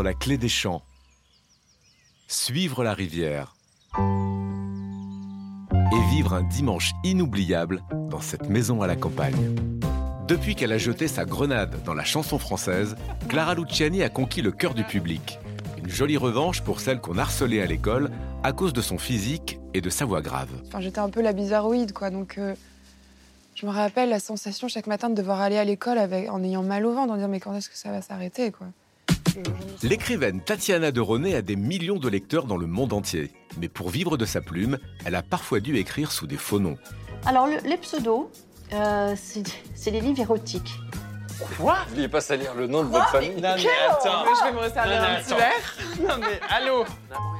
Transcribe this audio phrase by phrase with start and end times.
[0.00, 0.82] La clé des champs.
[2.26, 3.54] Suivre la rivière.
[5.92, 9.54] Et vivre un dimanche inoubliable dans cette maison à la campagne.
[10.26, 12.96] Depuis qu'elle a jeté sa grenade dans la chanson française,
[13.28, 15.38] Clara Luciani a conquis le cœur du public.
[15.78, 18.10] Une jolie revanche pour celle qu'on harcelait à l'école
[18.42, 20.48] à cause de son physique et de sa voix grave.
[20.66, 22.10] Enfin, j'étais un peu la bizarroïde, quoi.
[22.10, 22.56] Donc, euh,
[23.54, 26.86] je me rappelle la sensation chaque matin de devoir aller à l'école en ayant mal
[26.86, 28.66] au ventre, en disant mais quand est-ce que ça va s'arrêter, quoi?
[29.82, 33.32] L'écrivaine Tatiana de René a des millions de lecteurs dans le monde entier.
[33.58, 36.76] Mais pour vivre de sa plume, elle a parfois dû écrire sous des faux noms.
[37.26, 38.30] Alors, le- les pseudos,
[38.72, 39.14] euh,
[39.74, 40.78] c'est les livres érotiques.
[41.88, 43.30] N'oubliez pas salir le nom de votre famille.
[43.34, 44.24] Non mais attends.
[44.38, 45.76] Je vais me resservir mais un petit verre.
[46.08, 46.84] Non mais allô?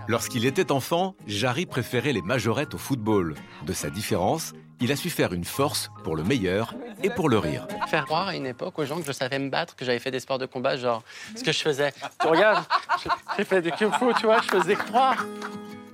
[0.08, 3.34] Lorsqu'il était enfant, Jarry préférait les majorettes au football.
[3.64, 7.38] De sa différence, il a su faire une force pour le meilleur et pour le
[7.38, 7.66] rire.
[7.88, 10.10] Faire croire à une époque aux gens que je savais me battre, que j'avais fait
[10.10, 11.02] des sports de combat, genre
[11.36, 11.92] ce que je faisais.
[12.20, 12.64] Tu regardes,
[13.02, 15.24] je- j'ai fait du kung fu, tu vois, je faisais croire.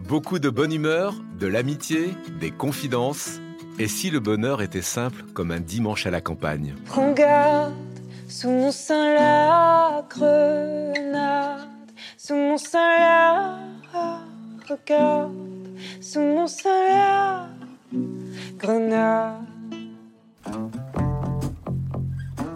[0.00, 3.40] Beaucoup de bonne humeur, de l'amitié, des confidences.
[3.78, 6.74] Et si le bonheur était simple comme un dimanche à la campagne?
[6.90, 7.74] Regarde,
[8.28, 11.68] sous mon sein la grenade.
[12.16, 13.58] Sous mon sein la
[14.68, 15.32] regarde.
[16.00, 17.48] Sous mon sein la
[18.56, 19.42] grenade.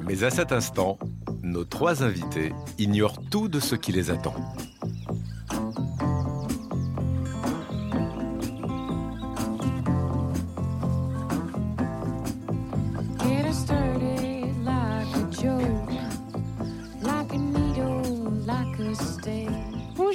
[0.06, 0.98] Mais à cet instant,
[1.42, 4.34] nos trois invités ignorent tout de ce qui les attend.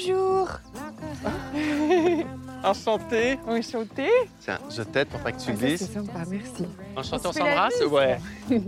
[0.08, 0.57] Get
[2.70, 3.40] Enchanté.
[3.48, 4.10] Enchanté.
[4.42, 5.80] Tiens, je t'aide pour pas que tu Ah, glisses.
[5.86, 6.66] C'est sympa, merci.
[6.96, 7.82] Enchanté, On s'embrasse?
[7.90, 8.18] Ouais.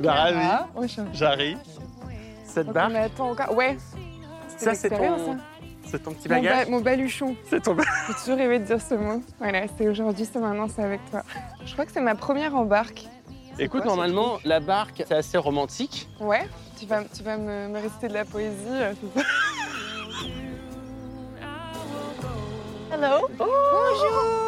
[0.00, 0.38] Bah, ravi.
[0.40, 1.08] Ah, enchanté.
[1.12, 1.58] J'arrive.
[2.44, 3.52] Cette barre, attend encore.
[3.56, 3.76] Ouais.
[4.56, 5.38] Ça c'est ton, hein.
[5.86, 6.68] c'est ton petit Mon, ba- bagage?
[6.68, 7.36] mon baluchon.
[7.50, 9.20] C'est ton J'ai toujours rêvé de dire ce mot.
[9.40, 11.22] Voilà, c'est aujourd'hui, c'est maintenant, c'est avec toi.
[11.64, 13.06] Je crois que c'est ma première embarque.
[13.56, 16.08] C'est Écoute, quoi, normalement, la barque, c'est assez romantique.
[16.20, 16.48] Ouais,
[16.78, 18.54] tu vas, tu vas me, me réciter de la poésie,
[23.00, 23.28] Hello?
[23.38, 24.47] Bonjour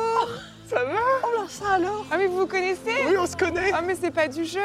[0.71, 0.93] Ça va
[1.25, 3.73] Oh là, ça alors Ah mais vous vous connaissez Oui, on se connaît.
[3.75, 4.61] Ah mais c'est pas du jeu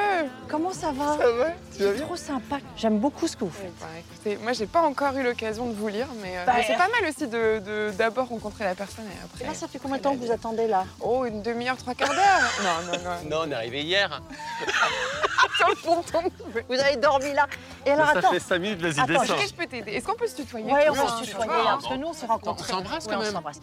[0.47, 1.45] Comment ça va Ça va
[1.75, 2.57] Tu vas C'est bien trop sympa.
[2.77, 3.73] J'aime beaucoup ce que vous faites.
[3.79, 6.63] ben, écoutez, moi j'ai pas encore eu l'occasion de vous lire, mais, euh, Bah, mais
[6.67, 9.45] c'est pas mal aussi de de- d'abord rencontrer la personne et Et après...
[9.45, 12.13] là, ça fait combien de temps que vous attendez là Oh, une demi-heure, trois quarts
[12.13, 13.29] d'heure Non, non, non.
[13.29, 14.21] Non, on est arrivé hier.
[15.57, 16.21] Sur le ponton
[16.69, 17.47] Vous avez dormi là.
[17.85, 18.31] Et alors, ça attends.
[18.31, 19.23] fait 5 minutes, vas-y, Attends, descends.
[19.37, 19.91] Est-ce que je peux t'aider?
[19.93, 21.93] Est-ce qu'on peut se tutoyer Ouais, on va se tu tutoyer, vois, hein, parce que
[21.95, 22.71] nous, on s'est On rencontrés.
[22.71, 23.31] s'embrasse Ouais, quand on même.
[23.33, 23.59] s'embrasse.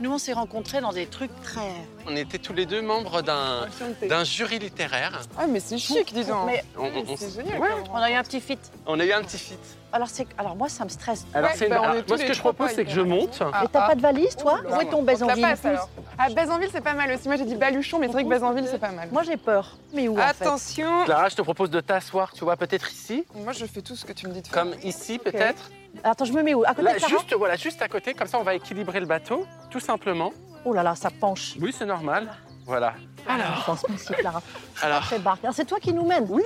[0.00, 1.72] Nous, on s'est rencontrés dans des trucs très.
[2.06, 5.20] On était tous les deux membres d'un jury littéraire.
[5.36, 7.68] Ah mais c'est chic, dis donc Mais On, on- on- C'est génial Ouais.
[7.90, 8.58] on a eu un petit fit.
[8.86, 9.58] on a eu un petit fit.
[9.92, 10.26] Alors, c'est...
[10.36, 11.26] alors moi, ça me stresse.
[11.32, 12.52] Alors, Ouais, c'est une- bah, on alors, est tous moi, ce les que je trois
[12.52, 13.38] propose, pas c'est que je hyper monte.
[13.40, 13.86] Ah, Mais t'as ah.
[13.88, 15.88] pas de valise, toi là Où est ton On te la Bézanville passe, alors.
[16.18, 17.26] Ah, Bézanville, c'est pas mal aussi.
[17.28, 19.08] Moi, j'ai dit Baluchon, mais c'est vrai que Bézanville, c'est pas mal.
[19.12, 19.76] Moi, j'ai peur.
[19.94, 23.24] Mais où en fait Attention Clara, je te propose de t'asseoir, tu vois, peut-être ici,
[23.34, 24.62] Moi, je fais tout ce que tu me dis de faire.
[24.62, 25.70] comme ici, peut-être.
[26.04, 26.64] Attends, je me mets où?
[26.64, 29.00] À côté Là, de Clara juste, voilà, juste à côté, comme ça, on va équilibrer
[29.00, 30.32] le bateau, tout simplement.
[30.66, 31.54] Oh là là, ça penche.
[31.60, 32.28] Oui, c'est normal.
[32.68, 32.92] Voilà.
[33.26, 34.42] Alors, pense ici, Clara.
[34.82, 35.02] Alors.
[35.42, 36.26] Alors, C'est toi qui nous mène.
[36.28, 36.42] Oui.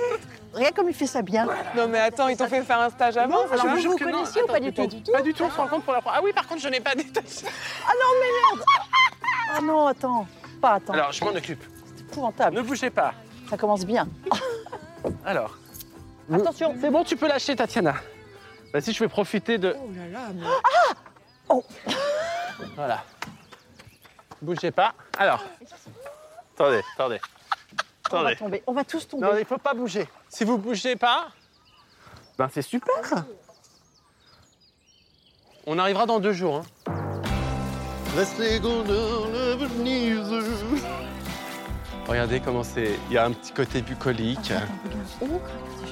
[0.53, 1.45] Regarde comme il fait ça bien.
[1.75, 3.97] Non, mais attends, ils t'ont fait faire un stage avant Non, alors vous vous non.
[3.97, 5.11] connaissiez ou pas mais du tout?
[5.11, 6.19] Pas du tout, on se rend compte pour la première.
[6.19, 7.45] Ah oui, par contre, je n'ai pas détaché.
[7.85, 10.25] Ah non, attends.
[10.61, 10.93] Pas attends.
[10.93, 11.61] Alors, je m'en occupe.
[11.93, 12.55] C'est épouvantable.
[12.55, 13.13] Ne bougez pas.
[13.49, 14.07] Ça commence bien.
[15.25, 15.57] Alors.
[16.33, 16.73] Attention.
[16.79, 17.95] C'est bon, tu peux lâcher, Tatiana.
[18.73, 19.75] Vas-y, je vais profiter de.
[19.77, 20.45] Oh là là, mais...
[21.49, 21.63] Oh.
[22.75, 23.03] Voilà.
[24.41, 24.93] Bougez pas.
[25.17, 25.43] Alors.
[26.55, 27.19] Attendez, attendez.
[28.11, 28.63] On va tomber.
[28.67, 29.25] On va tous tomber.
[29.25, 30.07] Non, il faut pas bouger.
[30.29, 31.29] Si vous bougez pas,
[32.37, 33.25] ben c'est super.
[35.65, 36.57] On arrivera dans deux jours.
[36.57, 36.93] Hein.
[42.07, 42.99] Regardez comment c'est.
[43.07, 44.53] Il y a un petit côté bucolique.
[45.21, 45.87] Oh, petit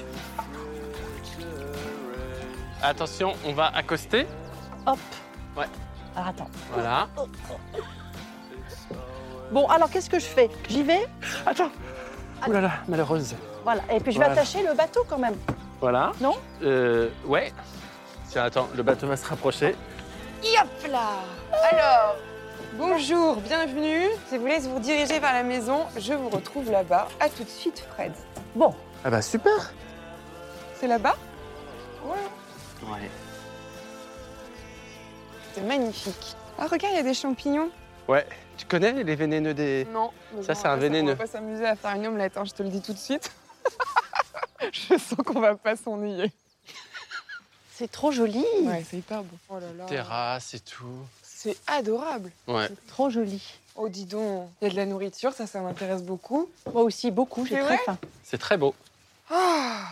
[1.42, 1.72] cheveu.
[2.84, 4.28] Attention, on va accoster.
[4.86, 5.00] Hop.
[5.58, 5.66] Ouais.
[6.16, 6.50] Alors attends.
[6.74, 7.08] Voilà.
[9.52, 10.50] Bon, alors qu'est-ce que je fais?
[10.70, 11.08] J'y vais?
[11.46, 11.70] Attends.
[12.48, 13.36] Ouh là là, malheureuse.
[13.64, 13.82] Voilà.
[13.92, 14.42] Et puis je vais Voilà.
[14.42, 15.36] attacher le bateau quand même.
[15.80, 16.12] Voilà.
[16.22, 16.36] Non?
[16.64, 17.52] Euh, ouais.
[18.30, 19.76] Tiens, attends, le bateau va se rapprocher.
[20.44, 21.10] Hop là
[21.72, 22.16] Alors,
[22.74, 24.08] bonjour, bienvenue.
[24.30, 27.08] Si vous voulez vous diriger vers la maison, je vous retrouve là-bas.
[27.20, 28.14] À tout de suite, Fred.
[28.56, 29.72] Bon, Ah bah super.
[30.80, 31.16] C'est là-bas?
[32.06, 32.90] Ouais.
[32.90, 33.10] Ouais.
[35.54, 36.36] C'est magnifique.
[36.58, 37.70] Ah, regarde, il y a des champignons.
[38.08, 38.26] Ouais.
[38.62, 39.88] Tu connais les vénéneux des.
[39.92, 40.12] Non.
[40.44, 41.14] Ça, c'est un vénéneux.
[41.14, 42.98] On va pas s'amuser à faire une omelette, hein, je te le dis tout de
[43.00, 43.32] suite.
[44.72, 46.32] je sens qu'on va pas s'ennuyer.
[47.74, 48.46] c'est trop joli.
[48.62, 49.36] Ouais, c'est hyper beau.
[49.50, 49.86] Oh là là.
[49.86, 50.86] Terrasse et tout.
[51.24, 52.32] C'est adorable.
[52.48, 52.70] Ouais.
[52.88, 53.42] Trop joli.
[53.76, 56.48] Oh, dis donc, il y a de la nourriture, ça, ça m'intéresse beaucoup.
[56.72, 57.48] Moi aussi, beaucoup.
[57.48, 57.98] J'ai très faim.
[58.24, 58.76] C'est très beau.
[59.32, 59.86] Ah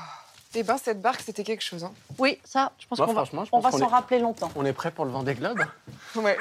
[0.53, 1.83] Eh ben, cette barque, c'était quelque chose.
[1.83, 1.93] Hein.
[2.19, 4.51] Oui, ça, je pense Moi, qu'on va, on va qu'on s'en est- rappeler longtemps.
[4.55, 5.65] On est prêt pour le vent des globes
[6.15, 6.37] Ouais.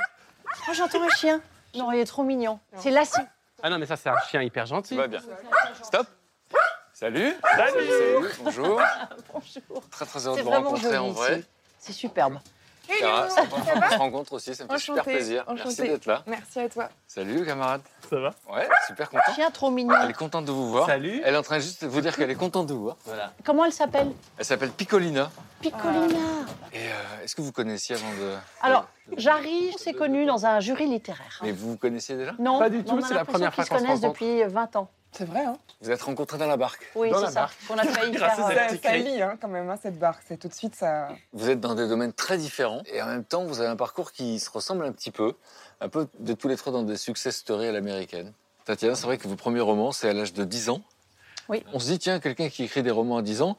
[0.69, 1.41] Oh, j'entends un chien.
[1.75, 2.59] Non, il est trop mignon.
[2.77, 3.21] C'est Lassie.
[3.63, 4.95] Ah non, mais ça, c'est un chien hyper gentil.
[4.95, 5.21] Tout va bien.
[5.83, 6.07] Stop.
[6.93, 7.33] Salut.
[7.57, 7.87] Salut.
[7.87, 8.29] Salut.
[8.43, 8.81] Bonjour.
[9.33, 9.89] Bonjour.
[9.91, 11.15] Très très heureux C'est de vous vraiment rencontrer en joli.
[11.17, 11.39] vrai.
[11.39, 11.49] ici.
[11.79, 12.39] C'est superbe.
[12.99, 15.45] Clara, se rencontre aussi, ça me fait super Enchantée, plaisir.
[15.55, 16.23] Merci d'être là.
[16.27, 16.89] Merci à toi.
[17.07, 17.83] Salut camarade.
[18.09, 19.35] Ça va Ouais, super content.
[19.35, 19.95] Chien trop mignon.
[20.03, 20.87] Elle est contente de vous voir.
[20.87, 21.21] Salut.
[21.25, 22.97] Elle est en train juste de vous dire qu'elle est contente de vous voir.
[23.05, 23.33] Voilà.
[23.45, 25.31] Comment elle s'appelle Elle s'appelle Piccolina.
[25.61, 26.17] Piccolina.
[26.73, 28.35] Et euh, est-ce que vous connaissiez avant de.
[28.63, 31.41] Alors, de- Jarry, c'est connu dans un jury littéraire.
[31.43, 32.33] Mais vous vous connaissiez déjà?
[32.39, 34.13] Non, Pas du tout, c'est la première fois qu'on se connaissent rencontre.
[34.21, 34.91] depuis 20 ans.
[35.13, 36.87] C'est vrai, hein Vous êtes rencontrés dans la barque.
[36.95, 37.41] Oui, Dans c'est la ça.
[37.41, 37.57] barque.
[37.71, 38.47] On a failli Grâce faire.
[38.47, 38.99] à euh, clé.
[39.03, 40.23] lie, hein, quand même, hein, cette barque.
[40.29, 41.09] C'est tout de suite, ça...
[41.33, 44.13] Vous êtes dans des domaines très différents et en même temps, vous avez un parcours
[44.13, 45.35] qui se ressemble un petit peu,
[45.81, 48.33] un peu de tous les trois dans des success stories à l'américaine.
[48.65, 50.83] Tatiana, c'est vrai que vos premiers romans, c'est à l'âge de 10 ans.
[51.49, 51.65] Oui.
[51.73, 53.57] On se dit, tiens, quelqu'un qui écrit des romans à 10 ans,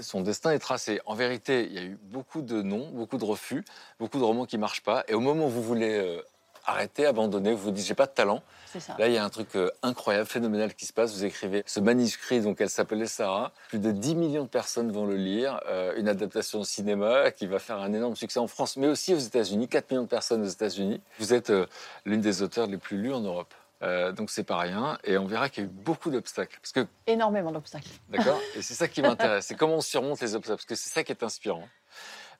[0.00, 1.00] son destin est tracé.
[1.06, 3.64] En vérité, il y a eu beaucoup de non, beaucoup de refus,
[4.00, 5.04] beaucoup de romans qui ne marchent pas.
[5.06, 6.20] Et au moment où vous voulez
[6.68, 8.42] arrêter, abandonner, vous vous dites, j'ai pas de talent.
[8.66, 8.94] Ça.
[8.98, 11.14] Là, il y a un truc euh, incroyable, phénoménal qui se passe.
[11.14, 13.52] Vous écrivez ce manuscrit, donc elle s'appelait Sarah.
[13.68, 15.60] Plus de 10 millions de personnes vont le lire.
[15.68, 19.14] Euh, une adaptation au cinéma qui va faire un énorme succès en France, mais aussi
[19.14, 19.68] aux États-Unis.
[19.68, 21.00] 4 millions de personnes aux États-Unis.
[21.18, 21.66] Vous êtes euh,
[22.04, 23.54] l'une des auteurs les plus lus en Europe.
[23.82, 24.98] Euh, donc c'est pas rien.
[25.04, 26.58] Et on verra qu'il y a eu beaucoup d'obstacles.
[26.60, 27.88] Parce que, Énormément d'obstacles.
[28.08, 29.46] d'accord Et c'est ça qui m'intéresse.
[29.46, 30.56] C'est comment on surmonte les obstacles.
[30.56, 31.68] Parce que c'est ça qui est inspirant.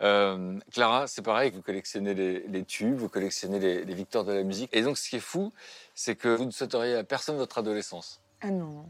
[0.02, 4.42] Euh, Clara, c'est pareil, vous collectionnez les, tubes, vous collectionnez les, les victoires de la
[4.42, 4.70] musique.
[4.72, 5.52] Et donc, ce qui est fou,
[5.94, 8.20] c'est que vous ne souhaiteriez à personne votre adolescence.
[8.40, 8.84] Ah non.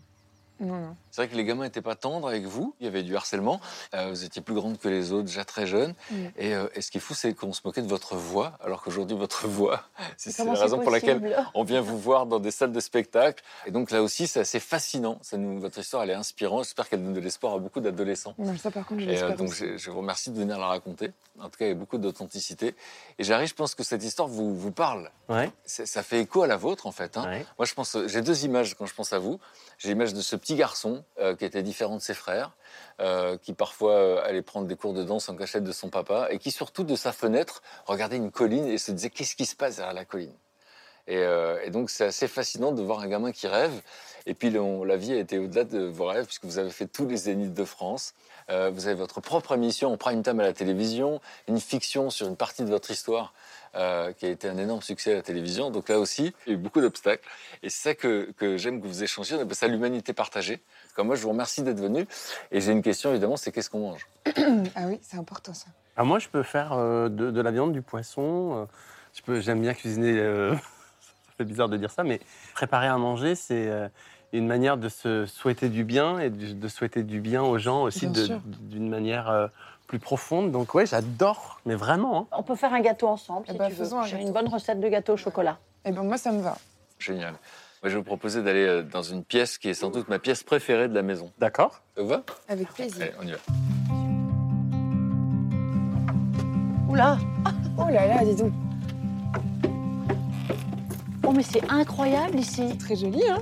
[0.60, 0.96] Non, non.
[1.10, 2.74] C'est vrai que les gamins n'étaient pas tendres avec vous.
[2.80, 3.60] Il y avait du harcèlement.
[3.94, 5.94] Euh, vous étiez plus grande que les autres, déjà très jeune.
[6.10, 6.16] Mm.
[6.36, 8.82] Et, euh, et ce qui est fou, c'est qu'on se moquait de votre voix, alors
[8.82, 9.82] qu'aujourd'hui, votre voix,
[10.16, 13.42] c'est la raison pour laquelle on vient vous voir dans des salles de spectacle.
[13.66, 15.18] Et donc là aussi, c'est assez fascinant.
[15.22, 16.64] Ça nous, votre histoire, elle est inspirante.
[16.64, 18.34] J'espère qu'elle donne de l'espoir à beaucoup d'adolescents.
[18.38, 20.66] Non, ça, par contre, je Et euh, donc, je, je vous remercie de venir la
[20.66, 21.12] raconter.
[21.40, 22.74] En tout cas, il y a beaucoup d'authenticité.
[23.18, 25.10] Et j'arrive, je pense que cette histoire vous, vous parle.
[25.28, 25.50] Ouais.
[25.64, 27.16] C'est- Ça fait écho à la vôtre, en fait.
[27.16, 27.24] hein.
[27.26, 27.46] ouais.
[27.58, 29.38] Moi, je pense, j'ai deux images quand je pense à vous.
[29.78, 32.52] J'ai l'image de ce petit garçon euh, qui était différent de ses frères,
[33.00, 36.28] euh, qui parfois euh, allait prendre des cours de danse en cachette de son papa,
[36.30, 39.56] et qui surtout de sa fenêtre regardait une colline et se disait qu'est-ce qui se
[39.56, 40.34] passe derrière la colline?
[41.10, 43.72] Et, donc, c'est assez fascinant de voir un gamin qui rêve.
[44.26, 47.06] Et puis, la vie a été au-delà de vos rêves, puisque vous avez fait tous
[47.06, 48.12] les zéniths de France.
[48.48, 52.36] Vous avez votre propre émission en prime time à la télévision, une fiction sur une
[52.36, 53.32] partie de votre histoire
[53.74, 55.70] euh, qui a été un énorme succès à la télévision.
[55.70, 57.26] Donc là aussi, il y a eu beaucoup d'obstacles.
[57.62, 59.36] Et c'est ça que, que j'aime que vous échangiez.
[59.36, 60.60] On appelle ça l'humanité partagée.
[60.94, 62.06] Comme moi, je vous remercie d'être venu.
[62.50, 64.06] Et j'ai une question, évidemment, c'est qu'est-ce qu'on mange?
[64.74, 65.66] Ah oui, c'est important, ça.
[65.96, 68.56] Ah, moi, je peux faire euh, de, de la viande, du poisson.
[68.62, 68.64] euh,
[69.14, 70.18] je peux, j'aime bien cuisiner.
[70.18, 70.54] euh,
[71.26, 72.20] ça fait bizarre de dire ça, mais
[72.54, 73.88] préparer à manger, c'est euh,
[74.32, 77.82] une manière de se souhaiter du bien et de, de souhaiter du bien aux gens
[77.82, 78.26] aussi de-
[78.60, 79.48] d'une manière euh,
[79.88, 80.52] plus profonde.
[80.52, 82.20] Donc, ouais, j'adore, mais vraiment.
[82.20, 82.26] hein.
[82.38, 83.84] On peut faire un gâteau ensemble Eh si ben, tu veux.
[83.84, 84.26] faisons un J'ai gâteau.
[84.28, 85.58] une bonne recette de gâteau au chocolat.
[85.84, 86.56] Eh ben, moi, ça me va.
[87.00, 87.32] Génial.
[87.32, 87.38] Moi,
[87.84, 90.42] je vais vous proposer d'aller euh, dans une pièce qui est sans doute ma pièce
[90.44, 91.32] préférée de la maison.
[91.38, 91.80] D'accord.
[91.96, 92.22] Ça vous va?
[92.48, 93.02] Avec plaisir.
[93.02, 93.38] Allez, on y va.
[96.88, 97.18] Oula
[97.78, 98.52] Oh là là, dis donc.
[101.26, 102.76] Oh, mais c'est incroyable ici.
[102.78, 103.38] Très joli, hein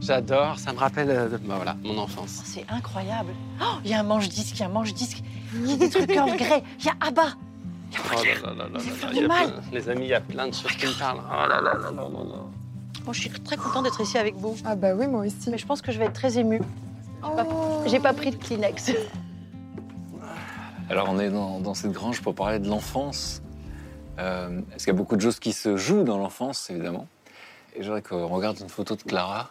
[0.00, 2.42] J'adore, ça me rappelle euh, bah, voilà, mon enfance.
[2.44, 3.32] C'est incroyable.
[3.60, 5.22] Oh, Il y a un manche-disque, il y a un manche-disque.
[5.54, 6.62] Il y a des trucs Earl Grey.
[6.80, 7.22] Il y a Abba.
[7.90, 9.46] Il y a Oh là là là là du mal.
[9.52, 11.20] plein- Les amis, il y a plein de choses qui me parlent.
[11.30, 12.40] Oh là là là là là là.
[13.06, 14.56] Oh, je suis très contente d'être ici avec vous.
[14.64, 15.50] Ah bah oui, moi aussi.
[15.50, 16.60] Mais je pense que je vais être très émue.
[17.20, 17.82] pas- Oh.
[17.86, 18.92] J'ai pas pris de Kleenex.
[20.90, 23.40] Alors, on est dans, dans cette grange pour parler de l'enfance.
[24.18, 27.06] Euh, parce qu'il y a beaucoup de choses qui se jouent dans l'enfance, évidemment?
[27.74, 29.50] Et je voudrais qu'on regarde une photo de Clara.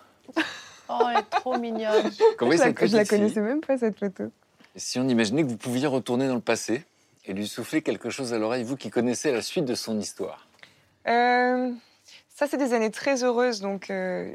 [0.90, 2.12] Oh, elle est trop mignonne.
[2.38, 4.26] Comment Je la, je la connaissais même pas, cette photo.
[4.76, 6.84] Et Si on imaginait que vous pouviez retourner dans le passé
[7.26, 10.48] et lui souffler quelque chose à l'oreille, vous qui connaissez la suite de son histoire?
[11.08, 11.72] Euh,
[12.36, 14.34] ça, c'est des années très heureuses, donc euh,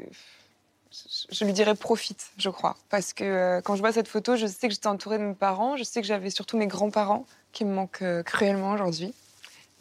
[0.91, 2.77] je- je lui dirais profite, je crois.
[2.89, 5.33] Parce que euh, quand je vois cette photo, je sais que j'étais entourée de mes
[5.33, 9.13] parents, je sais que j'avais surtout mes grands-parents qui me manquent euh, cruellement aujourd'hui.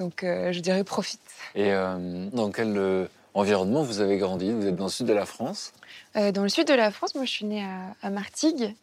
[0.00, 1.20] Donc euh, je dirais profite.
[1.54, 4.52] Et euh, dans quel euh, environnement vous avez grandi?
[4.52, 5.72] Vous êtes dans le sud de la France?
[6.16, 8.74] Euh, dans le sud de la France, moi je suis née à, à Martigues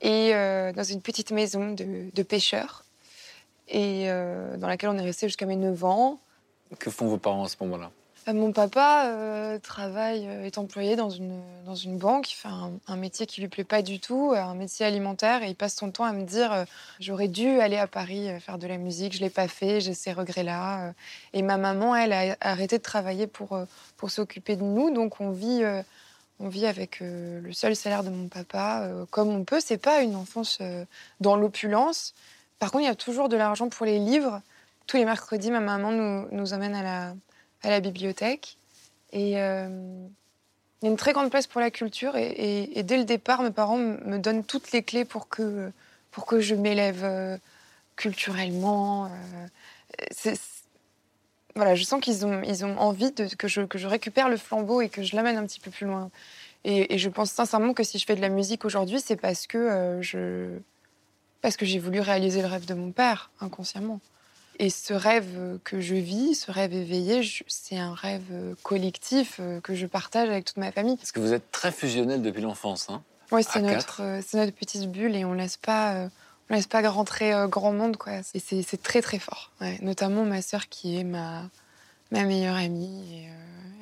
[0.00, 2.84] et euh, dans une petite maison de, de pêcheurs.
[3.68, 6.20] Et euh, dans laquelle on est resté jusqu'à mes 9 ans.
[6.78, 7.90] Que font vos parents à ce moment-là?
[8.28, 12.96] Euh, Mon papa travaille, est employé dans une, dans une banque, il fait un, un
[12.96, 16.04] métier qui lui plaît pas du tout, un métier alimentaire, et il passe son temps
[16.04, 16.64] à me dire
[17.00, 20.12] j'aurais dû aller à Paris faire de la musique, je l'ai pas fait, j'ai ces
[20.12, 20.92] regrets-là.
[21.32, 23.58] Et ma maman, elle, a arrêté de travailler pour,
[23.96, 25.62] pour s'occuper de nous, donc on vit,
[26.38, 29.60] on vit avec euh, le seul salaire de mon papa, euh, comme on peut.
[29.60, 30.84] C'est pas une enfance euh,
[31.20, 32.14] dans l'opulence.
[32.58, 34.40] Par contre, il y a toujours de l'argent pour les livres.
[34.86, 35.92] Tous les mercredis, ma maman
[36.30, 37.14] nous, emmène à la,
[37.62, 38.56] à la bibliothèque.
[39.12, 39.66] Et il y a
[40.82, 42.16] une très grande place pour la culture.
[42.16, 45.72] Et, dès le départ, mes parents me donnent toutes les clés pour que,
[46.12, 47.38] pour que je m'élève
[47.96, 49.10] culturellement.
[50.12, 50.55] c'est-
[51.56, 54.36] voilà, je sens qu'ils ont, ils ont envie de, que, je, que je récupère le
[54.36, 56.10] flambeau et que je l'amène un petit peu plus loin.
[56.64, 59.46] Et, et je pense sincèrement que si je fais de la musique aujourd'hui, c'est parce
[59.46, 60.58] que euh, je
[61.42, 64.00] parce que j'ai voulu réaliser le rêve de mon père inconsciemment.
[64.58, 69.74] Et ce rêve que je vis, ce rêve éveillé, c'est un rêve collectif euh, que
[69.74, 70.96] je partage avec toute ma famille.
[70.96, 72.88] Parce que vous êtes très fusionnel depuis l'enfance.
[72.88, 76.08] Hein Ouais, À c'est notre, euh, notre petite bulle et on laisse pas, euh,
[76.50, 78.12] on laisse pas rentrer euh, grand monde quoi.
[78.34, 79.50] Et c'est c'est très très fort.
[79.60, 79.78] Ouais.
[79.82, 81.48] Notamment ma sœur qui est ma
[82.10, 83.04] ma meilleure amie.
[83.24, 83.32] Et, euh,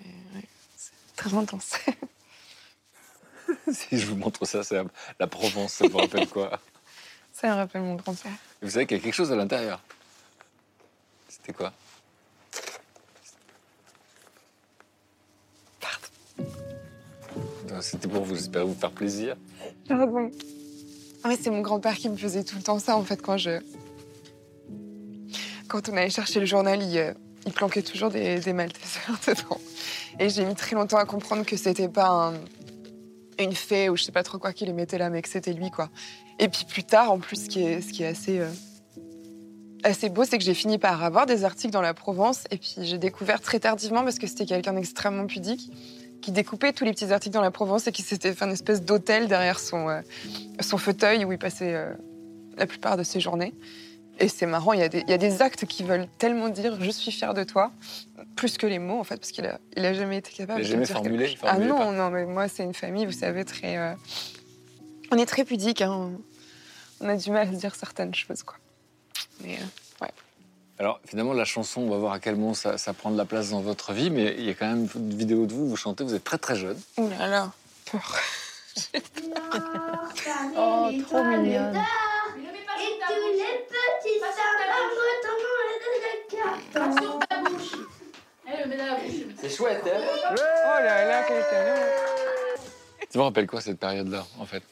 [0.05, 0.45] et, ouais,
[0.77, 1.75] c'est très intense.
[3.73, 4.83] si je vous montre ça, c'est
[5.21, 6.59] la- Provence, ça vous rappelle quoi?
[7.33, 8.33] Ça me rappelle mon grand-père.
[8.63, 9.83] Vous savez qu'il y a quelque chose à l'intérieur.
[11.29, 11.73] C'était quoi?
[15.81, 16.51] Pardon.
[17.81, 19.37] C'était pour vous, j'espère vous faire plaisir.
[19.89, 20.31] Pardon.
[21.25, 23.59] Ouais, c'est mon grand-père qui me faisait tout le temps ça en fait quand je
[25.69, 27.13] quand on allait chercher le journal, il, euh,
[27.47, 29.59] il planquait toujours des, des Maltesers dedans.
[30.21, 32.35] Et j'ai mis très longtemps à comprendre que c'était pas un-
[33.43, 35.53] une fée ou je sais pas trop quoi qui les mettait là, mais que c'était
[35.53, 35.89] lui quoi.
[36.39, 38.51] Et puis plus tard, en plus, ce qui est, ce qui est assez euh,
[39.83, 42.75] assez beau, c'est que j'ai fini par avoir des articles dans la Provence et puis
[42.83, 45.73] j'ai découvert très tardivement parce que c'était quelqu'un d'extrêmement pudique
[46.25, 48.83] qui découpait tous les petits articles dans la Provence et qui s'était fait une espèce
[48.83, 50.01] d'hôtel derrière son euh,
[50.61, 51.93] son fauteuil où il passait euh,
[52.57, 53.53] la plupart de ses journées.
[54.21, 56.49] Et c'est marrant, il y, a des, il y a des actes qui veulent tellement
[56.49, 57.73] dire je suis fière de toi,
[58.37, 60.65] plus que les mots en fait, parce qu'il a, il a jamais été capable Il
[60.65, 61.37] a de jamais formulé.
[61.43, 61.93] Ah non, pas.
[61.93, 63.77] non, mais moi c'est une famille, vous savez, très.
[63.77, 63.93] euh,
[65.11, 66.13] On est très pudique, hein.
[67.01, 68.57] on a du mal à dire certaines choses quoi.
[69.43, 69.59] Mais
[70.79, 73.25] Alors, finalement, la chanson, on va voir à quel moment ça, ça prend de la
[73.25, 75.77] place dans votre vie, mais il y a quand même une vidéo de vous, vous
[75.77, 76.81] chantez, vous êtes très très jeune.
[76.97, 77.53] ouh là là,
[77.91, 78.17] peur.
[80.57, 81.77] Oh, trop mignonne.
[81.77, 84.59] Et tous les petits savants
[85.23, 85.37] dans
[86.11, 86.59] le cœur.
[89.41, 90.01] C'est chouette, hein
[90.37, 91.81] Oh là là, quel talent
[93.01, 94.63] Ça vous rappelle quoi cette période-là, en fait?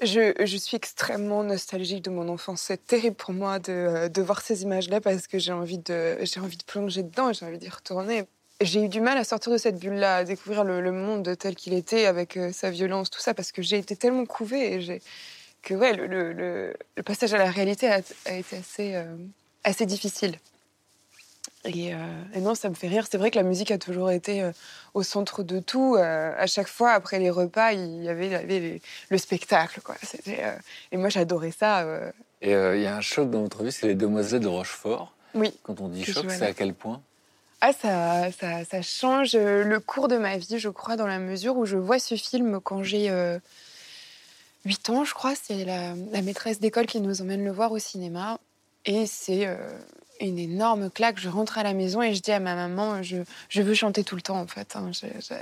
[0.00, 2.62] Je, suis extrêmement nostalgique de mon enfance.
[2.62, 6.18] C'est terrible pour moi de, euh, de voir ces images-là parce que j'ai envie de,
[6.22, 8.24] j'ai envie de plonger dedans j'ai envie d'y retourner.
[8.60, 11.74] J'ai eu du mal à sortir de cette bulle-là, à découvrir le, monde tel qu'il
[11.74, 15.00] était avec euh, sa violence, tout ça, parce que j'ai été tellement couvée et j'ai
[15.62, 16.74] que le,
[17.04, 19.16] passage à la réalité a, a été assez, euh,
[19.64, 20.38] assez difficile.
[21.68, 21.96] Et, euh,
[22.34, 23.06] et non, ça me fait rire.
[23.10, 24.52] C'est vrai que la musique a toujours été euh,
[24.94, 25.96] au centre de tout.
[25.96, 29.18] Euh, à chaque fois, après les repas, il y avait, il y avait les- le
[29.18, 29.80] spectacle.
[29.82, 29.94] Quoi.
[30.28, 30.56] Euh,
[30.92, 31.80] Et moi, j'adorais ça.
[31.82, 32.10] euh.
[32.40, 35.12] Et euh, il y a un choc dans votre vie, c'est les Demoiselles de Rochefort.
[35.34, 35.52] Oui.
[35.62, 37.02] Quand on dit choc, c'est à quel point?
[37.60, 41.56] Ah, ça, ça, ça change le cours de ma vie, je crois, dans la mesure
[41.56, 43.38] où je vois ce film quand j'ai euh,
[44.64, 45.34] 8 ans, je crois.
[45.34, 48.38] C'est la, la maîtresse d'école qui nous emmène le voir au cinéma.
[48.86, 49.56] Et c'est euh,
[50.26, 51.18] une énorme claque.
[51.18, 54.04] Je rentre à la maison et je dis à ma maman, je, je veux chanter
[54.04, 54.74] tout le temps, en fait.
[54.76, 54.90] hein.
[54.92, 55.34] Je- je-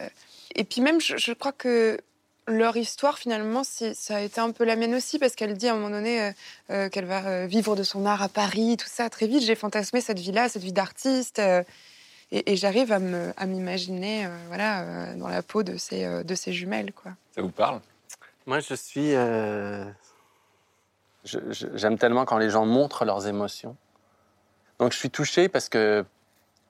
[0.55, 1.99] Et puis même, je, je crois que
[2.49, 5.73] leur histoire, finalement, ça a été un peu la mienne aussi, parce qu'elle dit à
[5.73, 6.31] un moment donné euh,
[6.71, 9.11] euh, qu'elle va euh, vivre de son art à Paris, tout ça.
[9.11, 11.39] Très vite, j'ai fantasmé cette vie-là, cette vie d'artiste.
[11.41, 11.63] euh,
[12.33, 16.35] et, et j'arrive à m'imaginer euh, voilà, euh, dans la peau de ces, euh, de
[16.35, 16.93] ces jumelles.
[16.93, 17.13] Quoi.
[17.35, 17.81] Ça vous parle?
[18.47, 19.15] Moi, je suis.
[19.15, 19.85] euh,
[21.75, 23.77] J'aime tellement quand les gens montrent leurs émotions.
[24.79, 26.05] Donc, je suis touché parce que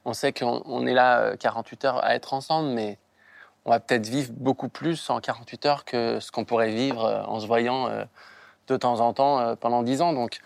[0.04, 2.98] on sait qu'on on est là euh, 48 heures à être ensemble, mais
[3.64, 7.22] on va peut-être vivre beaucoup plus en 48 heures que ce qu'on pourrait vivre euh,
[7.25, 8.04] en se voyant euh,
[8.68, 10.12] de temps en temps euh, pendant dix ans.
[10.12, 10.38] Donc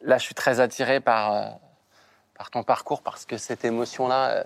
[0.00, 1.46] là, je suis très attiré par, euh,
[2.34, 4.44] par ton parcours parce que cette émotion-là, euh,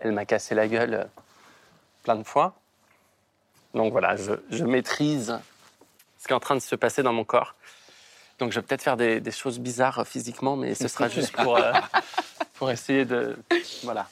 [0.00, 1.04] elle m'a cassé la gueule euh,
[2.02, 2.54] plein de fois.
[3.74, 5.36] Donc voilà, je maîtrise
[6.18, 7.56] ce qui est en train de se passer dans mon corps.
[8.38, 11.32] Donc je vais peut-être faire des, des choses bizarres euh, physiquement, mais ce sera juste
[11.32, 11.72] pour, euh,
[12.54, 13.36] pour essayer de...
[13.82, 14.08] Voilà.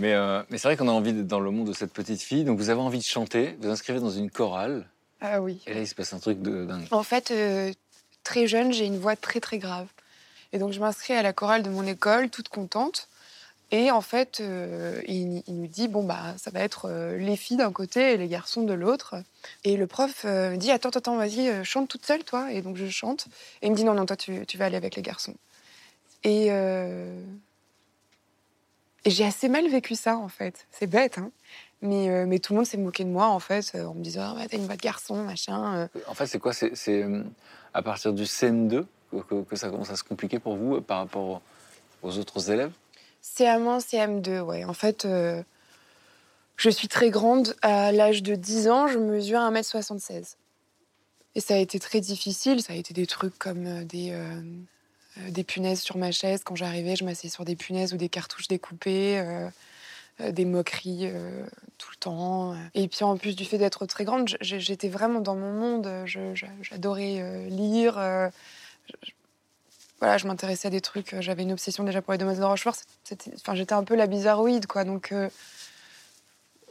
[0.00, 2.22] Mais, euh, mais c'est vrai qu'on a envie d'être dans le monde de cette petite
[2.22, 2.44] fille.
[2.44, 4.86] Donc vous avez envie de chanter, vous inscrivez dans une chorale.
[5.20, 5.60] Ah oui.
[5.66, 6.86] Et là, il se passe un truc de dingue.
[6.90, 7.72] En fait, euh,
[8.24, 9.86] très jeune, j'ai une voix très très grave.
[10.52, 13.08] Et donc je m'inscris à la chorale de mon école, toute contente.
[13.72, 17.36] Et en fait, euh, il, il nous dit bon bah ça va être euh, les
[17.36, 19.14] filles d'un côté et les garçons de l'autre.
[19.64, 22.52] Et le prof euh, me dit attends attends vas-y euh, chante toute seule toi.
[22.52, 23.26] Et donc je chante.
[23.62, 25.34] Et il me dit non non toi tu, vas aller avec les garçons.
[26.24, 27.14] Et euh,
[29.06, 30.66] j'ai assez mal vécu ça en fait.
[30.72, 31.30] C'est bête hein.
[31.82, 34.02] Mais, euh, mais tout le monde s'est moqué de moi en fait euh, en me
[34.02, 35.76] disant ah, ouais, t'as une voix de garçon machin.
[35.76, 35.88] euh.
[36.08, 36.52] En fait, c'est quoi?
[36.52, 37.22] C'est euh,
[37.72, 38.84] à partir du CM2
[39.48, 41.40] que, ça commence à se compliquer pour vous euh, par rapport
[42.02, 42.72] aux autres élèves?
[43.22, 44.64] CM1, CM2, ouais.
[44.64, 45.42] En fait, euh,
[46.56, 47.54] je suis très grande.
[47.62, 50.36] À l'âge de 10 ans, je mesure 1m76.
[51.34, 52.62] Et ça a été très difficile.
[52.62, 54.42] Ça a été des trucs comme euh, des, euh,
[55.18, 56.42] euh, des punaises sur ma chaise.
[56.44, 59.18] Quand j'arrivais, je m'asseyais sur des punaises ou des cartouches découpées.
[59.18, 59.48] euh,
[60.20, 61.44] euh, des moqueries euh,
[61.78, 62.54] tout le temps.
[62.74, 65.88] Et puis en plus du fait d'être très grande, j'étais vraiment dans mon monde.
[66.62, 67.96] J'adorais euh, lire.
[67.98, 68.28] euh,
[70.00, 71.14] voilà, je m'intéressais à des trucs.
[71.14, 72.74] euh, J'avais une obsession déjà pour les Demoiselles de Rochefort.
[73.36, 74.84] Enfin, j'étais un peu la bizarroïde, quoi.
[74.84, 75.28] Donc, euh,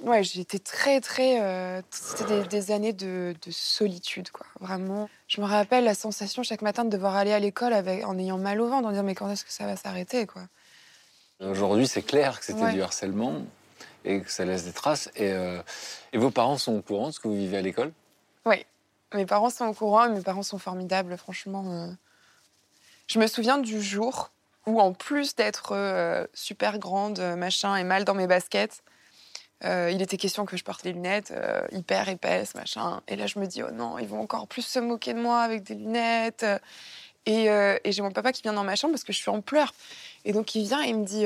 [0.01, 1.41] ouais, j'étais très, très.
[1.41, 4.45] euh, c'était des, des années de, de solitude, quoi.
[4.59, 5.09] Vraiment.
[5.27, 8.59] Je me rappelle la sensation chaque matin de devoir aller à l'école en ayant mal
[8.61, 10.41] au ventre, en disant mais quand est-ce que ça va s'arrêter, quoi?
[11.39, 12.73] Aujourd'hui, c'est clair que c'était Ouais.
[12.73, 13.43] du harcèlement
[14.03, 15.09] et que ça laisse des traces.
[15.15, 15.61] Et, euh,
[16.11, 17.93] et vos parents sont au courant de ce que vous vivez à l'école?
[19.15, 21.95] Mes parents sont au courant, et mes parents sont formidables, franchement.
[23.09, 24.31] Je me souviens du jour
[24.67, 28.83] où, en plus d'être euh, super grande, euh, machin, et mal dans mes baskets,
[29.65, 33.01] euh, il était question que je porte des lunettes euh, hyper épaisses, machin.
[33.07, 35.41] Et là, je me dis, oh non, ils vont encore plus se moquer de moi
[35.41, 36.45] avec des lunettes.
[37.25, 39.41] Et, et j'ai mon papa qui vient dans ma chambre parce que je suis en
[39.41, 39.73] pleurs.
[40.25, 41.25] Et donc, il vient et il me dit,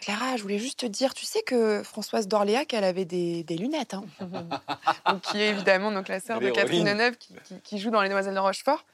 [0.00, 3.56] Clara, je voulais juste te dire, tu sais que Françoise d'Orléac, elle avait des, des
[3.56, 3.94] lunettes.
[3.94, 4.04] Hein.
[5.08, 6.50] donc, qui est évidemment donc, la sœur de.
[6.54, 8.84] Catherine Deneuve qui, qui- qui joue dans Les Demoiselles de Rochefort.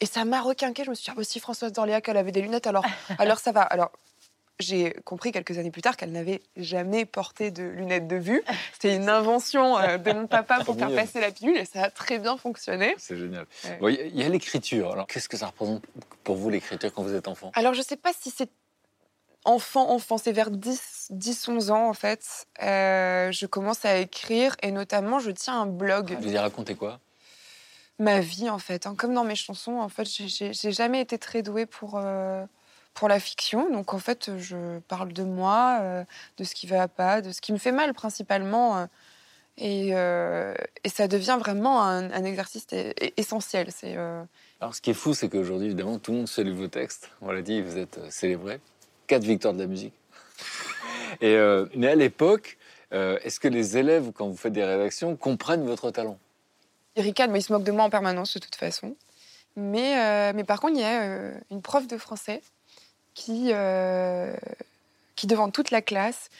[0.00, 0.84] Et ça m'a requinqué.
[0.84, 2.84] Je me suis dit, ah, bah, si Françoise d'Orléac, elle avait des lunettes, alors,
[3.18, 3.62] alors ça va.
[3.62, 3.90] Alors,
[4.60, 8.42] j'ai compris quelques années plus tard qu'elle n'avait jamais porté de lunettes de vue.
[8.72, 11.90] C'était une invention euh, de mon papa pour faire passer la pilule et ça a
[11.90, 12.94] très bien fonctionné.
[12.98, 13.46] C'est génial.
[13.64, 13.78] Ouais.
[13.80, 14.92] Bon, Il y a- l'écriture.
[14.92, 15.82] Alors, qu'est-ce que ça représente
[16.22, 17.50] pour vous, l'écriture, quand vous êtes enfant?
[17.54, 18.48] Alors, je sais pas si c'est
[19.44, 22.46] enfant, enfant, c'est vers 10, 10, 11 ans, en fait.
[22.62, 26.16] Euh, je commence à écrire et notamment, je tiens un blog.
[26.20, 27.00] Vous y racontez quoi?
[27.98, 28.86] Ma vie en fait.
[28.86, 28.94] hein.
[28.96, 32.44] Comme dans mes chansons, en fait, j'ai- jamais été très douée pour, euh,
[32.94, 33.70] pour la fiction.
[33.70, 36.04] Donc en fait, je parle de moi, euh,
[36.38, 38.78] de ce qui va pas, de ce qui me fait mal principalement.
[38.78, 38.86] euh,
[40.84, 42.66] et, ça devient vraiment un, exercice
[43.16, 43.68] essentiel.
[43.70, 43.96] C'est
[44.60, 47.10] Alors, ce qui est fou, c'est qu'aujourd'hui, évidemment, tout le monde salue vos textes.
[47.20, 48.60] On l'a dit, vous êtes célébrés.
[49.06, 49.94] Quatre victoires de la musique.
[51.20, 51.36] Et,
[51.76, 52.58] mais à l'époque,
[52.90, 56.18] est-ce que les élèves, quand vous faites des rédactions, comprennent votre talent?
[56.96, 58.96] Ricanent, mais ils se moquent de moi en permanence de toute façon.
[59.56, 62.42] Mais, euh, mais par contre, il y a euh, une prof de français
[63.14, 64.34] qui, euh,
[65.14, 66.30] qui devant toute la classe,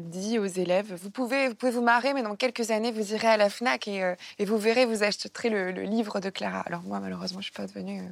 [0.00, 3.28] dit aux élèves vous pouvez, vous pouvez vous marrer, mais dans quelques années, vous irez
[3.28, 6.60] à la Fnac et, et vous verrez, vous achèterez le, livre de Clara.
[6.66, 8.02] Alors moi, malheureusement, je suis pas devenue,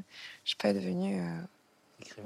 [0.45, 1.21] je suis pas devenue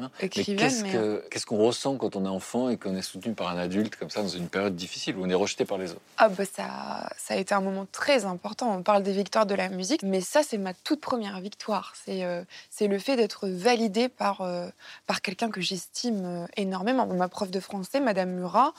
[0.00, 0.56] euh, Écrivain.
[0.56, 3.48] Qu'est-ce mais, que- qu'est-ce qu'on ressent quand on est enfant et qu'on est soutenu par
[3.48, 6.00] un adulte comme ça dans une période difficile où on est rejeté par les autres?
[6.16, 8.74] Ah bah ça, ça a été un moment très important.
[8.74, 11.94] On parle des victoires de la musique, mais ça c'est ma toute première victoire.
[12.04, 14.68] C'est euh, c'est le fait d'être validée par, euh,
[15.06, 17.06] par quelqu'un que j'estime euh, énormément.
[17.06, 18.74] Ma prof de français, Madame Murat,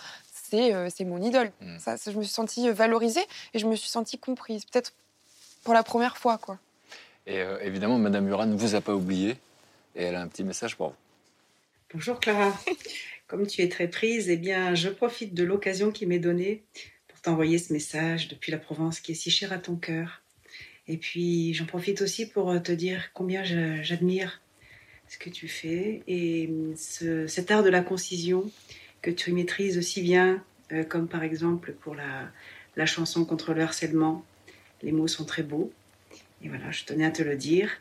[0.49, 1.51] c'est euh, mon idole.
[1.61, 1.79] Mm.
[1.79, 4.65] Ça, ça, je me suis sentie valorisée et je me suis sentie comprise.
[4.65, 4.93] Peut-être
[5.63, 6.57] pour la première fois, quoi.
[7.27, 9.37] Et euh, évidemment, Madame Murat ne vous a pas oublié
[9.95, 10.95] et elle a un petit message pour vous.
[11.93, 12.57] Bonjour Clara.
[13.27, 16.63] Comme tu es très prise, eh bien, je profite de l'occasion qui m'est donnée
[17.07, 20.21] pour t'envoyer ce message depuis la Provence qui est si cher à ton cœur.
[20.87, 24.41] Et puis, j'en profite aussi pour te dire combien j'admire
[25.07, 28.51] ce que tu fais et ce- cet art de la concision
[29.01, 32.29] que tu maîtrises aussi bien, euh, comme par exemple pour la,
[32.75, 34.23] la chanson contre le harcèlement.
[34.83, 35.71] Les mots sont très beaux.
[36.43, 37.71] Et voilà, je tenais à te le dire.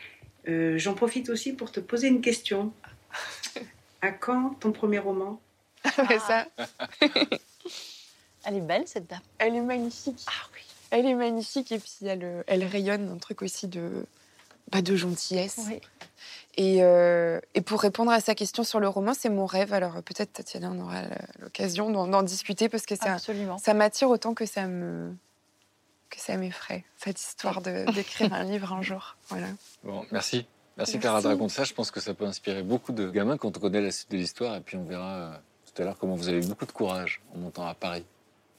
[0.48, 2.72] Euh, J'en profite aussi pour te poser une question.
[4.02, 5.40] À quand ton premier roman
[6.09, 6.46] Mais ça,
[8.46, 9.20] Elle est belle, cette dame.
[9.38, 10.22] elle est magnifique.
[10.26, 10.61] Ah oui.
[10.90, 14.04] Elle est magnifique et puis elle, euh, elle rayonne un truc aussi de,
[14.70, 15.59] bah, de gentillesse.
[15.66, 15.80] Oui.
[16.57, 19.72] Et, euh, et pour répondre à sa question sur le roman, c'est mon rêve.
[19.72, 21.02] Alors peut-être Tatiana, on aura
[21.40, 25.12] l'occasion d'en discuter parce que ça, ça m'attire autant que ça me
[26.14, 29.16] que ça m'effraie cette histoire d'écrire un livre un jour.
[29.29, 29.48] Voilà.
[29.83, 30.46] Bon, merci.
[30.77, 30.98] Merci, Merci.
[30.98, 31.64] Clara de raconter ça.
[31.64, 34.16] Je pense que ça peut inspirer beaucoup de gamins quand on connaît la suite de
[34.16, 34.57] l'histoire.
[34.57, 37.20] Et puis on verra euh, tout à l'heure comment vous avez eu beaucoup de courage
[37.35, 38.05] en montant à Paris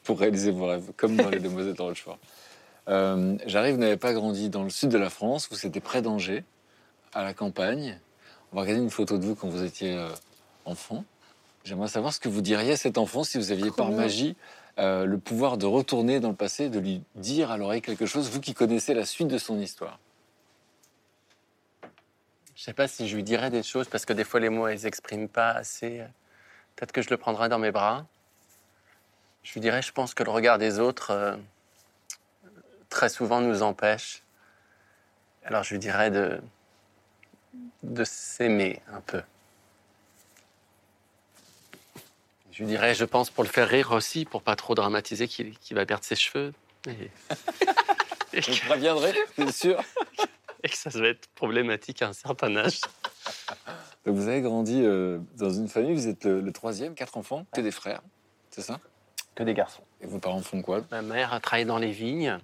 [0.03, 2.19] pour réaliser vos rêves, comme dans Les Demoiselles de Rochefort.
[2.87, 6.01] Euh, J'arrive, vous n'avez pas grandi dans le sud de la France, vous étiez près
[6.01, 6.43] d'Angers,
[7.13, 7.99] à la campagne.
[8.51, 10.07] On va regarder une photo de vous quand vous étiez euh,
[10.65, 11.03] enfant.
[11.63, 14.35] J'aimerais savoir ce que vous diriez à cet enfant si vous aviez par magie
[14.77, 18.29] euh, le pouvoir de retourner dans le passé, de lui dire à l'oreille quelque chose,
[18.29, 19.99] vous qui connaissez la suite de son histoire.
[22.55, 24.67] Je sais pas si je lui dirais des choses parce que des fois les mots
[24.67, 26.03] ils expriment pas assez.
[26.75, 28.05] Peut-être que je le prendrais dans mes bras.
[29.43, 31.35] Je lui dirais, je pense que le regard des autres euh,
[32.89, 34.23] très souvent nous empêche.
[35.43, 36.41] Alors je lui dirais de
[37.83, 39.21] de s'aimer un peu.
[42.55, 45.53] Je lui dirais, je pense pour le faire rire aussi, pour pas trop dramatiser qu'il
[45.71, 46.53] va perdre ses cheveux.
[46.87, 47.11] Et,
[48.31, 49.81] et Je que- vous préviendrai, bien sûr.
[50.63, 52.79] et que ça va être problématique à un certain âge.
[54.05, 57.45] Donc vous avez grandi euh, dans une famille, vous êtes le, le troisième, quatre enfants,
[57.53, 58.01] que des frères,
[58.51, 58.79] c'est ça?
[59.35, 59.83] Que des garçons.
[59.99, 60.81] Et vos parents font quoi?
[60.91, 62.37] Ma mère a travaillé dans les vignes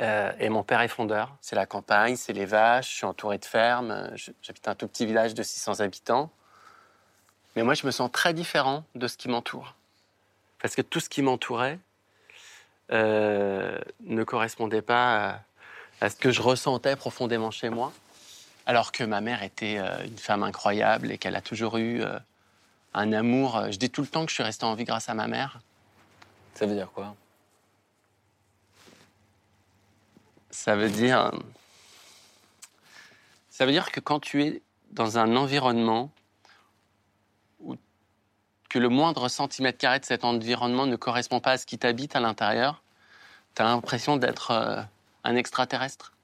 [0.00, 1.36] euh, et mon père est fondeur.
[1.42, 4.10] C'est la campagne, c'est les vaches, je suis entouré de fermes.
[4.40, 6.30] J'habite un tout petit village de 600 habitants.
[7.56, 9.74] Mais moi, je me sens très différent de ce qui m'entoure.
[10.60, 11.78] Parce que tout ce qui m'entourait
[12.92, 15.40] euh, ne correspondait pas à,
[16.00, 17.92] à ce que je ressentais profondément chez moi.
[18.66, 22.18] Alors que ma mère était euh, une femme incroyable et qu'elle a toujours eu euh,
[22.94, 23.70] un amour.
[23.70, 25.60] Je dis tout le temps que je suis resté en vie grâce à ma mère.
[26.54, 27.14] Ça veut dire quoi?
[30.50, 31.32] Ça veut dire.
[33.50, 36.10] Ça veut dire que quand tu es dans un environnement
[38.70, 42.16] que le moindre centimètre carré de cet environnement ne correspond pas à ce qui t'habite
[42.16, 42.82] à l'intérieur,
[43.54, 44.80] tu as l'impression d'être euh,
[45.24, 46.14] un extraterrestre.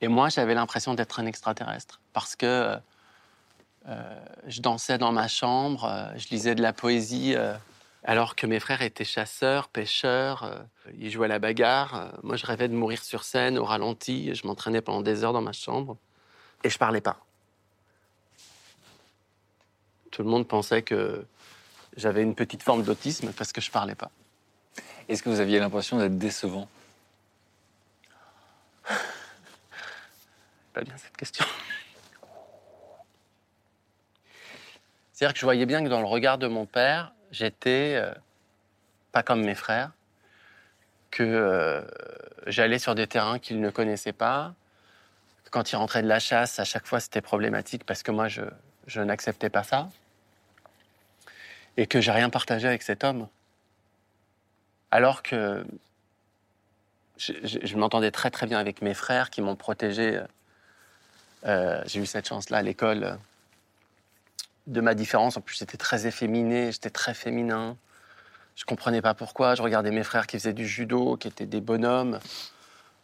[0.00, 2.78] Et moi, j'avais l'impression d'être un extraterrestre parce que
[3.88, 7.34] euh, je dansais dans ma chambre, euh, je lisais de la poésie.
[7.36, 7.54] euh,
[8.04, 10.58] alors que mes frères étaient chasseurs, pêcheurs, euh,
[10.98, 11.94] ils jouaient à la bagarre.
[11.94, 14.34] Euh, moi, je rêvais de mourir sur scène, au ralenti.
[14.34, 15.96] Je m'entraînais pendant des heures dans ma chambre.
[16.64, 17.24] Et je parlais pas.
[20.12, 21.26] Tout le monde pensait que
[21.96, 24.10] j'avais une petite forme d'autisme parce que je parlais pas.
[25.08, 26.68] Est-ce que vous aviez l'impression d'être décevant?
[30.74, 31.44] Pas bien cette question.
[35.12, 38.12] C'est-à-dire que je voyais bien que dans le regard de mon père, j'étais euh,
[39.12, 39.92] pas comme mes frères,
[41.10, 41.82] que euh,
[42.46, 44.54] j'allais sur des terrains qu'il ne connaissait pas.
[45.50, 48.42] Quand il rentrait de la chasse, à chaque fois c'était problématique parce que moi je,
[48.86, 49.88] je n'acceptais pas ça.
[51.76, 53.28] Et que j'ai rien partagé avec cet homme.
[54.90, 55.64] Alors que
[57.16, 60.20] je, m'entendais très très bien avec mes frères qui m'ont protégé.
[61.46, 63.18] Euh, j'ai eu cette chance-là à l'école
[64.66, 65.36] de ma différence.
[65.36, 67.76] En plus, j'étais très efféminé, j'étais très féminin.
[68.54, 69.54] Je comprenais pas pourquoi.
[69.54, 72.18] Je regardais mes frères qui faisaient du judo, qui étaient des bonhommes.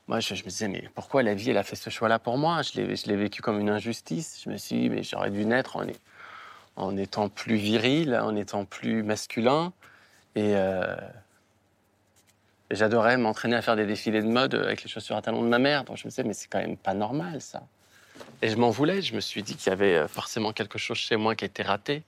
[0.09, 2.39] Moi, je, je me disais, mais pourquoi la vie, elle a fait ce choix-là pour
[2.39, 2.63] moi?
[2.63, 4.41] Je l'ai vécu comme une injustice.
[4.45, 5.85] Je me suis dit, mais j'aurais dû naître en,
[6.79, 9.73] en étant plus viril, en étant plus masculin.
[10.37, 10.97] Et, euh,
[12.71, 15.59] j'adorais m'entraîner à faire des défilés de mode avec les chaussures à talons de ma
[15.59, 15.85] mère.
[15.85, 17.63] Donc je me disais, mais c'est quand même pas normal, ça.
[18.43, 19.03] Et je m'en voulais.
[19.03, 21.63] Je me suis dit qu'il y avait euh, forcément quelque chose chez moi qui était
[21.63, 22.03] raté.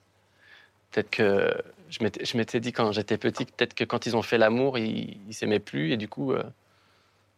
[0.90, 1.52] Peut-être que
[1.88, 5.18] je m'étais- dit quand j'étais petit, que peut-être que quand ils ont fait l'amour, ils,
[5.28, 5.92] ils s'aimaient plus.
[5.92, 6.42] Et du coup, euh,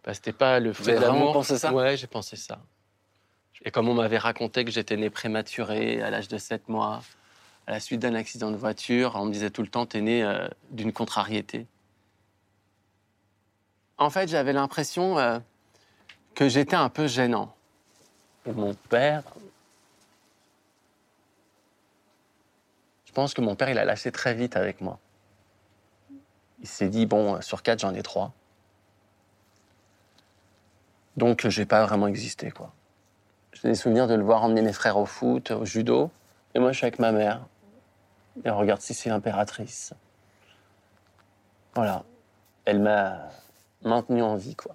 [0.05, 1.73] bah, c'était pas le fruit avez de vraiment pensé ça?
[1.73, 2.59] Ouais, j'ai pensé ça.
[3.65, 7.03] Et comme on m'avait raconté que j'étais né prématuré à l'âge de 7 mois,
[7.67, 10.25] à la suite d'un accident de voiture, on me disait tout le temps, t'es né
[10.25, 11.67] euh, d'une contrariété.
[13.99, 15.39] En fait, j'avais l'impression euh,
[16.35, 17.55] que j'étais un peu gênant.
[18.47, 19.23] Et mon père.
[23.05, 24.99] Je pense que mon père, il a lâché très vite avec moi.
[26.61, 28.33] Il s'est dit, bon, sur quatre, j'en ai trois.
[31.17, 32.73] Donc, je n'ai pas vraiment existé, quoi.
[33.53, 36.11] J'ai des souvenirs de le voir emmener mes frères au foot, au judo.
[36.55, 37.47] Et moi, je suis avec ma mère.
[38.45, 39.93] Et on regarde si c'est l'impératrice.
[41.75, 42.05] Voilà.
[42.65, 43.31] Elle m'a
[43.83, 44.75] maintenu en vie, quoi.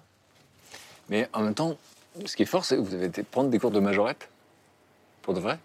[1.08, 1.76] Mais en même temps,
[2.24, 4.28] ce qui est fort, c'est que vous avez été prendre des cours de majorette.
[5.22, 5.58] Pour de vrai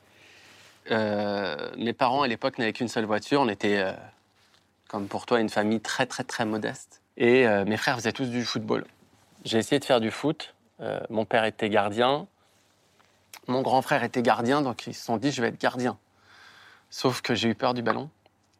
[0.91, 3.41] Euh, mes parents, à l'époque, n'avaient qu'une seule voiture.
[3.41, 3.93] On était, euh,
[4.89, 7.01] comme pour toi, une famille très, très, très modeste.
[7.15, 8.85] Et euh, mes frères faisaient tous du football.
[9.45, 10.55] J'ai essayé de faire du foot.
[10.81, 12.27] Euh, mon père était gardien.
[13.47, 15.97] Mon grand frère était gardien, donc ils se sont dit je vais être gardien.
[16.93, 18.07] Sauf que j'ai eu peur du ballon.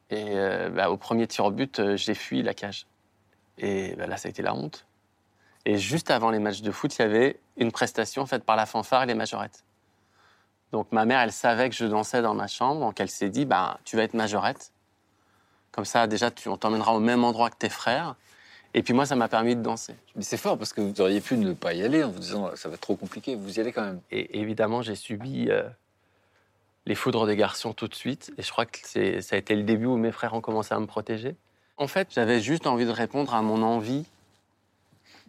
[0.10, 2.88] Et euh, bah, au premier tir au but, euh, j'ai fui la cage.
[3.60, 4.88] Et bah, là, ça a été la honte.
[5.66, 8.66] Et juste avant les matchs de foot, il y avait une prestation faite par la
[8.66, 9.64] fanfare et les majorettes.
[10.72, 13.46] Donc ma mère, elle savait que je dansais dans ma chambre, donc elle s'est dit,
[13.46, 14.72] bah, tu vas être majorette.
[15.72, 18.16] Comme ça, déjà, tu, on t'emmènera au même endroit que tes frères.
[18.74, 19.94] Et puis moi, ça m'a permis de danser.
[20.16, 22.50] Mais c'est fort parce que vous auriez pu ne pas y aller en vous disant
[22.56, 23.36] ça va être trop compliqué.
[23.36, 24.02] Vous y allez quand même.
[24.10, 25.70] Et évidemment, j'ai subi euh,
[26.86, 28.32] les foudres des garçons tout de suite.
[28.38, 30.74] Et je crois que c'est- ça a été le début où mes frères ont commencé
[30.74, 31.36] à me protéger.
[31.78, 34.06] En fait, j'avais juste envie de répondre à mon envie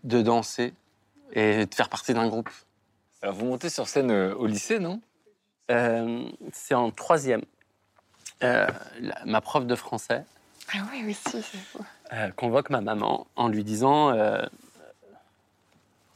[0.05, 0.75] de danser
[1.33, 2.51] et de faire partie d'un groupe.
[3.23, 5.01] Alors vous montez sur scène euh, au lycée, non?
[5.71, 7.43] Euh, c'est en troisième.
[8.43, 8.67] Euh,
[9.01, 10.25] la- ma prof de français
[10.75, 11.79] Ah oui, aussi, c'est fou.
[12.13, 14.45] euh, convoque ma maman en lui disant euh,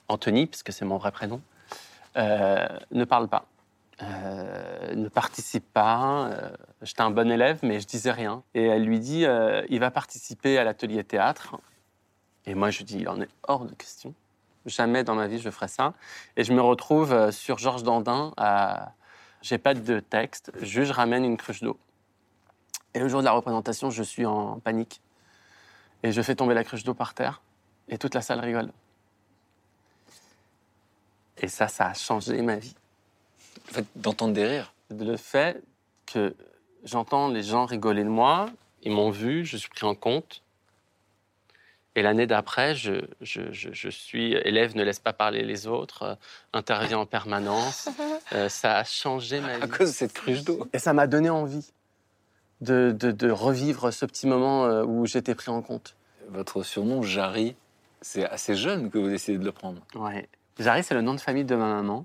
[0.09, 1.40] Anthony, puisque c'est mon vrai prénom,
[2.16, 3.46] euh, ne parle pas,
[4.03, 6.29] euh, ne participe pas.
[6.31, 6.51] euh,
[6.83, 8.43] J'étais un bon élève, mais je disais rien.
[8.55, 11.57] Et elle lui dit euh, il va participer à l'atelier théâtre.
[12.47, 14.15] Et moi, je dis il en est hors de question.
[14.67, 15.95] Jamais dans ma vie je ferai ça.
[16.37, 18.33] Et je me retrouve sur Georges Dandin.
[18.37, 18.93] À...
[19.41, 21.79] J'ai pas de texte, juste je ramène une cruche d'eau.
[22.95, 25.01] Et le jour de la représentation, je suis en panique.
[26.03, 27.41] Et je fais tomber la cruche d'eau par terre.
[27.89, 28.73] Et toute la salle rigole.
[31.37, 32.75] Et ça, ça a changé ma vie.
[33.71, 34.73] En fait, d'entendre des rires.
[34.90, 35.62] Le fait
[36.07, 36.35] que
[36.85, 38.49] j'entends les gens rigoler de moi,
[38.83, 40.42] ils m'ont vu, je suis pris en compte.
[41.94, 46.03] Et l'année d'après, je, je- je- je suis élève, ne laisse pas parler les autres,
[46.03, 46.14] euh,
[46.53, 47.88] intervient en permanence.
[48.35, 49.68] Euh, ça a changé ma À vie.
[49.71, 50.68] cause de cette cruche d'eau.
[50.75, 51.66] Et ça m'a donné envie
[52.61, 55.97] de, de- de revivre ce petit moment euh, où j'étais pris en compte.
[56.29, 57.57] Votre surnom, Jarry,
[58.03, 59.81] c'est assez jeune que vous décidez de le prendre.
[59.94, 60.29] Ouais.
[60.59, 62.05] Jarry, c'est le nom de famille de ma maman.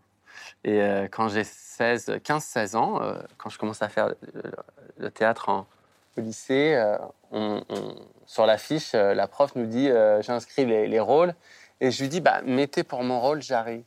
[0.63, 4.13] Et euh, quand j'ai 16, 15-16 ans, euh, quand je commence à faire
[4.97, 5.65] le théâtre en,
[6.17, 6.97] au lycée, euh,
[7.31, 9.89] on- on- sur l'affiche, euh, la prof nous dit
[10.21, 11.33] j'inscris les, les rôles.
[11.81, 13.83] Et je lui dis bah, mettez pour mon rôle Jarry.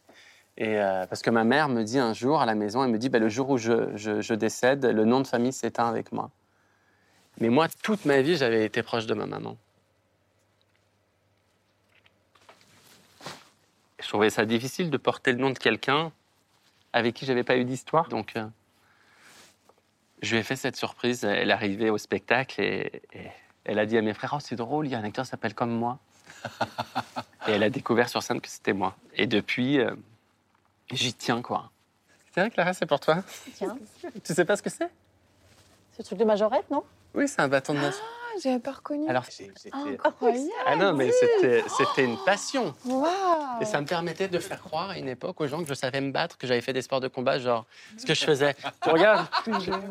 [0.58, 0.76] Et
[1.08, 3.18] parce que ma mère me dit un jour à la maison, elle me dit bah,
[3.18, 6.30] le jour où je, je- je décède, le nom de famille s'éteint avec moi.
[7.38, 9.56] Mais moi, toute ma vie, j'avais été proche de ma maman.
[14.00, 16.12] Je trouvais ça difficile de porter le nom de quelqu'un
[16.96, 18.08] avec qui j'avais pas eu d'histoire.
[18.08, 18.46] Donc, euh,
[20.22, 21.24] je lui ai fait cette surprise.
[21.24, 23.28] Elle est arrivée au spectacle et, et
[23.66, 25.30] elle a dit à mes frères Oh, c'est drôle, il y a un acteur qui
[25.30, 25.98] s'appelle comme moi.
[27.48, 28.96] et elle a découvert sur scène que c'était moi.
[29.14, 29.94] Et depuis, euh,
[30.90, 31.70] j'y tiens, quoi.
[32.32, 33.22] Tiens, Clara, c'est pour toi.
[33.54, 33.76] Tiens,
[34.24, 34.90] Tu sais pas ce que c'est?
[35.98, 36.82] Ce truc de majorette, non?
[37.14, 38.00] Oui, c'est un bâton de masse.
[38.42, 39.08] J'avais pas reconnu.
[39.08, 39.70] Alors, c'était.
[40.04, 40.50] Incroyable.
[40.66, 42.74] Ah non, mais c'était une passion.
[42.84, 43.08] Waouh.
[43.60, 46.00] Et ça me permettait de faire croire à une époque aux gens que je savais
[46.00, 48.54] me battre, que j'avais fait des sports de combat, genre ce que je faisais.
[48.82, 49.26] Tu regardes,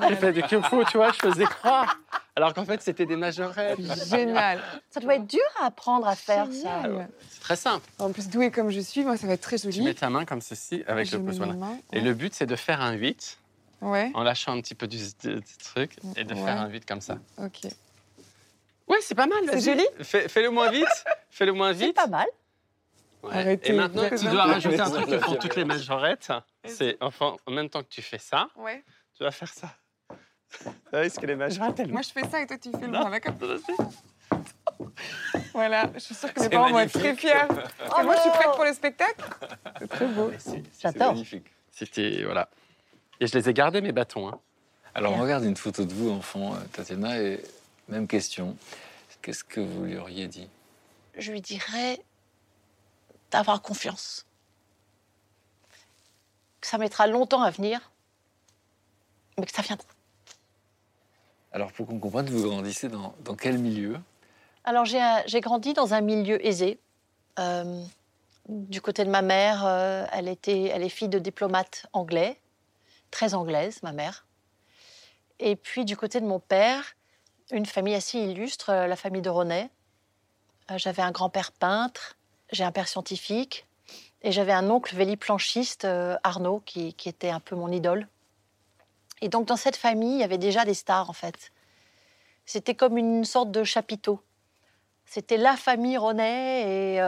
[0.09, 1.97] j'ai fait du kung fu, tu vois, je faisais croire.
[2.37, 3.79] Alors qu'en fait, c'était des majorettes.
[4.09, 4.61] Génial.
[4.89, 6.81] Ça doit être dur à apprendre à faire ça.
[7.29, 7.85] C'est très simple.
[7.99, 9.81] En plus, douée comme je suis, moi, ça va être très Tu joli.
[9.85, 11.39] mets ta main comme ceci avec Je le pouce.
[11.39, 11.53] ma voilà.
[11.59, 11.77] main.
[11.93, 13.39] Et le but, c'est de faire un 8
[13.81, 16.43] Ouais, en lâchant un petit peu du, du- du truc et de Ouais.
[16.43, 17.17] faire un 8 comme ça.
[17.37, 17.67] ok.
[18.87, 19.39] Ouais, c'est pas mal.
[19.49, 20.85] C'est joli Fais, fais-le moins vite.
[21.29, 21.95] Fais-le moins C'est vite.
[21.95, 22.27] pas mal.
[23.23, 23.33] Ouais.
[23.33, 26.31] Arrêtez, Et maintenant, tu dois rajouter un truc que font toutes les majorettes.
[26.65, 28.83] C'est enfin, en même temps que tu fais ça, Ouais.
[29.17, 29.69] tu vas faire ça.
[30.93, 32.77] Ah oui, ce que les majorettes, elles Moi, je fais ça et toi, tu fais
[32.85, 33.09] le Non.
[35.53, 37.33] Voilà, je suis sûre que mes C'est parents vont être très fiers.
[38.03, 38.55] Moi, je suis prête Bravo.
[38.55, 39.25] pour le spectacle.
[39.79, 40.31] C'est très beau.
[40.37, 41.13] C'est- C'est J'adore.
[41.13, 41.47] magnifique.
[41.71, 42.49] C'était voilà.
[43.19, 44.27] Et je les ai gardés mes bâtons.
[44.29, 44.39] hein.
[44.93, 47.41] Alors, on regarde une photo de vous, enfant, euh, Tatiana, et
[47.87, 48.57] même question.
[49.21, 50.49] Qu'est-ce que vous lui auriez dit?
[51.17, 51.99] Je lui dirais
[53.31, 54.25] d'avoir confiance.
[56.61, 57.91] Que ça mettra longtemps à venir,
[59.37, 59.87] mais que ça viendra.
[61.51, 63.99] Alors, pour qu'on comprenne, vous grandissez dans, dans quel milieu?
[64.63, 66.79] Alors, j'ai grandi dans un milieu aisé.
[67.39, 67.83] Euh,
[68.49, 72.39] du côté de ma mère, euh, elle, était, elle est fille de diplomate anglais,
[73.11, 74.25] très anglaise, ma mère.
[75.39, 76.94] Et puis, du côté de mon père,
[77.51, 79.69] une famille assez illustre, euh, la famille de Ronet.
[80.71, 82.17] Euh, j'avais un grand-père peintre,
[82.51, 83.65] j'ai un père scientifique,
[84.21, 88.07] et j'avais un oncle véliplanchiste, euh, Arnaud, qui, était un peu mon idole.
[89.21, 91.51] Et donc, dans cette famille, il y avait déjà des stars, en fait.
[92.45, 94.21] C'était comme une sorte de chapiteau.
[95.05, 96.99] C'était la famille Ronet et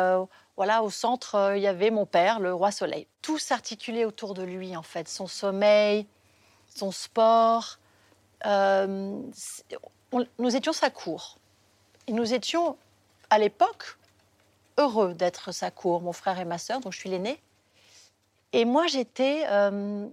[0.56, 3.08] voilà, au centre, il y avait mon père, le roi Soleil.
[3.22, 5.08] Tout s'articulait autour de lui, en fait.
[5.08, 6.08] Son sommeil,
[6.74, 7.78] son sport.
[10.12, 11.38] Nous étions sa cour.
[12.08, 12.78] Et nous étions,
[13.30, 13.98] à l'époque,
[14.78, 17.42] heureux d'être sa cour, mon frère et ma sœur, dont je suis l'aînée.
[18.54, 18.86] Et moi,
[19.20, 20.08] euh,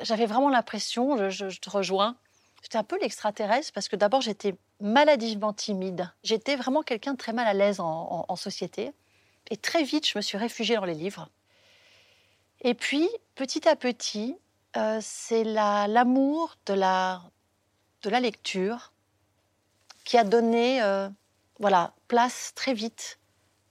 [0.00, 2.16] j'avais vraiment l'impression, je, te rejoins,
[2.62, 6.10] j'étais un peu l'extraterrestre parce que d'abord, j'étais maladivement timide.
[6.22, 8.92] J'étais vraiment quelqu'un de très mal à l'aise en, société.
[9.50, 11.28] Et très vite, je me suis réfugiée dans les livres.
[12.62, 14.36] Et puis, petit à petit,
[14.76, 17.20] euh, c'est la- l'amour de la,
[18.02, 18.93] de la lecture
[20.04, 21.08] qui a donné euh,
[21.58, 23.18] voilà, place très vite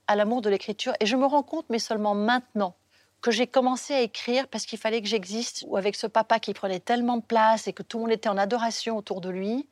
[0.06, 0.92] à l'amour de l'écriture.
[1.00, 2.76] Et je me rends compte, mais seulement maintenant,
[3.22, 6.52] que j'ai commencé à écrire parce qu'il fallait que j'existe, ou avec ce papa qui
[6.52, 9.66] prenait tellement de place et que tout le monde était en adoration autour de lui.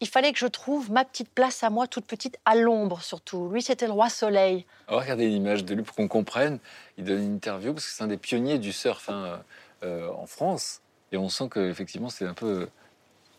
[0.00, 3.48] Il fallait que je trouve ma petite place à moi, toute petite, à l'ombre surtout.
[3.48, 4.66] Lui, c'était le roi soleil.
[4.88, 6.58] On va regarder l'image de lui pour qu'on comprenne.
[6.98, 9.42] Il donne une interview parce que c'est un des pionniers du surf hein,
[9.82, 10.82] euh, en France.
[11.12, 12.68] Et on sent qu'effectivement, c'est un peu.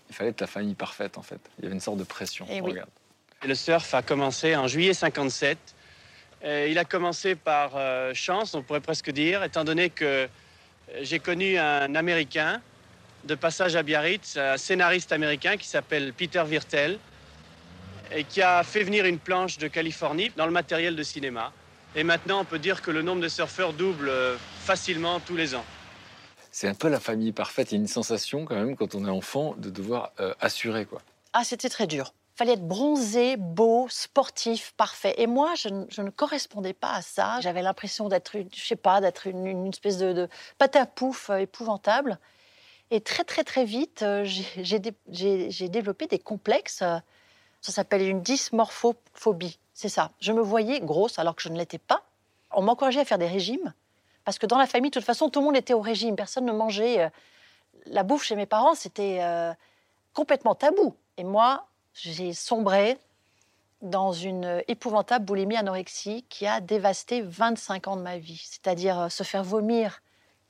[0.10, 1.39] Il fallait être la famille parfaite, en fait.
[1.58, 2.46] Il y avait une sorte de pression.
[2.50, 2.72] Eh On oui.
[2.72, 2.89] regarde.
[3.44, 5.58] Et le surf a commencé en juillet 57.
[6.44, 10.28] Et il a commencé par euh, chance, on pourrait presque dire, étant donné que euh,
[11.02, 12.62] j'ai connu un Américain
[13.24, 17.00] de passage à Biarritz, un scénariste américain qui s'appelle Peter Virtel,
[18.12, 21.52] et qui a fait venir une planche de Californie dans le matériel de cinéma.
[21.96, 25.56] Et maintenant, on peut dire que le nombre de surfeurs double euh, facilement tous les
[25.56, 25.65] ans.
[26.56, 27.74] C'est un peu la famille parfaite.
[27.74, 30.86] Il y a une sensation, quand même, quand on est enfant, de devoir euh, assurer,
[30.86, 31.02] quoi.
[31.34, 32.13] Ah, c'était très dur.
[32.38, 35.15] fallait être bronzé, beau, sportif, parfait.
[35.18, 37.41] Et moi, je, ne- correspondais pas à ça.
[37.41, 42.20] J'avais l'impression d'être, je sais pas, d'être une, espèce de, pâte à pouf euh, épouvantable.
[42.89, 46.78] Et très, très, très vite, euh, j'ai- j'ai dé- j'ai j'ai développé des complexes.
[46.80, 49.60] Ça s'appelle une dysmorphophobie.
[49.74, 50.12] C'est ça.
[50.22, 52.04] Je me voyais grosse alors que je ne l'étais pas.
[52.52, 53.74] On m'encourageait à faire des régimes.
[54.26, 56.16] Parce que dans la famille, de toute façon, tout le monde était au régime.
[56.16, 57.00] Personne ne mangeait.
[57.02, 57.10] euh,
[57.86, 59.54] La bouffe chez mes parents, c'était euh,
[60.14, 60.96] complètement tabou.
[61.18, 62.98] Et moi, j'ai sombré
[63.82, 68.42] dans une épouvantable boulimie anorexie qui a dévasté 25 ans de ma vie.
[68.44, 70.02] C'est-à-dire euh, se faire vomir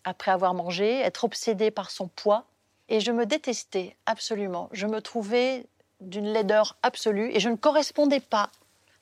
[0.06, 2.46] après avoir mangé, être obsédé par son poids.
[2.88, 4.70] Et je me détestais absolument.
[4.72, 5.66] Je me trouvais
[6.02, 8.52] d'une laideur absolue et je ne correspondais pas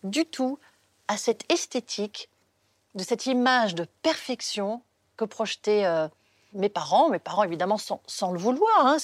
[0.03, 0.57] du tout
[1.07, 2.29] à cette esthétique,
[2.95, 4.81] de cette image de perfection
[5.17, 6.07] que projetaient euh,
[6.53, 7.09] mes parents.
[7.09, 8.85] Mes parents, évidemment, sans, sans le vouloir.
[8.85, 8.97] hein.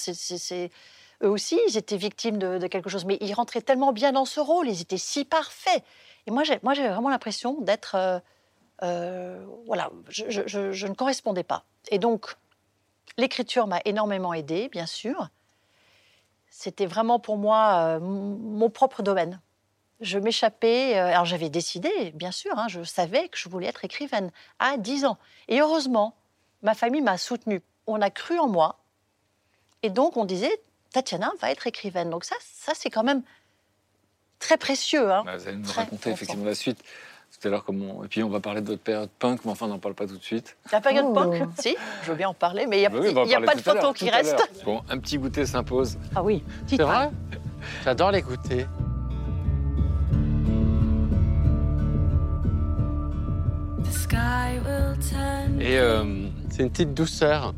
[1.22, 4.40] Eux aussi, ils étaient victimes de, quelque chose, mais ils rentraient tellement bien dans ce
[4.40, 5.84] rôle, ils étaient si parfaits.
[6.26, 8.18] Et moi, j'avais vraiment l'impression d'être, euh,
[8.82, 11.64] euh, voilà, je, je- ne correspondais pas.
[11.90, 12.36] Et donc,
[13.18, 15.28] l'écriture m'a énormément aidée, bien sûr.
[16.48, 19.40] C'était vraiment pour moi mon propre domaine.
[20.00, 20.98] Je m'échappais.
[20.98, 24.76] euh, alors, j'avais décidé, bien sûr, hein, je savais que je voulais être écrivaine à
[24.76, 25.18] 10 ans.
[25.48, 26.14] Et heureusement,
[26.62, 27.62] ma famille m'a soutenue.
[27.86, 28.78] On a cru en moi.
[29.82, 30.60] Et donc, on disait,
[30.92, 32.10] Tatiana va être écrivaine.
[32.10, 33.22] Donc ça, ça c'est quand même
[34.38, 35.10] très précieux.
[35.12, 35.22] Hein.
[35.24, 36.82] Bah, vous allez nous Très raconter effectivement la suite.
[37.40, 38.02] Tout à l'heure, comment.
[38.04, 40.06] Et puis, on va parler de votre période punk, mais enfin, on n'en parle pas
[40.06, 40.56] tout de suite.
[40.72, 41.14] La période Oh.
[41.14, 43.40] punk, si, je veux bien en parler, mais il n'y a, Bah oui, y a
[43.40, 44.36] pas de photo qui reste.
[44.64, 45.96] Bon, un petit goûter s'impose.
[46.16, 47.10] Ah oui, C'est vrai?
[47.84, 48.22] J'adore les
[55.60, 57.54] Et euh, C'est une petite douceur.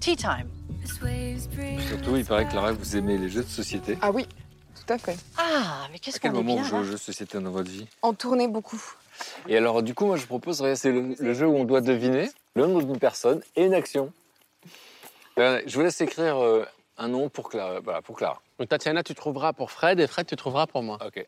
[0.00, 0.48] Tea time.
[1.88, 3.98] Surtout, il paraît que Clara, vous aimez les jeux de société.
[4.00, 4.26] Ah oui,
[4.74, 5.16] tout à fait.
[5.36, 6.62] Ah, mais À qu'est-ce quel qu'on est moment bien.
[6.62, 7.86] vous jouez aux jeux de société dans votre vie?
[8.02, 8.80] En tournée beaucoup.
[9.48, 11.80] Et alors, du coup, moi, je propose, regardez, c'est le, le jeu où on doit
[11.80, 14.12] deviner le nom d'une personne et une action.
[15.38, 16.64] Euh, Je vous laisse écrire euh,
[16.96, 17.80] un nom pour Clara.
[17.80, 18.40] Voilà, pour Clara.
[18.58, 20.98] Donc, Tatiana, tu trouveras pour Fred et Fred, tu trouveras pour moi.
[21.06, 21.24] Ok.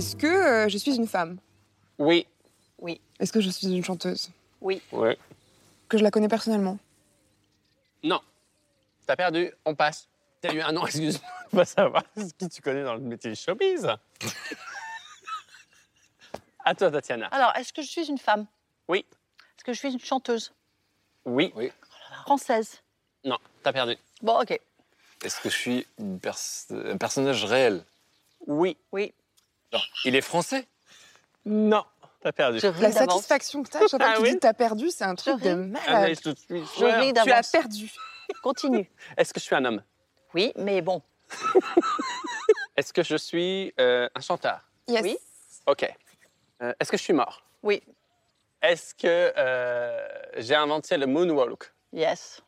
[0.00, 1.36] Est-ce que euh, je suis une femme?
[1.98, 2.26] Oui.
[3.18, 4.30] Est-ce que je suis une chanteuse?
[4.62, 4.80] Ouais.
[5.90, 6.78] Que je la connais personnellement?
[8.02, 8.18] Non.
[9.06, 10.08] T'as perdu, on passe.
[10.40, 11.20] T'as eu un nom, excuse-moi,
[11.52, 12.02] on va savoir
[12.38, 13.88] qui tu connais dans le métier showbiz.
[16.64, 17.26] à toi, Tatiana.
[17.26, 18.46] Alors, est-ce que je suis une femme?
[18.88, 19.04] Oui.
[19.58, 20.50] Est-ce que je suis une chanteuse?
[21.26, 21.52] Oui.
[22.24, 22.80] française?
[23.22, 23.98] Non, t'as perdu.
[24.22, 24.58] Bon, ok.
[25.22, 26.38] Est-ce que je suis une pers-
[26.70, 27.84] un personnage réel?
[28.46, 28.78] Oui.
[28.92, 29.12] Oui.
[29.72, 29.80] Non.
[30.04, 30.66] Il est français?
[31.44, 31.84] Non,
[32.20, 32.58] t'as perdu.
[32.60, 34.90] Je ris La satisfaction que t'as, chaque fois Ah que tu oui dis t'as perdu,
[34.90, 35.72] c'est un truc de ris.
[35.86, 36.16] Ah, malade.
[36.24, 36.86] je te suis Je sûr.
[36.94, 37.90] ris Tu as perdu.
[38.42, 38.90] Continue.
[39.16, 39.82] Est-ce que je suis un homme?
[40.34, 41.02] Oui, mais bon.
[42.76, 45.02] Est-ce que je suis euh, un chanteur Yes.
[45.02, 45.16] Oui.
[45.66, 45.92] Ok.
[46.62, 47.42] Euh, Est-ce que je suis mort?
[47.62, 47.82] Oui.
[48.62, 50.06] Est-ce que euh,
[50.36, 51.72] j'ai inventé le moonwalk?
[51.92, 52.42] Yes.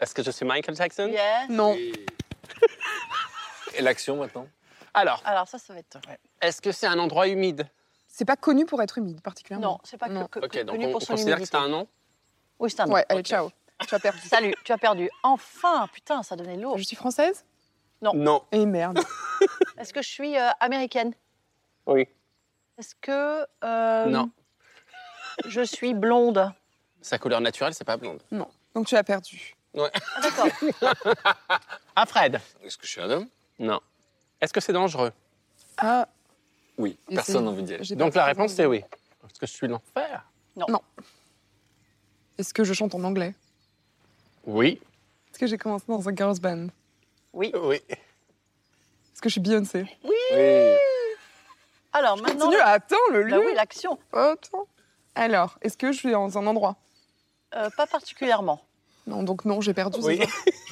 [0.00, 1.08] Est-ce que je suis Michael Jackson?
[1.08, 1.48] Yes.
[1.48, 1.76] Non.
[3.74, 4.48] Et l'action maintenant?
[4.96, 5.98] Alors, Alors, ça, ça va être.
[6.40, 7.68] est-ce que c'est un endroit humide?
[8.08, 9.72] C'est pas connu pour être humide, particulièrement.
[9.72, 10.26] Non, c'est pas que, Non.
[10.26, 11.86] que- Ok, donc connu on, pour on son considère que c'est un nom?
[12.58, 12.94] Oui, c'est un nom.
[12.94, 13.26] Ouais, allez, Ok.
[13.26, 13.50] ciao.
[13.86, 14.18] Tu as perdu.
[14.28, 15.10] Salut, tu as perdu.
[15.22, 16.78] Enfin, putain, ça donnait lourd.
[16.78, 17.44] Je suis française?
[18.00, 18.42] Non.
[18.52, 19.00] Et merde.
[19.78, 21.12] Est-ce que je suis euh, américaine?
[21.86, 22.08] Oui.
[22.78, 24.30] Est-ce que euh, Non.
[25.44, 26.52] je suis blonde?
[27.02, 28.22] Sa couleur naturelle, c'est pas blonde.
[28.30, 28.48] Non.
[28.74, 29.54] Donc tu as perdu.
[29.78, 29.90] Ah,
[30.22, 30.46] D'accord.
[31.96, 33.28] Ah, Fred Est-ce que je suis un homme?
[33.58, 33.80] Non.
[34.40, 35.12] Est-ce que c'est dangereux?
[35.78, 36.08] Ah,
[36.78, 37.84] Oui, Et personne n'a envie d'y aller.
[37.84, 38.78] j'ai Donc pas la réponse, c'est oui.
[38.78, 40.24] Est-ce que je suis l'enfer?
[42.38, 43.34] Est-ce que je chante en anglais?
[44.44, 44.80] Oui.
[45.30, 46.66] Est-ce que j'ai commencé dans un girls band?
[47.32, 47.50] Oui.
[47.54, 47.80] Oui.
[47.88, 49.86] Est-ce que je suis Beyoncé?
[50.04, 50.14] Oui.
[51.92, 52.46] Alors maintenant.
[52.46, 53.46] Continue, attends le Bah lieu.
[53.46, 53.98] oui, l'action.
[54.12, 54.66] Attends.
[55.14, 56.76] Alors, est-ce que je suis dans un endroit?
[57.54, 58.60] Euh, pas particulièrement.
[59.06, 60.00] Non, donc non, j'ai perdu.
[60.02, 60.20] Oui.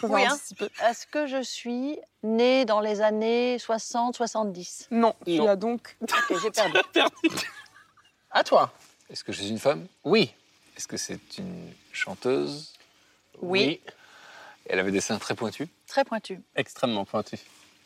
[0.00, 0.36] Je Oui, hein.
[0.84, 5.48] Est-ce que je suis née dans les années 60-70 Non, tu Non.
[5.48, 5.96] as donc.
[6.02, 6.50] Ok, j'ai
[6.92, 7.10] perdu.
[8.30, 8.72] À toi.
[9.10, 9.86] Est-ce que je suis une femme?
[10.02, 10.34] Oui.
[10.76, 12.72] Est-ce que c'est une chanteuse?
[13.40, 13.80] Oui.
[14.68, 16.40] Elle avait des seins très pointus, Très pointu.
[16.56, 17.36] Extrêmement pointu.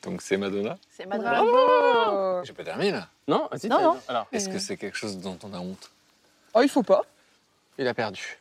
[0.03, 0.78] donc c'est Madonna?
[0.96, 1.42] C'est Madonna.
[1.42, 3.09] Bravo J'ai pas terminé là.
[3.26, 3.68] Non, vas-y.
[3.68, 4.01] Non, non.
[4.09, 5.90] Alors, Est-ce que c'est quelque chose dont on a honte?
[6.55, 7.03] Oh, il faut pas.
[7.78, 8.38] il a perdu.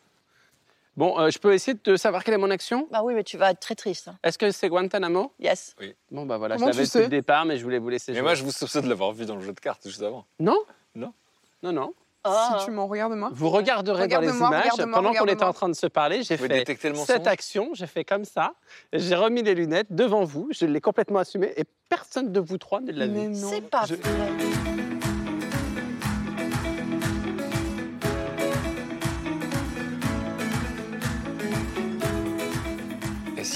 [0.97, 2.87] Bon, euh, je peux essayer de savoir quelle est mon action?
[2.91, 4.07] Bah oui, mais tu vas être très triste.
[4.07, 4.17] hein.
[4.23, 5.31] Est-ce que c'est Guantanamo?
[5.39, 5.75] Yes.
[6.11, 7.89] Bon, bah voilà, Comment je l'avais tu depuis le sais départ, mais je voulais vous
[7.89, 8.23] laisser Mais jouer.
[8.23, 10.25] moi, je vous soupçonne de l'avoir vu dans le jeu de cartes juste avant.
[10.39, 10.57] Non?
[10.95, 11.13] Non.
[11.61, 11.93] Non, non.
[12.23, 12.57] Ah.
[12.59, 13.29] Si tu m'en regardes moi.
[13.31, 14.63] Vous regarderez dans les Regarde-moi, images.
[14.71, 15.49] regarde-moi, Pendant qu'on était regarde-moi.
[15.49, 17.05] en train de se parler, j'ai Vous fait le mensonge?
[17.05, 18.53] cette action, j'ai fait comme ça,
[18.91, 22.81] j'ai remis les lunettes devant vous, je l'ai complètement assumé et personne de vous trois
[22.81, 23.39] ne l'a Mais vu.
[23.39, 23.49] non.
[23.49, 24.86] C'est pas Je- vrai.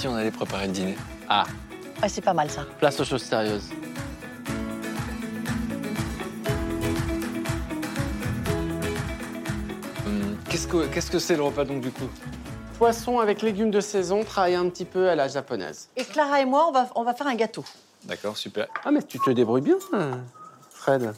[0.01, 0.95] Si on allait préparer le dîner
[1.29, 1.43] Ah,
[2.01, 2.65] Ah, c'est pas mal ça.
[2.79, 3.69] place aux choses sérieuses.
[10.05, 12.09] Hum, Qu'est-ce que qu'est-ce que c'est le repas donc du coup?
[12.77, 15.89] Poisson avec légumes de saison, travaillé un petit peu à la japonaise.
[15.95, 17.63] Et Clara et moi, on va, on va faire un gâteau.
[18.05, 18.67] D'accord, super.
[18.83, 19.77] Ah, mais tu te débrouilles bien,
[20.71, 21.13] Fred.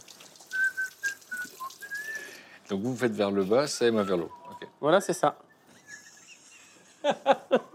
[2.70, 4.32] Donc vous vous faites vers le bas, ça et moi vers le haut.
[4.52, 4.68] Ok.
[4.82, 5.38] Voilà, c'est ça.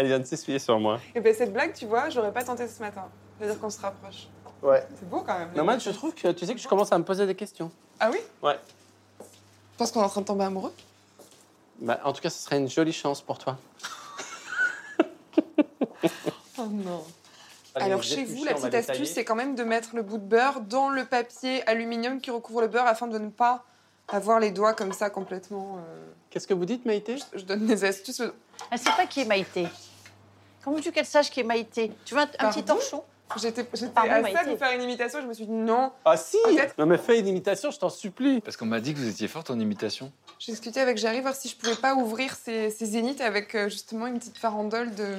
[0.00, 0.98] Elle vient de s'essuyer sur moi.
[1.14, 3.04] Et ben cette blague, tu vois, j'aurais pas tenté ce matin.
[3.38, 4.28] C'est-à-dire qu'on se rapproche.
[4.62, 4.82] Ouais.
[4.98, 5.50] C'est beau quand même.
[5.54, 7.70] Non, moi, je trouve que tu sais que je commence à me poser des questions.
[7.98, 8.16] Ah oui?
[8.42, 8.58] Ouais.
[9.20, 10.72] Je pense qu'on est en train de tomber amoureux?
[11.80, 13.58] Bah, en tout cas, ce serait une jolie chance pour toi.
[16.58, 17.04] Oh non.
[17.74, 20.60] Alors chez vous, la petite astuce, c'est quand même de mettre le bout de beurre
[20.62, 23.64] dans le papier aluminium qui recouvre le beurre afin de ne pas
[24.08, 25.76] avoir les doigts comme ça complètement.
[25.78, 27.16] euh, Qu'est-ce que vous dites, Maïté?
[27.16, 28.22] Je, je donne des astuces.
[28.70, 29.68] Elle sait pas qui est Maïté.
[30.64, 33.02] Comment veux-tu qu'elle sache qui est Maïté Tu veux un, un petit torchon
[33.36, 35.92] J'étais à ça de faire une imitation, je me suis dit non.
[36.04, 36.36] Ah si.
[36.78, 38.40] Non, mais fais une imitation, je t'en supplie.
[38.40, 40.10] Parce qu'on m'a dit que vous étiez forte en imitation.
[40.38, 43.68] J'ai discuté avec Jerry voir si je pouvais pas ouvrir ces, ces zéniths avec euh,
[43.68, 45.18] justement une petite farandole de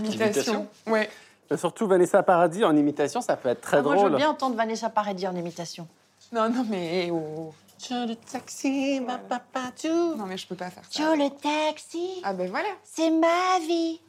[0.00, 0.66] D'imitation.
[0.86, 1.08] Ouais.
[1.50, 4.18] Mais surtout, Vanessa Paradis en imitation, ça peut être très Ah, Moi, je veux drôle.
[4.18, 5.86] bien entendre Vanessa Paradis en imitation.
[6.32, 7.54] Non, non, mais oh.
[7.90, 10.14] le taxi, ma papa, tout.
[10.16, 11.02] Non, mais je peux pas faire ça.
[11.02, 14.00] Joe le taxi, Ah ben voilà, c'est ma vie.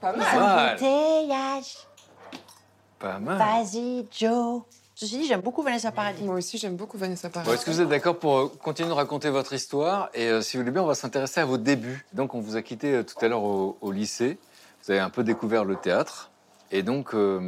[0.00, 0.76] Pas mal.
[2.98, 3.38] Pas mal.
[3.38, 4.62] Vas-y, Joe.
[4.94, 6.24] Ceci dit, j'aime beaucoup Vanessa Paradis.
[6.24, 7.50] Moi aussi, j'aime beaucoup Vanessa Paradis.
[7.50, 10.40] Bon, Est-ce que vous êtes d'accord pour euh, continuer de raconter votre histoire Et euh,
[10.40, 12.06] si vous voulez bien, on va s'intéresser à vos débuts.
[12.14, 14.38] Donc, on vous a quitté euh, tout à l'heure au, au lycée.
[14.82, 16.30] Vous avez un peu découvert le théâtre.
[16.70, 17.38] Et donc, euh,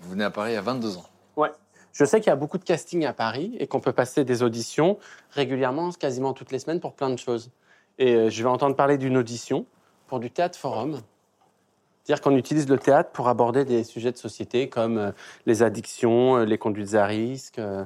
[0.00, 1.04] vous venez à Paris à 22 ans.
[1.36, 1.50] Ouais.
[1.92, 4.42] Je sais qu'il y a beaucoup de castings à Paris et qu'on peut passer des
[4.42, 4.98] auditions
[5.30, 7.50] régulièrement, quasiment toutes les semaines, pour plein de choses.
[7.98, 9.66] Et euh, je vais entendre parler d'une audition
[10.06, 11.00] pour du théâtre forum.
[12.08, 15.10] C'est-à-dire qu'on utilise le théâtre pour aborder des sujets de société comme euh,
[15.44, 17.84] les addictions, euh, les conduites à risque, euh,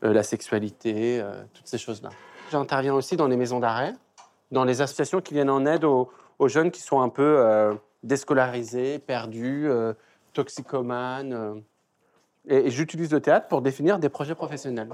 [0.00, 1.20] la sexualité,
[1.54, 2.10] toutes ces choses-là.
[2.52, 3.94] J'interviens aussi dans les maisons d'arrêt,
[4.52, 6.08] dans les associations qui viennent en aide aux,
[6.46, 9.66] jeunes qui sont un peu déscolarisés, perdus,
[10.34, 11.62] toxicomanes.
[12.46, 14.90] Et, et j'utilise le théâtre pour définir des projets professionnels.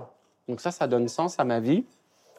[0.48, 1.84] Donc ça, ça donne sens à ma vie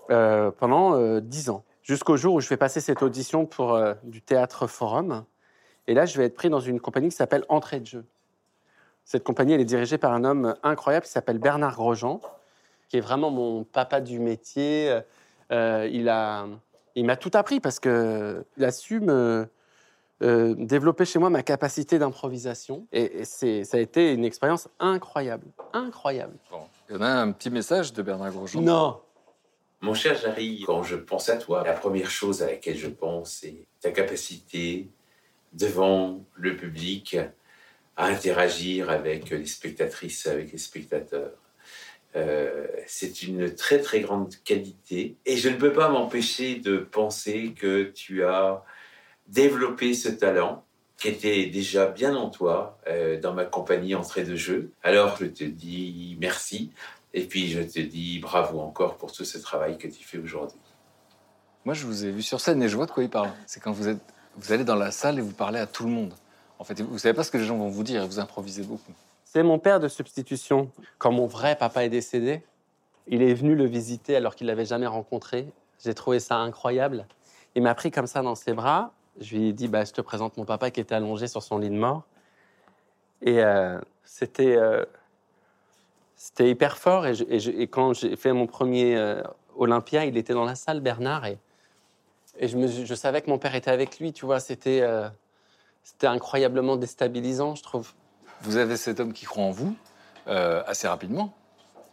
[0.08, 1.66] pendant dix ans.
[1.84, 5.26] Jusqu'au jour où je vais passer cette audition pour du théâtre forum.
[5.88, 8.06] Et là, je vais être pris dans une compagnie qui s'appelle Entrée de jeu.
[9.04, 12.22] Cette compagnie, elle est dirigée par un homme incroyable qui s'appelle Bernard Grosjean,
[12.88, 15.02] qui est vraiment mon papa du métier.
[15.52, 16.48] Euh, il a,
[16.96, 19.48] il m'a tout appris parce que il a su me
[20.22, 22.86] euh, développer chez moi ma capacité d'improvisation.
[22.92, 26.38] Et, et c'est, ça a été une expérience incroyable, incroyable.
[26.52, 26.62] Bon.
[26.90, 28.62] Il y en a un petit message de Bernard Grosjean?
[28.62, 29.00] Non.
[29.82, 33.40] Mon cher Jarry, quand je pense à toi, la première chose à laquelle je pense,
[33.42, 34.90] c'est ta capacité
[35.54, 37.18] devant le public
[37.98, 41.34] à interagir avec les spectatrices, avec les spectateurs.
[42.16, 47.54] Euh, c'est une très très grande qualité et je ne peux pas m'empêcher de penser
[47.58, 48.64] que tu as
[49.28, 50.66] développé ce talent
[50.98, 54.72] qui était déjà bien en toi euh, dans ma compagnie entrée de jeu.
[54.84, 56.72] Alors je te dis merci
[57.14, 60.60] et puis je te dis bravo encore pour tout ce travail que tu fais aujourd'hui.
[61.64, 63.30] Moi, je vous ai vu sur scène et je vois de quoi il parle.
[63.46, 64.02] C'est quand vous, êtes,
[64.38, 66.14] vous allez dans la salle et vous parlez à tout le monde.
[66.60, 68.94] En fait, vous savez pas ce que les gens vont vous dire vous improvisez beaucoup.
[69.26, 70.70] C'est mon père de substitution.
[70.98, 72.44] Quand mon vrai papa est décédé,
[73.08, 75.48] il est venu le visiter alors qu'il l'avait jamais rencontré.
[75.84, 77.08] J'ai trouvé ça incroyable.
[77.56, 78.92] Il m'a pris comme ça dans ses bras.
[79.20, 81.58] Je lui ai dit, bah, je te présente mon papa qui était allongé sur son
[81.58, 82.04] lit de mort.
[83.22, 84.86] Et euh, c'était euh,
[86.16, 87.08] c'était hyper fort.
[87.08, 89.24] Et, quand j'ai fait mon premier euh,
[89.56, 91.26] Olympia, il était dans la salle, Bernard.
[92.42, 94.42] Et je, me, je savais que mon père était avec lui, tu vois.
[94.42, 95.08] C'était euh,
[95.84, 97.94] c'était incroyablement déstabilisant, je trouve.
[98.42, 99.76] Vous avez cet homme qui croit en vous
[100.28, 101.34] euh, assez rapidement.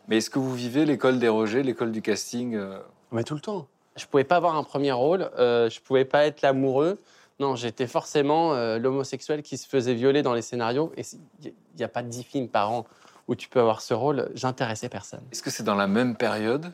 [0.09, 2.79] Mais est-ce que vous vivez l'école des rejets, l'école du casting euh,
[3.13, 3.69] Mais tout le temps.
[3.97, 7.01] Je pouvais pas avoir un premier rôle, euh, je pouvais pas être l'amoureux.
[7.41, 10.93] Non, j'étais forcément euh, l'homosexuel qui se faisait violer dans les scénarios.
[10.97, 11.03] Et
[11.45, 12.87] il n'y a pas dix films par an
[13.29, 14.31] où tu peux avoir ce rôle.
[14.35, 15.21] J'intéressais personne.
[15.31, 16.73] Est-ce que c'est dans la même période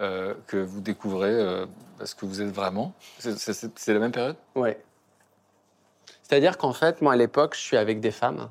[0.00, 1.66] euh, que vous découvrez euh,
[2.04, 4.36] ce que vous êtes vraiment C'est- la même période?
[4.54, 4.82] Ouais.
[6.22, 8.50] C'est-à-dire qu'en fait, moi, à l'époque, je suis avec des femmes.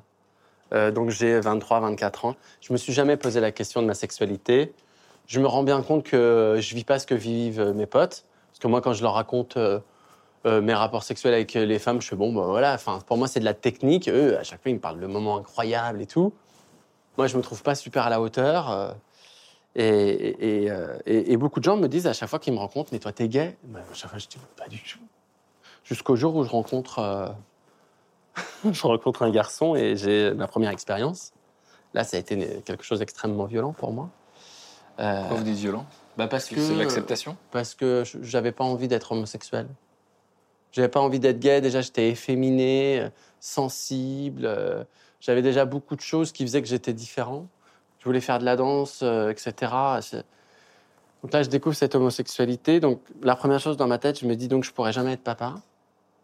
[0.72, 2.36] Euh, donc, j'ai 23, 24 ans.
[2.60, 4.72] Je me suis jamais posé la question de ma sexualité.
[5.26, 8.24] Je me rends bien compte que je vis pas ce que vivent mes potes.
[8.50, 9.80] Parce que moi, quand je leur raconte euh,
[10.46, 12.74] euh, mes rapports sexuels avec les femmes, je fais bon, bah voilà.
[12.74, 14.08] Enfin, pour moi, c'est de la technique.
[14.08, 16.32] Eux, à chaque fois, ils me parlent de moments incroyables et tout.
[17.16, 18.94] Moi, je me trouve pas super à la hauteur.
[19.78, 20.70] Euh, et, et- et,
[21.06, 23.12] et- et beaucoup de gens me disent à chaque fois qu'ils me rencontrent, mais toi,
[23.12, 23.56] t'es gay?
[23.64, 24.98] Bah, À chaque fois, je dis pas du tout.
[25.84, 27.28] Jusqu'au jour où je rencontre, euh,
[28.72, 31.32] je rencontre un garçon et j'ai ma première expérience.
[31.94, 34.08] Là, ça a été quelque chose d'extrêmement violent pour moi.
[35.00, 35.86] Euh, Pourquoi vous dites violent?
[36.16, 37.36] bah parce que C'est l'acceptation?
[37.50, 39.66] Parce que j'avais pas envie d'être homosexuel.
[40.72, 41.60] J'avais pas envie d'être gay.
[41.60, 43.08] Déjà, j'étais efféminé, euh,
[43.40, 44.48] sensible.
[45.20, 47.46] J'avais déjà beaucoup de choses qui faisaient que j'étais différent.
[48.00, 49.72] Je voulais faire de la danse, euh, etc.
[51.22, 52.80] Donc là, je découvre cette homosexualité.
[52.80, 55.22] Donc la première chose dans ma tête, je me dis donc je pourrais jamais être
[55.22, 55.56] papa.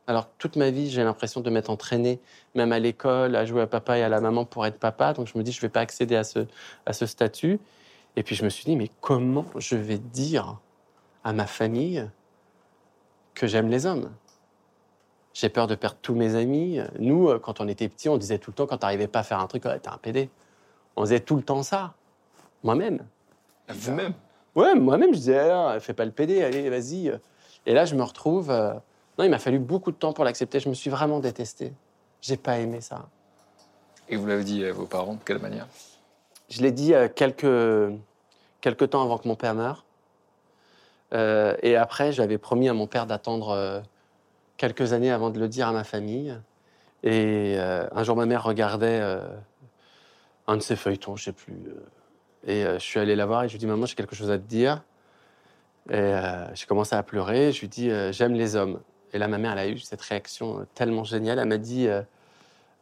[0.07, 2.20] Alors toute ma vie, j'ai l'impression de m'être entraîné,
[2.55, 5.12] même à l'école, à jouer à papa et à la maman pour être papa.
[5.12, 7.59] Donc je me dis je vais pas accéder à ce, statut.
[8.16, 10.59] Et puis je me suis dit mais comment je vais dire
[11.24, 12.09] à ma famille
[13.35, 14.11] que j'aime les hommes?
[15.35, 16.81] J'ai peur de perdre tous mes amis.
[16.99, 19.22] Nous, euh, quand on était petits, on disait tout le temps quand t'arrivais pas à
[19.22, 20.31] faire un truc, ouais, t'es un PD.
[20.97, 21.94] On disait tout le temps ça.
[22.62, 23.05] Moi-même.
[23.68, 24.14] Vous-même
[24.55, 27.12] Ouais, moi-même, je disais, ah, fais pas le PD, allez, vas-y.
[27.66, 28.51] Et là, je me retrouve.
[28.51, 28.72] euh,
[29.18, 30.61] Non, il m'a fallu beaucoup de temps pour l'accepter.
[30.61, 31.72] Je me suis vraiment détesté.
[32.22, 33.07] J'ai pas aimé ça.
[34.09, 35.66] Et vous l'avez dit à vos parents de quelle manière
[36.49, 37.92] Je l'ai dit euh, quelques,
[38.62, 39.84] quelques temps avant que mon père meure.
[41.12, 43.82] Euh, et après, j'avais promis à mon père d'attendre
[44.57, 46.34] quelques années avant de le dire à ma famille.
[47.03, 49.01] Et un jour, ma mère regardait
[50.47, 51.55] un de ses feuilletons, je sais plus.
[51.55, 51.80] euh,
[52.47, 54.14] et euh, je suis allé la voir et je lui ai dit Maman, j'ai quelque
[54.14, 54.82] chose à te dire.
[55.88, 57.53] Et euh, j'ai commencé à pleurer.
[57.53, 58.80] Je lui ai dit J'aime les hommes.
[59.12, 61.38] Et là, ma mère, elle a eu cette réaction tellement géniale.
[61.38, 61.88] Elle m'a dit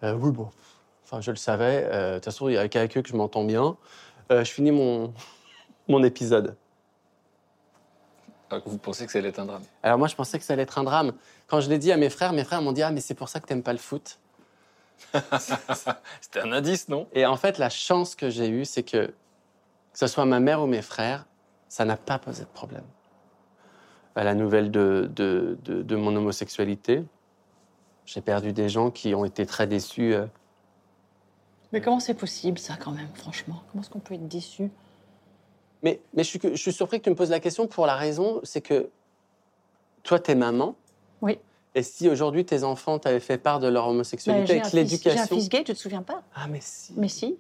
[0.03, 0.49] Oui, bon,
[1.05, 1.83] enfin, je le savais.
[1.85, 3.77] De toute façon, il y a qu'avec eux que je m'entends bien.
[4.31, 5.13] Je finis mon,
[5.89, 6.57] mon épisode.
[8.67, 9.63] Vous pensez que ça allait être un drame?
[9.83, 11.13] Alors moi, je pensais que ça allait être un drame.
[11.47, 13.29] Quand je l'ai dit à mes frères, mes frères m'ont dit Ah, mais c'est pour
[13.29, 14.19] ça que t'aimes pas le foot.
[16.21, 17.09] C'était un indice, non?
[17.13, 19.15] Et en fait, la chance que j'ai eue, c'est que, que
[19.99, 21.27] ce soit ma mère ou mes frères,
[21.69, 22.85] ça n'a pas posé de problème.
[24.17, 27.05] À la nouvelle de, de, de- de mon homosexualité,
[28.07, 30.15] j'ai perdu des gens qui ont été très déçus.
[30.15, 30.27] euh.
[31.73, 33.63] Mais comment c'est possible, ça, quand même, franchement?
[33.71, 34.71] Comment est-ce qu'on peut être déçu?
[35.83, 37.97] Mais, mais je, suis, je suis surpris que tu me poses la question pour la
[37.97, 38.91] raison, c'est que
[40.03, 40.77] toi, t'es maman.
[41.21, 41.39] Oui.
[41.75, 44.79] Et si aujourd'hui tes enfants t'avaient fait part de leur homosexualité un, avec fils- j'ai
[44.79, 45.37] un l'éducation.
[45.37, 46.23] fils gay, tu te souviens pas?
[46.35, 46.93] Ah, mais si.
[46.97, 47.37] Mais si.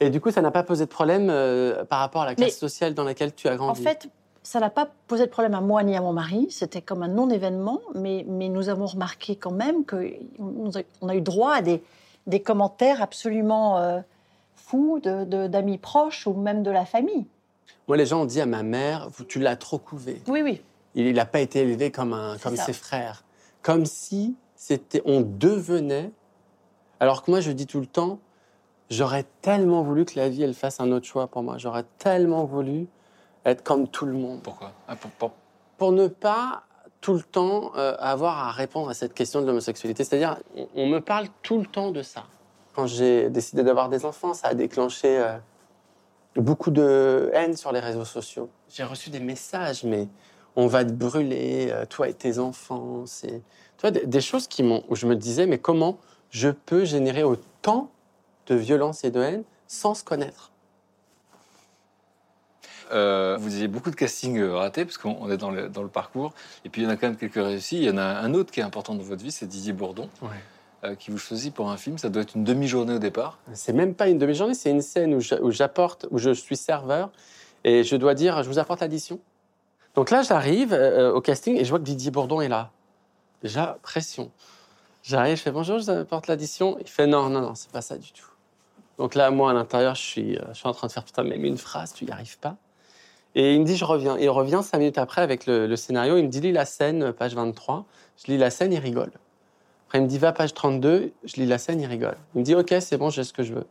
[0.00, 2.48] Et du coup, ça n'a pas posé de problème euh, par rapport à la classe
[2.48, 3.82] Mais- sociale dans laquelle tu as En grandi.
[3.82, 4.08] fait,
[4.42, 6.46] ça n'a pas posé de problème à moi ni à mon mari.
[6.50, 11.14] C'était comme un non-événement, mais, mais nous avons remarqué quand même qu'on a, on a
[11.14, 11.82] eu droit à des,
[12.26, 14.00] des commentaires absolument euh,
[14.56, 17.26] fous d'amis proches ou même de la famille.
[17.88, 20.20] Moi, les gens ont dit à ma mère, tu l'as trop couvé.
[20.28, 20.60] Oui, oui.
[20.94, 22.64] Il n'a pas été élevé comme, un, comme ça.
[22.64, 23.24] ses frères.
[23.62, 26.10] Comme si c'était, on devenait.
[26.98, 28.18] Alors que moi, je dis tout le temps,
[28.90, 31.58] j'aurais tellement voulu que la vie, elle fasse un autre choix pour moi.
[31.58, 32.86] J'aurais tellement voulu
[33.44, 34.40] être comme tout le monde.
[34.42, 34.72] Pourquoi?
[34.88, 35.32] Ah, pour- pour-
[35.78, 36.62] Pour ne pas
[37.00, 40.04] tout le temps euh, avoir à répondre à cette question de l'homosexualité.
[40.04, 42.24] C'est-à-dire, on, on me parle tout le temps de ça.
[42.74, 45.38] Quand j'ai décidé d'avoir des enfants, ça a déclenché euh,
[46.36, 48.50] beaucoup de haine sur les réseaux sociaux.
[48.68, 50.08] J'ai reçu des messages, mais
[50.56, 53.04] on va te brûler, euh, toi et tes enfants.
[53.06, 53.42] C'est,
[53.76, 55.98] tu vois, des, des choses qui m'ont, où je me disais, mais comment
[56.30, 57.90] je peux générer autant
[58.46, 60.50] de violence et de haine sans se connaître?
[62.92, 65.82] Euh, vous disiez beaucoup de castings euh, ratés, parce qu'on on est dans le, dans
[65.82, 66.32] le parcours.
[66.64, 67.76] Et puis, il y en a quand même quelques réussis.
[67.76, 70.08] Il y en a un autre qui est important dans votre vie, c'est Didier Bourdon,
[70.82, 71.98] euh, qui vous choisit pour un film.
[71.98, 73.38] Ça doit être une demi-journée au départ.
[73.52, 77.10] C'est même pas une demi-journée, c'est une scène où j'apporte, où je suis serveur
[77.62, 79.20] et je dois dire, je vous apporte l'addition.
[79.94, 82.70] Donc là, j'arrive euh, au casting et je vois que Didier Bourdon est là.
[83.42, 84.30] Déjà, pression.
[85.02, 86.76] J'arrive, je fais bonjour, je vous apporte l'addition.
[86.80, 88.26] Il fait non, non, non, c'est pas ça du tout.
[88.98, 91.24] Donc là, moi, à l'intérieur, je suis, euh, je suis en train de faire putain,
[91.24, 92.56] même une phrase, tu y arrives pas.
[93.34, 94.18] Et il me dit, je reviens.
[94.18, 96.16] Il revient cinq minutes après avec le scénario.
[96.16, 97.86] Il me dit, lis la scène, page 23.
[98.16, 99.12] Je lis la scène, il rigole.
[99.86, 101.12] Après, il me dit, va page 32.
[101.24, 102.16] Je lis la scène, il rigole.
[102.34, 103.66] Il me dit, OK, c'est bon, j'ai ce que je veux.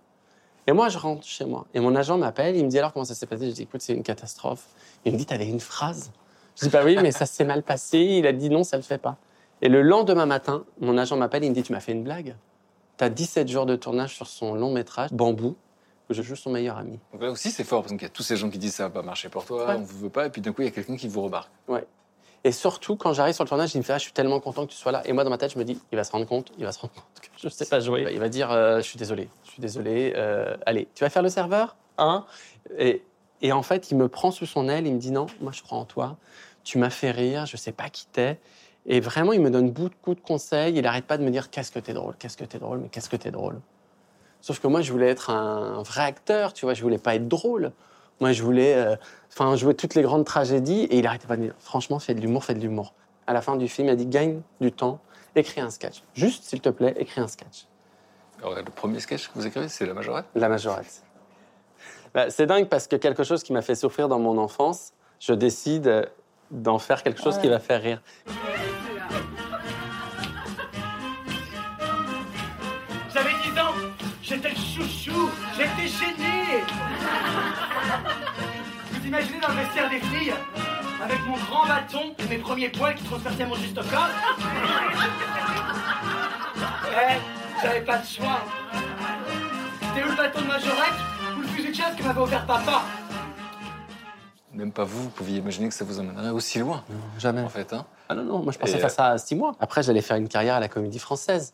[0.67, 1.65] Et moi, je rentre chez moi.
[1.73, 2.55] Et mon agent m'appelle.
[2.55, 3.49] Il me dit, alors, comment ça s'est passé?
[3.49, 4.65] Je dis, écoute, c'est une catastrophe.
[5.05, 6.11] Il me dit, t'avais une phrase?
[6.55, 7.97] Je dis, bah oui, mais ça s'est mal passé.
[7.99, 9.17] Il a dit, non, ça le fait pas.
[9.61, 11.43] Et le lendemain matin, mon agent m'appelle.
[11.43, 12.35] Il me dit, tu m'as fait une blague.
[12.97, 15.55] T'as 17 jours de tournage sur son long métrage, Bambou,
[16.09, 16.99] où je joue son meilleur ami.
[17.13, 18.83] Donc là aussi, c'est fort, parce qu'il y a tous ces gens qui disent ça
[18.83, 19.75] va pas marcher pour toi, Ouais.
[19.77, 20.25] on vous veut pas.
[20.25, 21.49] Et puis d'un coup, il y a quelqu'un qui vous remarque.
[21.69, 21.85] Ouais.
[22.43, 24.65] Et surtout, quand j'arrive sur le tournage, il me fait ah, Je suis tellement content
[24.65, 25.01] que tu sois là.
[25.05, 26.71] Et moi, dans ma tête, je me dis Il va se rendre compte, il va
[26.71, 28.07] se rendre compte que je ne sais pas jouer.
[28.11, 30.13] Il va dire euh, Je suis désolé, je suis désolé.
[30.15, 32.25] euh, allez, tu vas faire le serveur Hein?
[32.77, 33.03] Et,
[33.41, 35.61] et en fait, il me prend sous son aile, il me dit Non, moi, je
[35.61, 36.17] crois en toi.
[36.63, 38.39] Tu m'as fait rire, je sais pas qui t'es.
[38.85, 40.75] Et vraiment, il me donne beaucoup de conseils.
[40.75, 42.89] Il n'arrête pas de me dire Qu'est-ce que t'es drôle, qu'est-ce que t'es drôle, mais
[42.89, 43.59] qu'est-ce que t'es drôle?
[44.41, 47.27] Sauf que moi, je voulais être un vrai acteur, tu vois, je voulais pas être
[47.27, 47.73] drôle.
[48.19, 48.95] Moi, je voulais euh,
[49.31, 52.13] enfin, jouer toutes les grandes tragédies et il arrêtait pas de me dire franchement, fais
[52.13, 52.93] de l'humour, fais de l'humour.
[53.27, 54.99] À la fin du film, il a dit gagne du temps,
[55.35, 56.03] écris un sketch.
[56.13, 57.67] Juste, s'il te plaît, écris un sketch.
[58.39, 60.25] Alors, le premier sketch que vous écrivez, c'est La Majorette?
[60.35, 61.03] La majorette.
[62.13, 65.33] Bah, c'est dingue parce que quelque chose qui m'a fait souffrir dans mon enfance, je
[65.33, 66.09] décide
[66.49, 68.01] d'en faire quelque chose qui va faire rire.
[73.13, 73.73] J'avais 10 ans,
[74.21, 76.28] j'étais le chouchou, j'étais gêné.
[79.09, 80.35] Imaginez dans le vestiaire des filles,
[81.03, 84.07] avec mon grand bâton et mes premiers poils qui transperçaient mon juste corps
[86.95, 87.17] Ouais,
[87.59, 88.41] j'avais pas de choix.
[89.81, 90.93] C'était où le bâton de majorette
[91.35, 92.83] ou le fusil de chasse que m'avait offert papa?
[94.53, 96.83] Même pas vous, vous pouviez imaginer que ça vous emmènerait aussi loin.
[97.17, 97.41] jamais.
[97.41, 97.87] En fait, hein.
[98.09, 99.55] Ah non, non, moi je pensais Et, faire euh, ça à six mois.
[99.59, 101.51] Après, j'allais faire une carrière à la comédie française.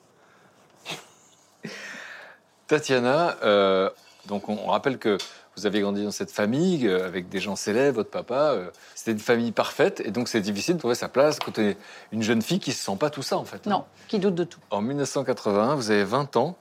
[2.68, 3.90] Tatiana, euh,
[4.26, 5.18] donc on, on rappelle que
[5.58, 8.52] vous avez grandi dans cette famille euh, avec des gens célèbres, votre papa.
[8.54, 11.62] euh, C'était une famille parfaite et donc c'est difficile de trouver sa place quand on
[11.62, 11.78] est
[12.12, 13.66] une jeune fille qui se sent pas tout ça en fait.
[13.68, 13.70] hein.
[13.70, 14.60] Non, qui doute de tout.
[14.70, 16.56] En 1981, vous avez 20 ans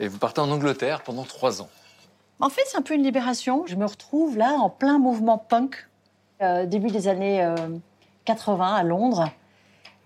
[0.00, 1.68] et vous partez en Angleterre pendant 3 ans.
[2.40, 3.64] En fait, c'est un peu une libération.
[3.66, 5.86] Je me retrouve là en plein mouvement punk,
[6.40, 7.54] euh, début des années euh,
[8.24, 9.30] 80 à Londres.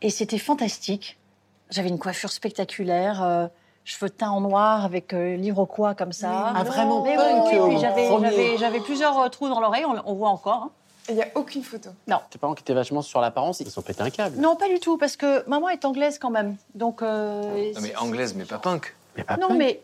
[0.02, 1.16] Et c'était fantastique.
[1.70, 3.46] J'avais une coiffure spectaculaire, euh,
[3.84, 6.52] cheveux teints en noir avec euh, l'iroquois comme ça.
[6.54, 8.30] Ah, vraiment Mais punk, oui, oui, au puis j'avais- premier.
[8.30, 10.54] j'avais j'avais plusieurs euh, trous dans l'oreille, on, on voit encore.
[10.64, 10.70] hein.
[11.10, 11.90] Il n'y a aucune photo.
[12.06, 12.18] Non.
[12.30, 14.40] Tes parents qui étaient vachement sur l'apparence, ils ont pété un câble.
[14.40, 16.56] Non, pas du tout, parce que maman est anglaise quand même.
[16.74, 18.96] Donc, euh, Non mais anglaise, mais pas punk.
[19.38, 19.82] non, mais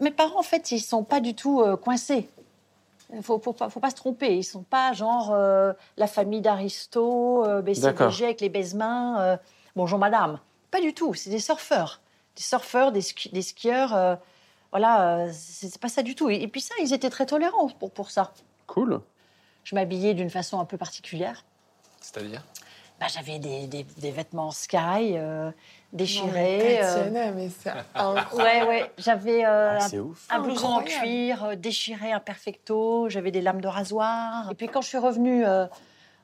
[0.00, 2.28] mes parents, en fait, ils sont pas du tout euh, coincés.
[3.14, 4.36] Il faut, faut, pas, faut pas se tromper.
[4.38, 7.62] Ils sont pas genre euh, la famille d'Aristo, euh.
[7.62, 9.36] BCBG avec les baise-mains, euh,
[9.76, 10.38] bonjour madame.
[10.72, 11.14] Pas du tout.
[11.14, 12.00] C'est des surfeurs.
[12.36, 13.94] Des surfeurs, des, ski- des skieurs.
[13.94, 14.16] euh,
[14.70, 16.30] voilà, euh, c'est pas ça du tout.
[16.30, 18.32] Et, et puis ça, ils étaient très tolérants pour, pour ça.
[18.66, 19.00] Cool.
[19.64, 21.44] Je m'habillais d'une façon un peu particulière.
[22.00, 22.44] C'est-à-dire?
[23.00, 25.50] Bah, J'avais des, des- des vêtements sky euh,
[25.92, 26.78] déchirés.
[27.10, 28.28] Non, euh, mais c'est incroyable.
[28.34, 28.92] Ouais, ouais.
[28.98, 29.86] J'avais euh, Ah,
[30.30, 33.08] un- un blouson en cuir euh, déchiré, un perfecto.
[33.08, 34.50] J'avais des lames de rasoir.
[34.50, 35.66] Et puis quand je suis revenue euh,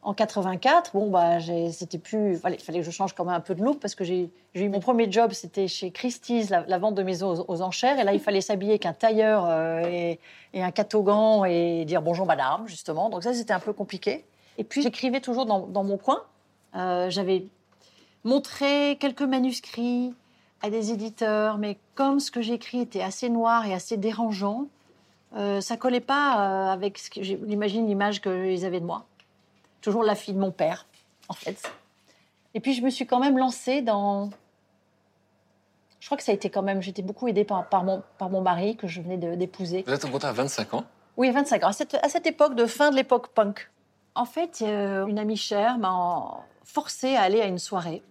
[0.07, 1.41] en 84, bon bah
[1.73, 2.37] c'était plus.
[2.37, 4.69] Fallait, fallait que je change quand même un peu de look parce que j'ai eu
[4.69, 7.99] mon premier job, c'était chez Christie's, la, la vente de maisons aux, aux enchères.
[7.99, 10.21] Et là, il fallait s'habiller qu'un tailleur euh, et,
[10.55, 13.11] et un catogan et dire bonjour madame justement.
[13.11, 14.25] Donc ça, c'était un peu compliqué.
[14.59, 16.23] Et puis j'écrivais toujours dans, dans mon coin.
[16.77, 17.47] Euh, J'avais
[18.23, 20.15] montré quelques manuscrits
[20.63, 24.67] à des éditeurs, mais comme ce que j'écris était assez noir et assez dérangeant,
[25.37, 29.05] euh, ça collait pas euh, avec j'imagine l'image qu'ils avaient de moi.
[29.81, 30.87] Toujours la fille de mon père,
[31.29, 31.71] en fait.
[32.55, 34.31] Et puis je me suis quand même lancée dans.
[36.01, 36.83] Je crois que ça a été quand même.
[36.83, 39.85] J'étais beaucoup aidée par, par, mon, par mon mari que je venais d'épouser.
[39.87, 40.85] Vous êtes rencontré à 25 ans?
[41.17, 41.69] Oui, 25 ans.
[41.69, 43.71] À cette, à cette époque, de fin de l'époque punk.
[44.15, 48.03] En fait, euh, une amie chère m'a forcée à aller à une soirée.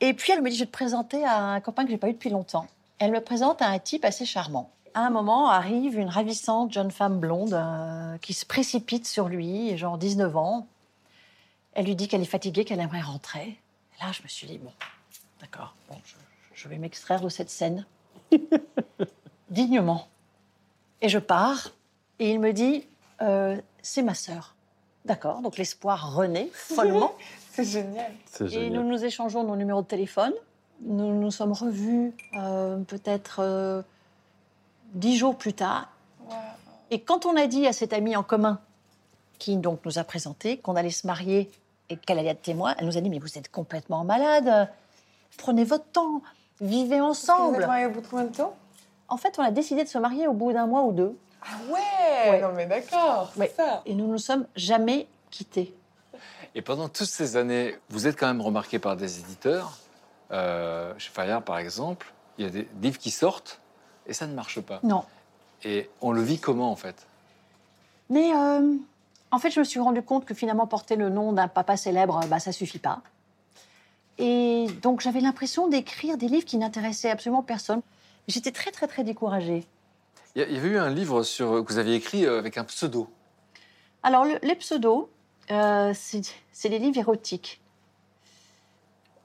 [0.00, 2.08] Et puis, elle me dit, je vais te présenter à un copain que j'ai pas
[2.08, 2.66] eu depuis longtemps.
[2.98, 4.70] Elle me présente à un type assez charmant.
[4.94, 9.76] À un moment, arrive une ravissante jeune femme blonde euh, qui se précipite sur lui,
[9.76, 10.66] genre 19 ans.
[11.78, 13.46] Elle lui dit qu'elle est fatiguée, qu'elle aimerait rentrer.
[13.46, 14.72] Et là, je me suis dit, bon,
[15.40, 16.14] d'accord, bon, je,
[16.52, 17.86] je vais m'extraire de cette scène.
[19.50, 20.08] dignement.
[21.00, 21.70] Et je pars,
[22.18, 22.84] et il me dit
[23.22, 24.56] euh, C'est ma sœur.
[25.04, 27.14] D'accord, donc l'espoir renaît follement.
[27.52, 28.12] C'est génial.
[28.40, 30.32] Et nous nous échangeons nos numéros de téléphone.
[30.82, 33.82] Nous nous sommes revus euh, peut-être euh,
[34.94, 35.92] dix jours plus tard.
[36.90, 38.58] Et quand on a dit à cet ami en commun,
[39.38, 41.48] qui donc nous a présenté, qu'on allait se marier
[41.90, 44.68] et qu'elle allait être témoin, elle nous a dit Mais vous êtes complètement malade.
[45.36, 46.22] Prenez votre temps.
[46.60, 47.60] Vivez Vous ensemble.
[47.62, 48.56] êtes mariés au bout de combien de temps?
[49.08, 51.16] En fait, on a décidé de se marier au bout d'un mois ou deux.
[51.42, 53.52] Ah ouais, Non mais d'accord, c'est Ouais.
[53.56, 53.82] ça.
[53.86, 55.74] Et nous nous sommes jamais quittés.
[56.54, 59.78] Et pendant toutes ces années, vous êtes quand même remarqué par des éditeurs.
[60.32, 63.60] Euh, chez Fayard, par exemple, il y a des livres qui sortent
[64.06, 64.80] et ça ne marche pas.
[64.82, 65.04] Non.
[65.64, 67.06] Et on le vit comment, en fait?
[68.10, 68.74] Mais euh,
[69.30, 72.20] en fait, je me suis rendu compte que finalement, porter le nom d'un papa célèbre,
[72.28, 73.00] bah, ça suffit pas.
[74.18, 77.82] Et donc, j'avais l'impression d'écrire des livres qui n'intéressaient absolument personne.
[78.26, 79.66] J'étais très, très, très découragée.
[80.34, 83.08] Il y avait eu un livre sur, que vous aviez écrit euh, avec un pseudo.
[84.02, 85.08] Alors, le- les pseudos,
[85.50, 87.60] euh, c'est les livres érotiques.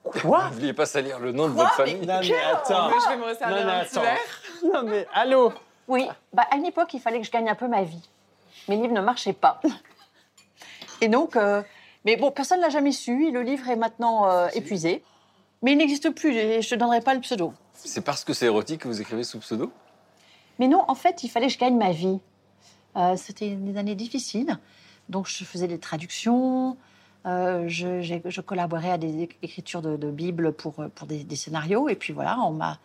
[0.03, 0.49] Quoi?
[0.49, 1.63] N'oubliez pas salir le nom de Quoi?
[1.63, 2.05] votre famille?
[2.05, 2.89] Non, mais attends.
[2.89, 4.01] Mais je vais me resservir Non, mais un petit attends.
[4.01, 4.73] verre.
[4.73, 5.53] Non, mais allô?
[5.87, 8.09] Oui, bah, à une époque, il fallait que je gagne un peu ma vie.
[8.67, 9.59] Mes livres ne marchaient pas.
[11.03, 11.61] Et donc, euh,
[12.05, 13.27] mais bon, personne ne l'a jamais su.
[13.27, 15.03] et Le livre est maintenant euh, épuisé.
[15.61, 17.53] Mais il n'existe plus et je ne donnerai pas le pseudo.
[17.73, 19.71] C'est parce que c'est érotique que vous écrivez sous pseudo?
[20.59, 22.19] Mais non, en fait, il fallait que je gagne ma vie.
[22.97, 24.57] Euh, C'était des années difficiles.
[25.09, 26.77] Donc, je faisais des traductions.
[27.25, 31.87] euh, je, collaborais à des éc- écritures de, de Bible pour, pour des, des scénarios.
[31.89, 32.79] Et puis voilà, on m'a.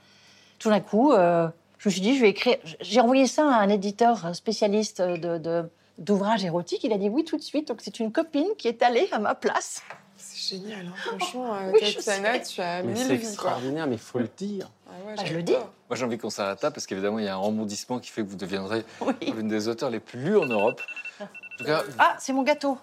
[0.59, 1.49] Tout d'un coup, euh,
[1.79, 2.57] je me suis dit, je vais écrire.
[2.81, 5.69] J'ai envoyé ça à un éditeur spécialiste de, de-
[5.99, 6.85] d'ouvrages érotiques.
[6.85, 7.69] Il a dit oui tout de suite.
[7.69, 9.83] Donc, c'est une copine qui est allée à ma place.
[10.17, 13.95] C'est génial, hein, franchement, euh, Oui, Tatiana, tu as Mais mille c'est vies, extraordinaire, mais
[13.95, 14.69] il faut le dire.
[14.89, 15.53] Ah ouais, Bah, je le dis.
[15.53, 18.23] Moi, j'ai envie qu'on s'arrête là parce qu'évidemment, il y a un rebondissement qui fait
[18.23, 19.15] que vous deviendrez Oui.
[19.23, 20.81] l'une des auteurs les plus lus en Europe.
[21.21, 21.27] En
[21.59, 22.79] tout cas, Ah, c'est mon gâteau.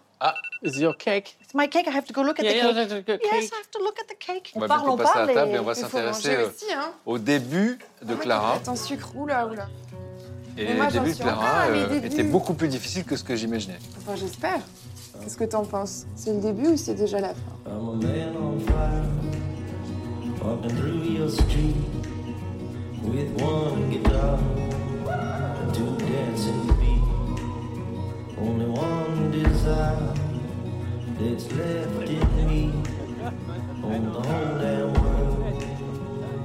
[0.64, 1.38] Is your cake?
[1.42, 1.86] It's my cake.
[1.88, 3.06] I have to go look at Yeah, the yeah, cake.
[3.06, 3.52] the Yes.
[3.52, 4.52] I have to look at the cake.
[4.56, 5.28] on va parle, bientôt on passer à parle.
[5.28, 6.92] la table et on va s'intéresser euh, hein.
[7.06, 8.60] au début de Ah, Clara.
[8.66, 9.68] un sucre, oula, oula.
[10.58, 12.08] Et Mais moi, j'en de suis encore Clara à mes euh, débuts.
[12.08, 13.78] étaient beaucoup plus difficiles que ce que j'imaginais.
[13.98, 14.60] Enfin, j'espère.
[15.22, 16.06] Qu'est-ce que t'en penses?
[16.16, 17.36] C'est le début ou c'est déjà la fin?
[17.66, 19.04] I'm a man on fire,
[20.44, 21.76] walking through your street
[23.04, 24.38] with one guitar
[25.08, 27.02] and two dancing feet.
[28.38, 30.14] Only one desire
[31.20, 32.72] that's left in me.
[33.84, 35.64] On the whole damn world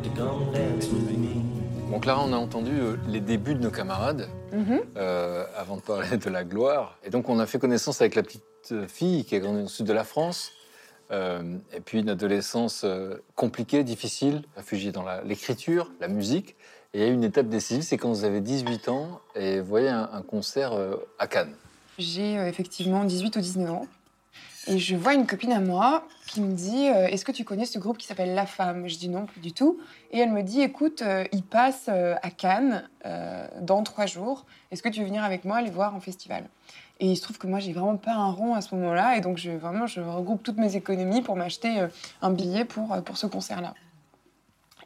[0.05, 1.43] to come dance with me.
[1.91, 4.81] Bon, Clara, on a entendu euh, les débuts de nos camarades Mhm.
[4.97, 6.97] euh, avant de parler de la gloire.
[7.05, 9.69] Et donc, on a fait connaissance avec la petite euh, fille qui est grandie le
[9.69, 10.53] sud de la France.
[11.11, 12.87] Euh, et puis, une adolescence
[13.35, 16.55] compliquée, difficile, réfugiée dans l'écriture, la musique.
[16.95, 19.61] Et il y a eu une étape décisive, c'est quand vous avez 18 ans et
[19.61, 20.73] vous voyez un, un concert
[21.19, 21.55] à Cannes.
[21.99, 23.87] J'ai effectivement 18 ou 19 ans.
[24.67, 27.65] Et je vois une copine à moi qui me dit euh, Est-ce que tu connais
[27.65, 28.89] ce groupe qui s'appelle La Femme?
[28.89, 29.79] Je dis non, plus du tout.
[30.11, 34.45] Et elle me dit Écoute, euh, ils passent euh, à Cannes euh, dans trois jours.
[34.71, 36.45] Est-ce que tu veux venir avec moi les voir en festival?
[36.99, 39.17] Et il se trouve que moi, j'ai vraiment pas un rond à ce moment-là.
[39.17, 41.87] Et donc, je, vraiment, je regroupe toutes mes économies pour m'acheter
[42.21, 43.75] un billet pour, pour ce concert-là.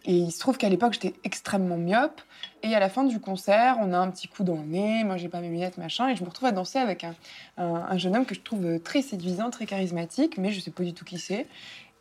[0.07, 2.21] Et il se trouve qu'à l'époque, j'étais extrêmement myope.
[2.63, 5.03] Et à la fin du concert, on a un petit coup dans le nez.
[5.03, 6.09] Moi, j'ai pas mes lunettes, machin.
[6.09, 7.15] Et je me retrouve à danser avec un,
[7.57, 10.83] un, un jeune homme que je trouve très séduisant, très charismatique, mais je sais pas
[10.83, 11.47] du tout qui c'est.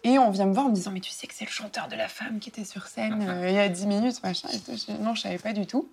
[0.04, 1.88] Et on vient me voir en me disant Mais tu sais que c'est le chanteur
[1.88, 4.50] de la femme qui était sur scène euh, il y a 10 minutes, machin.
[4.50, 5.90] Et non, je savais pas du tout.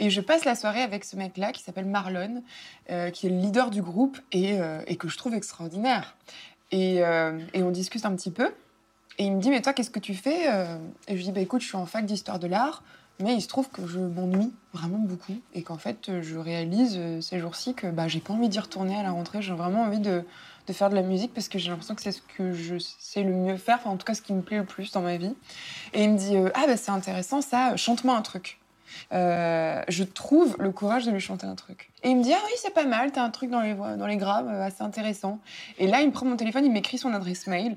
[0.00, 2.42] Et je passe la soirée avec ce mec-là qui s'appelle Marlon,
[2.90, 6.16] euh, qui est le leader du groupe et, euh, et que je trouve extraordinaire.
[6.70, 8.52] Et, et on discute un petit peu.
[9.18, 11.32] Et il me dit, mais toi, qu'est-ce que tu fais Euh, Et je lui dis,
[11.32, 12.84] bah, écoute, je suis en fac d'histoire de l'art,
[13.18, 15.34] mais il se trouve que je m'ennuie vraiment beaucoup.
[15.54, 18.96] Et qu'en fait, je réalise euh, ces jours-ci que bah, j'ai pas envie d'y retourner
[18.96, 19.42] à la rentrée.
[19.42, 20.24] J'ai vraiment envie de,
[20.68, 23.24] de faire de la musique parce que j'ai l'impression que c'est ce que je sais
[23.24, 25.16] le mieux faire, enfin, en tout cas, ce qui me plaît le plus dans ma
[25.16, 25.34] vie.
[25.94, 28.60] Et il me dit, euh, ah, bah, c'est intéressant, ça, chante-moi un truc.
[29.10, 31.90] Je trouve le courage de lui chanter un truc.
[32.04, 34.06] Et il me dit, ah oui, c'est pas mal, t'as un truc dans les, dans
[34.06, 35.40] les graves, assez intéressant.
[35.78, 37.76] Et là, il me prend mon téléphone, il m'écrit son adresse mail.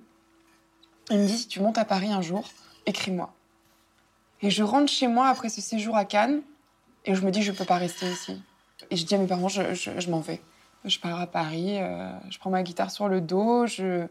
[1.11, 2.47] Il me dit, si tu montes à Paris un jour,
[2.85, 3.33] écris-moi.
[4.41, 6.41] Et je rentre chez moi après ce séjour à Cannes,
[7.05, 8.41] et je me dis, je peux pas rester ici.
[8.89, 10.41] Et je dis à mes parents, je, je- je m'en vais.
[10.85, 14.07] Je pars à Paris, euh, je prends ma guitare sur le dos, je, euh,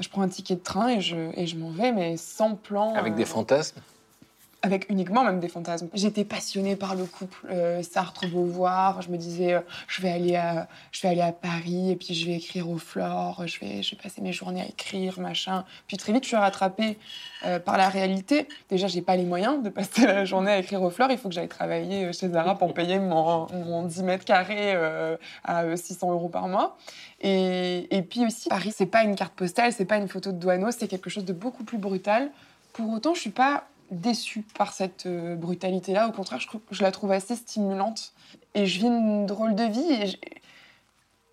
[0.00, 2.94] je prends un ticket de train et je, et je m'en vais, mais sans plan.
[2.94, 3.80] Avec euh, des fantasmes?
[4.62, 5.88] Avec uniquement même des fantasmes.
[5.94, 9.02] J'étais passionnée par le couple euh, Sartre-Beauvoir.
[9.02, 12.12] Je me disais, euh, je, vais aller à, je vais aller à Paris et puis
[12.12, 13.46] je vais écrire au Flore.
[13.46, 15.64] Je vais, passer mes journées à écrire, machin.
[15.86, 16.98] Puis très vite, je suis rattrapée
[17.46, 18.48] euh, par la réalité.
[18.68, 21.10] Déjà, j'ai pas les moyens de passer la journée à écrire au Flore.
[21.12, 24.74] Il faut que j'aille travailler chez Zara pour payer mon, mon 10 mètres carrés
[25.44, 26.76] à euh, 600 euros par mois.
[27.20, 30.38] Et, et puis aussi, Paris, c'est pas une carte postale, c'est pas une photo de
[30.38, 32.30] douaneau, c'est quelque chose de beaucoup plus brutal.
[32.72, 36.08] Pour autant, je suis pas déçue par cette euh, brutalité-là.
[36.08, 38.12] Au contraire, je, la trouve assez stimulante.
[38.54, 39.92] Et je vis une drôle de vie.
[40.02, 40.16] Et je-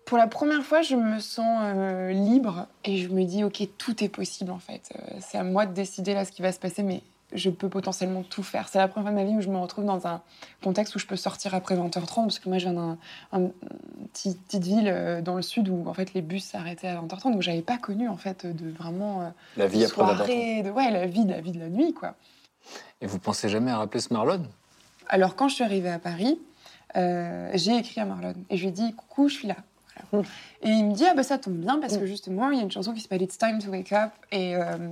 [0.04, 4.04] pour la première fois, je me sens euh, libre et je me dis, ok, tout
[4.04, 4.92] est possible en fait.
[4.96, 7.02] Euh, c'est à moi de décider là ce qui va se passer, mais
[7.32, 8.68] je peux potentiellement tout faire.
[8.68, 10.22] C'est la première fois de ma vie où je me retrouve dans un
[10.62, 12.96] contexte où je peux sortir après 20h30, parce que moi je viens d'une
[13.32, 13.50] un,
[14.12, 17.42] petit- petite ville dans le sud où en fait les bus s'arrêtaient à 20h30, donc
[17.42, 20.16] j'avais pas connu en fait de vraiment euh, La vie après 20h30.
[20.16, 22.14] soirée, de ouais la vie, la vie de la nuit quoi.
[23.00, 24.46] Et vous pensez jamais à rappeler ce Marlon?
[25.08, 26.38] Alors, quand je suis arrivée à Paris,
[26.96, 29.56] euh, j'ai écrit à Marlon et je lui ai dit Coucou, je suis là.
[30.62, 32.62] Et il me dit Ah, bah ça tombe bien parce que justement, il y a
[32.62, 34.12] une chanson qui s'appelle It's Time to Wake Up.
[34.32, 34.88] Et, euh,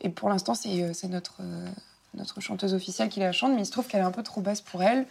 [0.00, 1.40] et pour l'instant, c'est euh, notre,
[2.14, 4.40] notre chanteuse officielle qui la chante, mais il se trouve qu'elle est un peu trop
[4.40, 5.06] basse pour elle.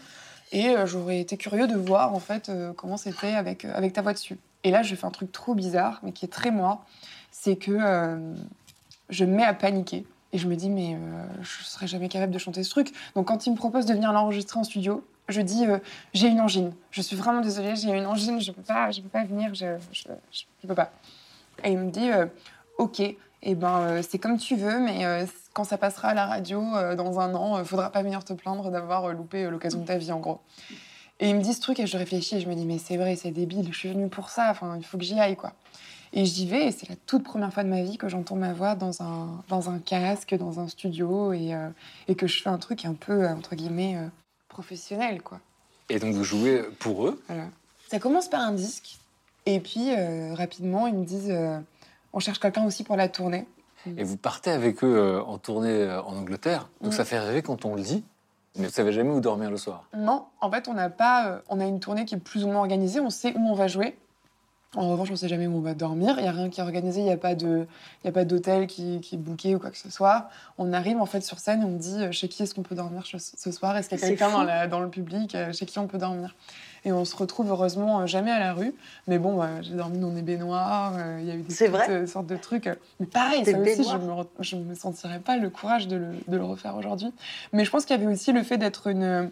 [0.54, 4.38] Et j'aurais été curieux de voir en fait comment c'était avec, avec ta voix dessus.
[4.64, 6.86] Et là, je fais un truc trop bizarre, mais qui est très moi
[7.32, 7.78] c'est que
[9.10, 10.06] je me mets à paniquer.
[10.34, 10.98] Et je me dis, mais euh,
[11.42, 12.94] je serais jamais capable de chanter ce truc.
[13.16, 15.78] Donc, quand il me propose de venir l'enregistrer en studio, je dis, euh,
[16.14, 16.74] j'ai une angine.
[16.92, 18.62] Je suis vraiment désolée, j'ai une angine, je peux
[19.02, 20.92] peux pas venir, je, je, je- peux pas.
[21.64, 22.26] Et il me dit, euh,
[22.78, 26.62] ok, et ben euh, c'est comme tu veux, mais quand ça passera à la radio
[26.96, 30.20] dans un an, faudra pas venir te plaindre d'avoir loupé l'occasion de ta vie, en
[30.20, 30.40] gros.
[31.20, 32.96] Et il me dit ce truc et je réfléchis et je me dis, mais c'est
[32.98, 35.54] vrai, c'est débile, je suis venue pour ça, enfin, il faut que j'y aille, quoi.
[36.14, 38.54] Et j'y vais, et c'est la toute première fois de ma vie que j'entends ma
[38.54, 41.70] voix dans un, dans un casque, dans un studio, et, euh,
[42.08, 44.08] et que je fais un truc un peu, euh, entre guillemets, euh,
[44.48, 45.40] professionnel, quoi.
[45.90, 47.46] Et donc vous jouez pour eux Voilà.
[47.90, 49.00] Ça commence par un disque,
[49.46, 51.34] et puis euh, rapidement, ils me disent,
[52.14, 53.48] on cherche quelqu'un aussi pour la tournée.
[53.86, 56.70] et vous partez avec eux en tournée en Angleterre.
[56.82, 58.04] Donc ça fait rêver quand on le dit,
[58.58, 59.86] mais vous savez jamais où dormir le soir.
[59.96, 61.42] Non, en fait, on n'a pas.
[61.48, 63.00] on a une tournée qui est plus ou moins organisée.
[63.00, 63.98] On sait où on va jouer.
[64.76, 66.16] En revanche, on ne sait jamais où on va dormir.
[66.18, 67.00] Il n'y a rien qui est organisé.
[67.00, 67.66] Il n'y a pas de,
[68.04, 70.30] il y a pas d'hôtel qui, qui est booké ou quoi que ce soit.
[70.58, 72.76] On arrive en fait sur scène et on dit euh, chez qui est-ce qu'on peut
[72.76, 73.78] dormir ce, soir?
[73.78, 75.36] Est-ce qu'il y a quelqu'un dans, le public?
[75.36, 76.36] Euh, chez qui on peut dormir?
[76.84, 78.74] Et on se retrouve heureusement euh, jamais à la rue.
[79.08, 80.94] Mais bon, euh, j'ai dormi dans des baignoires.
[81.20, 82.70] Il y a eu des C'est petites, vrai sortes de trucs.
[83.00, 84.26] Mais pareil, ça aussi, je baignoires?
[84.68, 87.12] me, sentirais pas le courage de le, de le refaire aujourd'hui.
[87.54, 89.32] Mais je pense qu'il y avait aussi le fait d'être une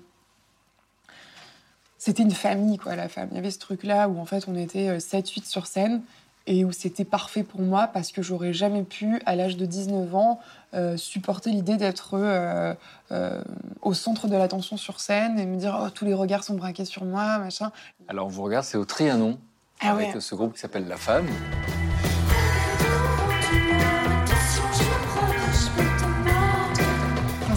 [2.05, 3.29] c'était une famille, quoi, la femme.
[3.31, 6.03] Il y avait ce truc-là où, en fait, on était euh, 7-8 sur scène
[6.45, 10.13] et où c'était parfait pour moi parce que j'aurais jamais pu, à l'âge de 19
[10.13, 10.39] ans,
[10.75, 12.75] euh, supporter l'idée d'être euh,
[13.11, 13.41] euh,
[13.81, 16.85] au centre de l'attention sur scène et me dire oh, tous les regards sont braqués
[16.85, 17.71] sur moi, machin.
[18.07, 19.39] Alors on vous regarde, c'est au Trianon,
[19.79, 20.21] Ah avec ouais.
[20.21, 21.25] ce groupe qui s'appelle La Femme.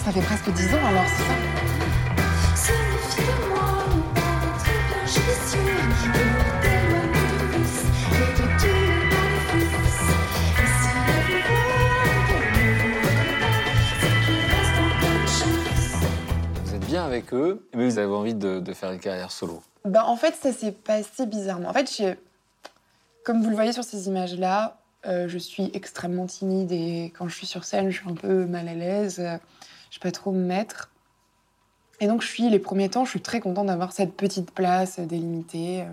[0.03, 1.48] Ça fait presque 10 ans alors, c'est ça.
[17.09, 19.61] Avec eux, mais vous avez envie de, faire une carrière solo.
[19.85, 21.69] Ben, en fait, ça s'est passé bizarrement.
[21.69, 22.17] En fait, j'ai-
[23.23, 27.35] comme vous le voyez sur ces images-là, euh, je suis extrêmement timide et quand je
[27.35, 29.15] suis sur scène, je suis un peu mal à l'aise.
[29.17, 30.91] je sais pas trop me mettre.
[31.99, 34.99] Et donc, je suis, les premiers temps, je suis très contente d'avoir cette petite place
[34.99, 35.85] délimitée.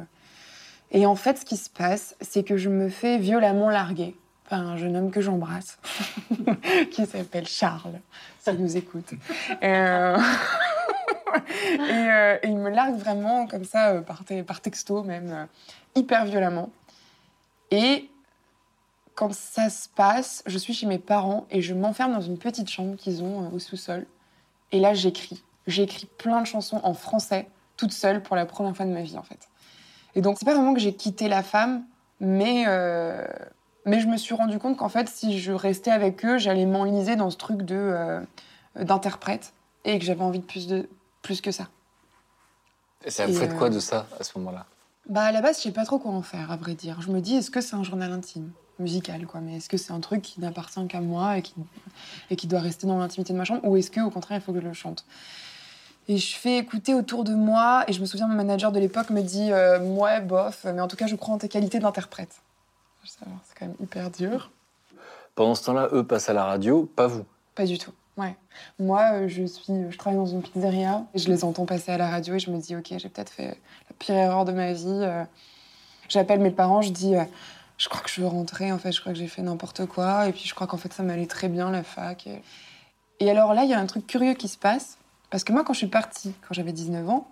[0.92, 4.14] Et en fait, ce qui se passe, c'est que je me fais violemment larguer
[4.48, 5.78] par un jeune homme que j'embrasse,
[6.92, 8.00] qui s'appelle Charles,
[8.40, 9.12] s'il nous écoute.
[9.62, 10.16] Euh,
[11.74, 15.30] et, euh, et il me largue vraiment comme ça, euh, par, te- par texto même,
[15.32, 15.44] euh,
[15.94, 16.70] hyper violemment.
[17.70, 18.08] Et
[19.14, 22.68] quand ça se passe, je suis chez mes parents et je m'enferme dans une petite
[22.68, 24.06] chambre qu'ils ont euh, au sous-sol.
[24.72, 25.42] Et là, j'écris.
[25.66, 29.16] J'écris plein de chansons en français, toute seule, pour la première fois de ma vie,
[29.18, 29.48] en fait.
[30.14, 31.84] Et donc, c'est pas vraiment que j'ai quitté la femme,
[32.20, 32.64] mais,
[33.84, 37.16] mais je me suis rendu compte qu'en fait, si je restais avec eux, j'allais m'enliser
[37.16, 38.24] dans ce truc de,
[38.76, 39.52] d'interprète
[39.84, 40.88] et que j'avais envie de plus, de
[41.26, 41.66] plus que ça.
[43.04, 44.64] Et ça, vous faites euh, quoi de ça à ce moment-là?
[45.08, 47.00] Bah à la base, je sais pas trop quoi en faire, à vrai dire.
[47.00, 49.40] Je me dis, est-ce que c'est un journal intime, musical, quoi?
[49.40, 51.54] Mais est-ce que c'est un truc qui n'appartient qu'à moi et qui,
[52.30, 53.64] et qui doit rester dans l'intimité de ma chambre?
[53.64, 55.04] Ou est-ce que, au contraire, il faut que je le chante?
[56.08, 59.10] Et je fais écouter autour de moi, et je me souviens, mon manager de l'époque
[59.10, 62.40] me dit, euh, ouais, bof, mais en tout cas, je crois en tes qualités d'interprète.
[63.04, 63.18] C'est
[63.58, 64.50] quand même hyper dur.
[65.34, 67.24] Pendant ce temps-là, eux passent à la radio, pas vous.
[67.54, 67.92] Pas du tout.
[68.16, 68.34] Ouais.
[68.78, 71.04] Moi, euh, je suis, je travaille dans une pizzeria.
[71.14, 73.30] Et je les entends passer à la radio et je me dis, ok, j'ai peut-être
[73.30, 73.48] fait
[73.88, 74.86] la pire erreur de ma vie.
[74.86, 75.24] euh.
[76.08, 77.24] J'appelle mes parents, je dis, euh,
[77.78, 78.72] je crois que je veux rentrer.
[78.72, 80.28] En fait, je crois que j'ai fait n'importe quoi.
[80.28, 82.26] Et puis, je crois qu'en fait, ça m'allait très bien la fac.
[83.20, 83.30] Et...
[83.30, 84.98] alors là, il y a un truc curieux qui se passe
[85.30, 87.28] parce que moi, quand je suis partie, quand j'avais 19 ans,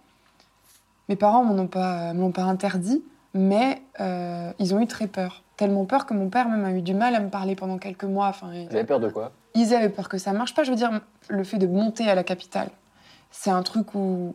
[1.09, 3.03] mes parents m'en ont pas, me l'ont pas interdit,
[3.35, 5.44] mais euh, ils ont eu très peur.
[5.57, 8.05] Tellement peur que mon père même a eu du mal à me parler pendant quelques
[8.05, 8.29] mois.
[8.29, 9.33] Enfin, il- Vous avez peur de quoi?
[9.55, 10.65] Ils avaient peur que ça marche pas.
[10.65, 10.91] Je veux dire,
[11.29, 12.71] le fait de monter à la capitale,
[13.31, 14.35] c'est un truc où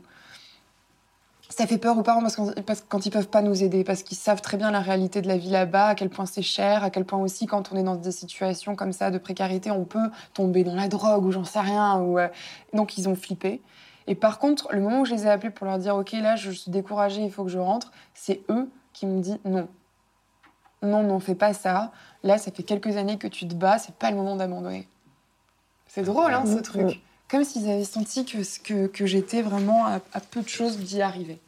[1.49, 2.41] ça fait peur aux parents parce, que
[2.87, 5.35] quand ils peuvent pas nous aider, parce qu'ils savent très bien la réalité de la
[5.35, 7.95] vie là-bas, à quel point c'est cher, à quel point aussi quand on est dans
[7.95, 11.59] des situations comme ça de précarité, on peut tomber dans la drogue ou j'en sais
[11.59, 11.99] rien.
[11.99, 12.27] Ou, euh,
[12.73, 13.61] Donc ils ont flippé.
[14.07, 16.35] Et par contre, le moment où je les ai appelés pour leur dire ok là
[16.35, 19.67] je suis découragée, il faut que je rentre, c'est eux qui m'ont dit non.
[20.81, 21.91] Non, non, fais pas ça.
[22.23, 24.87] Là, ça fait quelques années que tu te bats, c'est pas le moment d'abandonner.
[25.87, 26.99] C'est drôle, hein, ce Mm, truc.
[27.29, 31.01] Comme s'ils avaient senti que, que, que j'étais vraiment à, à peu de choses d'y
[31.01, 31.39] arriver.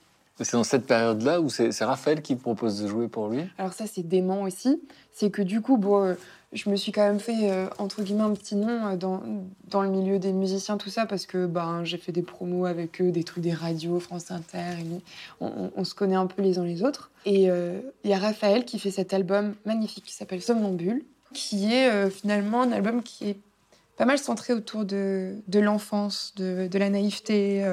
[0.43, 3.41] C'est dans cette période-là où c'est Raphaël qui propose de jouer pour lui?
[3.57, 4.81] Alors ça, c'est dément aussi.
[5.11, 6.13] C'est que du coup, bon, euh,
[6.53, 9.21] je me suis quand même fait, euh, entre guillemets, un petit nom euh, dans,
[9.69, 13.01] dans le milieu des musiciens, tout ça, parce que ben, j'ai fait des promos avec
[13.01, 14.77] eux, des trucs des radios, France Inter,
[15.41, 17.11] on, on- se connaît un peu les uns les autres.
[17.25, 22.09] Et il y a Raphaël qui fait cet album magnifique qui s'appelle Somnambule, qui est
[22.09, 23.37] finalement un album qui est
[23.97, 27.63] pas mal centré autour de, de l'enfance, de, de la naïveté.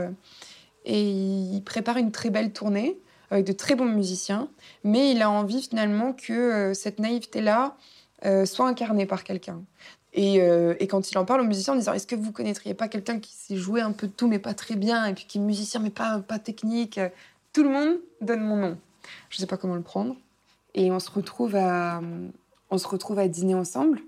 [0.89, 2.99] Et il prépare une très belle tournée
[3.31, 4.49] avec de très bons musiciens,
[4.85, 7.77] mais il a envie finalement que euh, cette naïveté-là
[8.25, 9.61] euh, soit incarnée par quelqu'un.
[10.15, 12.73] Et, euh, et quand il en parle aux musiciens en disant Est-ce que vous connaîtriez
[12.73, 15.27] pas quelqu'un qui sait jouer un peu de tout, mais pas très bien, et puis
[15.29, 16.99] qui est musicien, mais pas, pas technique
[17.53, 18.79] Tout le monde donne mon nom.
[19.29, 20.17] Je sais pas comment le prendre.
[20.75, 22.01] Et on se retrouve à,
[22.71, 24.01] on se retrouve à dîner ensemble.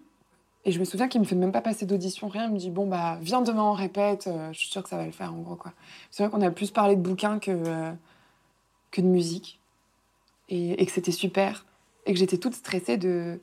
[0.66, 2.46] Et je me souviens qu'il me fait même pas passer d'audition, rien.
[2.46, 4.26] Il me dit Bon, bah, viens demain, on répète.
[4.26, 5.72] euh, je suis sûre que ça va le faire, en gros, quoi.
[6.10, 7.92] C'est vrai qu'on a plus parlé de bouquins que, euh,
[8.90, 9.58] que de musique.
[10.48, 11.64] Et, et que c'était super.
[12.06, 13.40] Et que j'étais toute stressée de.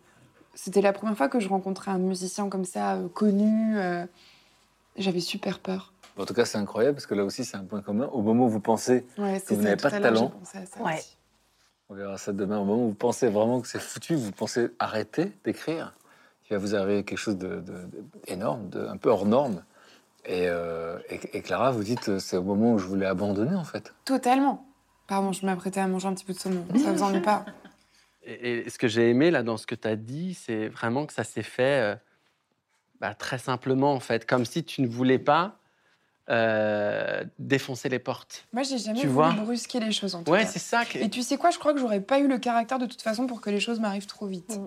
[0.54, 3.78] C'était la première fois que je rencontrais un musicien comme ça, euh, connu.
[3.78, 4.06] euh,
[4.98, 5.94] J'avais super peur.
[6.18, 8.08] En tout cas, c'est incroyable parce que là aussi, c'est un point commun.
[8.12, 10.58] Au moment où vous pensez Ouais, que c'est vous ça, n'avez pas de talent, pensé
[10.58, 10.98] à ça Ouais.
[10.98, 11.18] aussi.
[11.90, 12.58] on verra ça demain.
[12.60, 15.94] Au moment où vous pensez vraiment que c'est foutu, vous pensez arrêter d'écrire?
[16.50, 19.64] Il va vous arriver quelque chose de, de- de- énorme, de, un peu hors norme.
[20.26, 23.56] Et, euh, et, et Clara, vous dites, euh, c'est au moment où je voulais abandonner
[23.56, 23.94] en fait.
[24.06, 24.66] Totalement.
[25.08, 26.66] Pardon, je m'apprêtais à manger un petit peu de saumon.
[26.84, 27.46] Ça vous ennuie pas
[28.24, 31.06] Et, et ce que j'ai aimé là dans ce que tu as dit, c'est vraiment
[31.06, 31.96] que ça s'est fait euh,
[33.00, 35.60] bah, très simplement en fait, comme si tu ne voulais pas
[36.30, 38.46] euh, défoncer les portes.
[38.52, 40.48] Moi, j'ai jamais Tu voulu vois brusquer les choses en tout Ouais, cas.
[40.48, 40.84] c'est ça.
[40.84, 43.02] que- Et tu sais quoi, je crois que j'aurais pas eu le caractère de toute
[43.02, 44.60] façon pour que les choses m'arrivent trop vite.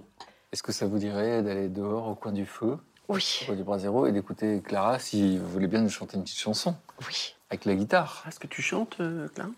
[0.53, 2.77] Est-ce que ça vous dirait d'aller dehors au coin du feu,
[3.09, 3.39] Oui.
[3.43, 6.25] au coin du bras zéro, et d'écouter Clara si vous voulez bien nous chanter une
[6.25, 6.75] petite chanson
[7.07, 7.37] Oui.
[7.51, 8.25] avec la guitare?
[8.27, 9.51] Est-ce que tu chantes, euh, Clara?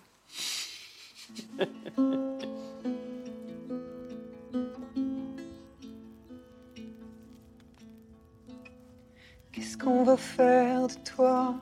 [9.52, 11.54] Qu'est-ce qu'on va faire de toi?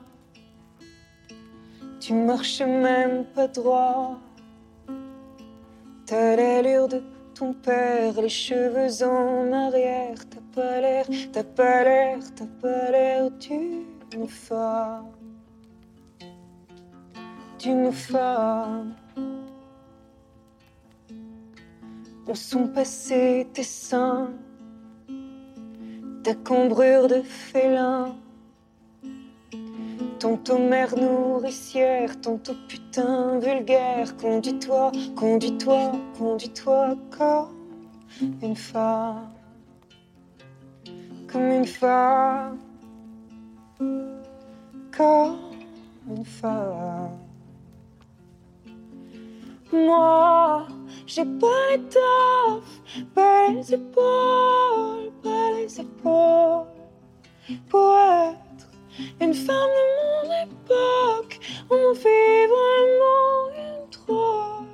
[1.99, 4.17] Tu marches même pas droit.
[6.05, 7.03] T'as l'allure de
[7.41, 10.17] ton père, les cheveux en arrière.
[10.29, 15.07] T'as pas l'air, t'as pas l'air, t'as pas l'air d'une femme.
[17.57, 18.93] D'une femme.
[22.27, 24.29] Où sont passés tes seins
[26.23, 28.15] ta cambrure de félin.
[30.21, 34.15] Tantôt mère nourricière, tantôt putain vulgaire.
[34.17, 37.49] Conduis-toi, conduis-toi, conduis-toi comme
[38.43, 39.31] une femme.
[41.27, 42.59] Comme une femme.
[44.95, 45.39] Comme
[46.07, 47.17] une femme.
[49.73, 50.67] Moi,
[51.07, 56.67] j'ai pas l'étoffe, pas les épaules, pas les épaules
[57.69, 58.70] pour être
[59.19, 61.39] une femme de mon époque.
[61.69, 64.67] On vit vraiment une drôle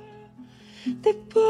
[1.02, 1.44] d'époque.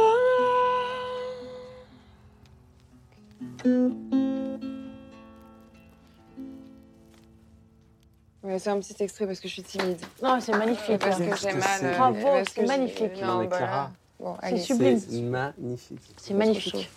[8.42, 9.98] Ouais, c'est un petit extrait parce que je suis timide.
[10.22, 10.98] Non, c'est magnifique.
[10.98, 11.94] Parce que j'ai mal.
[11.96, 13.20] Bravo, c'est magnifique.
[13.20, 13.90] Non, Non, mais bah là- Clara,
[14.20, 14.98] Bon, C'est sublime.
[14.98, 15.98] C'est magnifique.
[16.16, 16.90] C'est magnifique.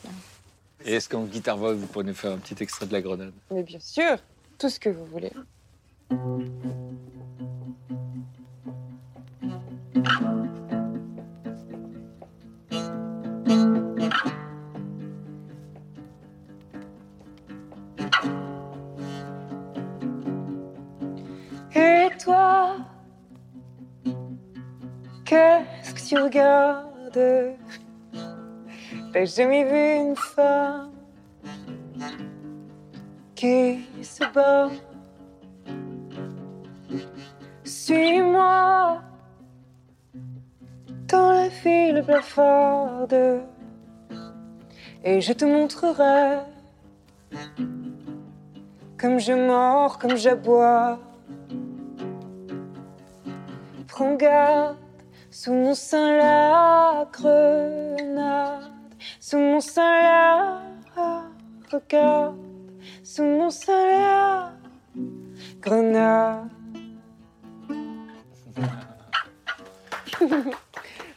[0.85, 3.33] Et est-ce qu'en guitare voix, vous pourriez nous faire un petit extrait de la grenade?
[3.51, 4.17] Mais bien sûr,
[4.57, 5.31] tout ce que vous voulez.
[6.11, 6.17] Et
[22.19, 22.75] toi,
[25.23, 26.89] qu'est-ce que tu regardes?
[27.13, 27.55] Ben,
[29.13, 30.91] T'as jamais vu une femme
[33.33, 34.69] qui se bat.
[37.91, 39.01] Suis-moi
[41.09, 43.43] dans la ville blafarde
[45.03, 46.37] et je te montrerai
[48.97, 50.99] comme je mords, comme j'aboie.
[53.89, 54.77] Prends garde,
[55.29, 58.71] sous mon sein la grenade,
[59.19, 60.61] sous mon sein
[60.95, 61.23] la
[61.69, 62.37] regarde,
[63.03, 64.53] sous mon sein la
[65.59, 66.60] grenade.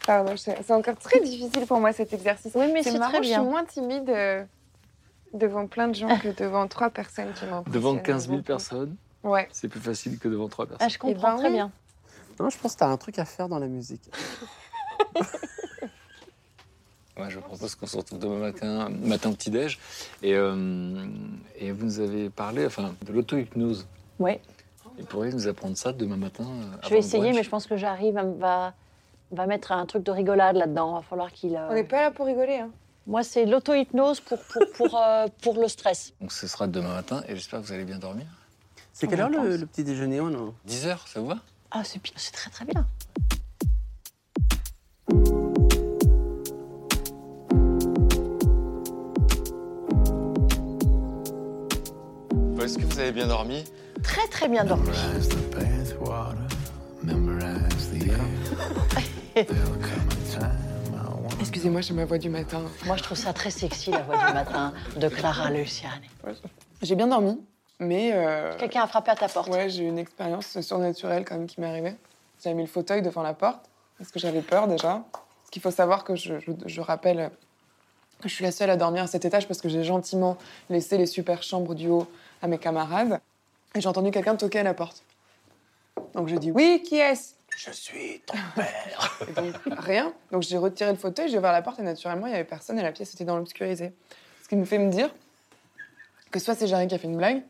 [0.07, 2.53] Pardon, c'est encore très difficile pour moi cet exercice.
[2.55, 3.39] Oui, mais c'est marrant, très bien.
[3.39, 4.45] Je suis moins timide euh,
[5.33, 7.45] devant plein de gens que devant trois personnes qui.
[7.71, 8.47] Devant 15 000 beaucoup.
[8.47, 9.49] personnes, Ouais.
[9.51, 10.91] c'est plus facile que devant 3 Ah, personnes.
[10.91, 11.55] je comprends ben très oui.
[11.55, 11.73] bien.
[12.39, 14.11] Non, je pense que tu as un truc à faire dans la musique.
[17.17, 19.79] Ouais, je propose qu'on se retrouve demain matin, matin petit-déj.
[20.21, 21.07] Et, euh,
[21.57, 23.87] et vous nous avez parlé enfin, de l'auto-hypnose.
[24.19, 24.41] Ouais.
[24.99, 27.77] Vous pourriez nous apprendre ça demain matin euh, Je vais essayer, mais je pense que
[27.77, 28.75] j'arrive va,
[29.33, 30.93] va mettre un truc de rigolade là-dedans.
[30.93, 31.57] Il va falloir qu'il.
[31.57, 32.59] euh, On n'est pas là pour rigoler.
[32.59, 32.71] Hein.
[33.07, 36.15] Moi, c'est l'auto-hypnose pour, pour, pour, euh, pour le stress.
[36.21, 38.27] Donc ce sera demain matin et j'espère que vous allez bien dormir.
[38.93, 40.55] C'est quelle heure le, petit déjeuner oh non?
[40.67, 41.39] 10 heures, ça vous va?
[41.73, 42.87] Ah, c'est bien, c'est très très bien.
[52.63, 53.65] Est-ce que vous avez bien dormi?
[54.05, 54.89] Très très bien dormi.
[61.41, 62.63] Excusez-moi, j'ai ma voix du matin.
[62.87, 66.09] Moi, je trouve ça très sexy, la voix du matin de Clara Luciani.
[66.83, 67.41] J'ai bien dormi,
[67.81, 68.13] mais.
[68.15, 69.49] euh, Quelqu'un a frappé à ta porte.
[69.49, 71.95] Ouais, j'ai eu une expérience surnaturelle quand même qui m'est arrivée.
[72.43, 75.03] J'avais mis le fauteuil devant la porte parce que j'avais peur déjà.
[75.13, 77.31] Parce qu'il faut savoir que je, je- je rappelle
[78.21, 80.37] que je suis la seule à dormir à cet étage parce que j'ai gentiment
[80.71, 82.07] laissé les super chambres du haut
[82.43, 83.21] à mes camarades.
[83.75, 85.03] Et j'ai entendu quelqu'un toquer à la porte.
[86.15, 87.35] Donc je dis oui, qui est-ce?
[87.57, 89.19] Je suis ton père.
[89.29, 90.13] Et donc rien.
[90.33, 92.79] Donc j'ai retiré le fauteuil, j'ai ouvert la porte et naturellement il y avait personne
[92.79, 93.93] et la pièce était dans l'obscurité.
[94.43, 95.11] Ce qui me fait me dire
[96.31, 97.43] que soit c'est Jarry qui a fait une blague,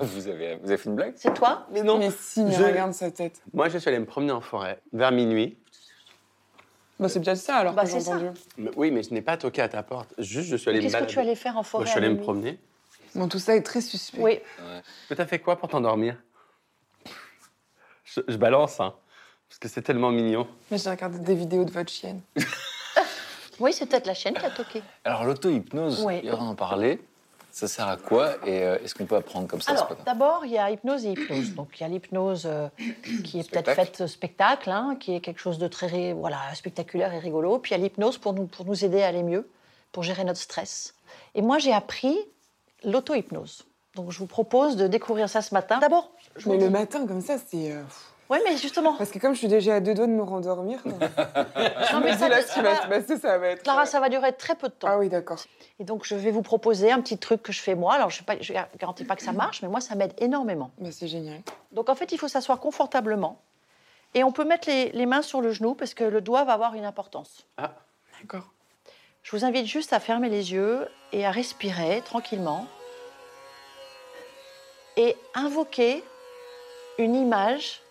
[0.00, 1.14] vous avez, vous avez fait une blague?
[1.16, 1.66] C'est toi?
[1.72, 1.96] Mais non.
[1.98, 3.40] mais si, mais Je- regarde sa tête.
[3.54, 5.56] Moi, je suis allé me promener en forêt vers minuit.
[7.00, 8.16] Bah, c'est peut-être ça alors Bah, que j'ai c'est ça.
[8.16, 8.30] entendu.
[8.58, 10.12] Mais- oui, mais je n'ai pas toqué à ta porte.
[10.18, 11.12] Juste, je suis allé me Qu'est-ce que balader.
[11.14, 12.58] tu allais faire en Moi, forêt je suis allé me promener.
[13.14, 14.20] Bon, tout ça est très suspect.
[14.20, 14.40] Oui,
[15.10, 16.16] Mais t'as fait quoi pour t'endormir?
[18.04, 18.94] Je, je balance, hein.
[19.48, 20.46] Parce que c'est tellement mignon.
[20.70, 22.20] Mais j'ai regardé des vidéos de votre chienne.
[23.60, 24.82] oui c'est peut-être la chaîne qui a toqué.
[25.04, 26.20] Alors l'auto-hypnose, Ouais.
[26.22, 27.00] il y aura en parler.
[27.50, 28.34] Ça sert à quoi?
[28.46, 29.72] Et euh, est-ce qu'on peut apprendre comme ça?
[29.72, 31.54] Alors, d'abord, il y a hypnose et hypnose.
[31.54, 32.68] Donc, il y a l'hypnose euh,
[33.24, 37.18] qui est peut-être faite spectacle, hein, qui est quelque chose de très voilà, spectaculaire et
[37.18, 37.58] rigolo.
[37.58, 39.48] Puis il y a l'hypnose pour nous, pour nous aider à aller mieux,
[39.92, 40.94] pour gérer notre stress.
[41.34, 42.16] Et moi, j'ai appris
[42.84, 43.64] l'auto-hypnose.
[43.94, 45.78] Donc, je vous propose de découvrir ça ce matin.
[45.78, 47.72] D'abord, je vous Mais le matin, comme ça, c'est.
[47.72, 47.82] euh,
[48.30, 50.80] Ouais, mais justement, Parce que comme je suis déjà à deux doigts de me rendormir,
[50.84, 53.62] Non, mais ça- là, ça ce qui va va- se passer, ça va être.
[53.62, 54.86] Clara, euh, ça va durer très peu de temps.
[54.90, 55.38] Ah oui, d'accord.
[55.78, 57.94] Et donc, je vais vous proposer un petit truc que je fais moi.
[57.94, 60.70] Alors, je ne garantis pas que ça marche, mais moi, ça m'aide énormément.
[60.78, 61.40] Bah, c'est génial.
[61.72, 63.40] Donc en fait, il faut s'asseoir confortablement.
[64.14, 66.52] Et on peut mettre les, les mains sur le genou parce que le doigt va
[66.52, 67.46] avoir une importance.
[68.20, 68.52] D'accord.
[69.28, 72.66] Je vous invite juste à fermer les yeux et à respirer tranquillement.
[74.96, 76.02] Et invoquer
[76.96, 77.82] une image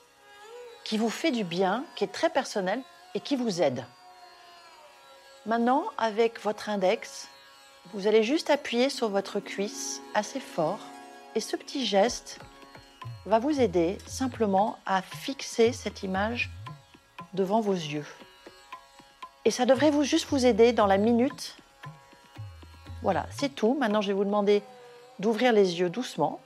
[0.84, 2.82] qui vous fait du bien, qui est très personnelle
[3.14, 3.86] et qui vous aide.
[5.46, 7.28] Maintenant, avec votre index,
[7.94, 10.80] vous allez juste appuyer sur votre cuisse assez fort.
[11.36, 12.40] Et ce petit geste
[13.28, 16.50] va vous aider simplement à fixer cette image
[17.36, 18.08] devant vos yeux.
[19.48, 21.56] Et ça devrait vous juste vous aider dans la minute.
[23.02, 23.78] Voilà, c'est tout.
[23.80, 24.62] Maintenant, je vais vous demander
[25.20, 26.42] d'ouvrir les yeux doucement.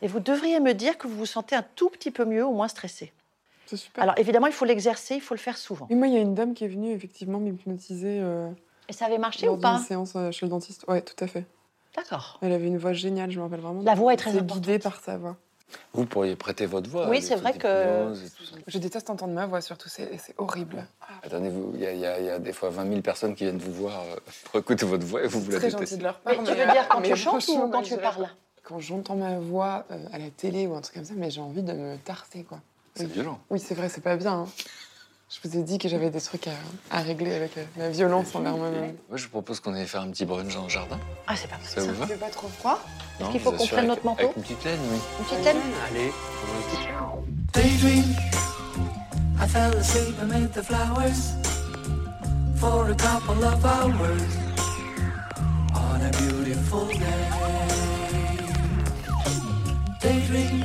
[0.00, 2.54] Et vous devriez me dire que vous vous sentez un tout petit peu mieux ou
[2.54, 3.12] moins stressé.
[3.66, 4.02] C'est super.
[4.02, 5.88] Alors évidemment, il faut l'exercer, il faut le faire souvent.
[5.90, 8.48] Et moi, il y a une dame qui est venue effectivement m'hypnotiser euh,
[8.88, 10.86] Et ça avait marché ou pas d'une séance euh, chez le dentiste.
[10.88, 11.44] Ouais, tout à fait.
[11.94, 12.38] D'accord.
[12.40, 13.82] Elle avait une voix géniale, je me rappelle vraiment.
[13.82, 14.62] La voix est très importante.
[14.62, 15.36] guidé par sa voix.
[15.92, 17.08] Vous pourriez prêter votre voix.
[17.08, 18.56] Oui, à c'est vrai que- d'hypnose et tout ça.
[18.66, 20.08] Je déteste entendre ma voix, surtout, c'est
[20.38, 20.86] horrible.
[21.22, 24.00] Attendez, il y, y y a des fois 20 000 personnes qui viennent vous voir
[24.00, 25.96] euh, pour écouter votre voix et vous vous la Très gentil détestez.
[25.98, 26.32] de leur part.
[26.40, 28.28] Mais tu veux dire quand tu chantes ou quand tu parles?
[28.64, 31.40] Quand j'entends ma voix euh, à la télé ou un truc comme ça, mais j'ai
[31.40, 32.60] envie de me tarter, quoi.
[32.94, 33.40] C'est violent.
[33.50, 34.32] Oui, c'est vrai, c'est pas bien.
[34.32, 34.46] hein.
[35.32, 36.50] Je vous ai dit que j'avais des trucs à,
[36.90, 38.94] à régler avec euh, la violence envers moi-même.
[39.08, 40.98] Moi, je vous propose qu'on aille faire un petit brunch dans le jardin.
[41.26, 41.66] Ah, c'est pas mal.
[41.66, 42.78] Ça vous va fait pas trop froid
[43.18, 44.98] Non, qu'il faut qu'on prenne notre manteau Avec une petite laine, oui.
[45.20, 45.56] Une petite laine
[45.90, 46.12] Allez.
[47.54, 48.04] Daydream.
[49.40, 51.32] I fell asleep amid the flowers
[52.56, 54.36] for a couple of hours
[55.74, 56.98] on a beautiful day.
[59.98, 60.62] Daydream,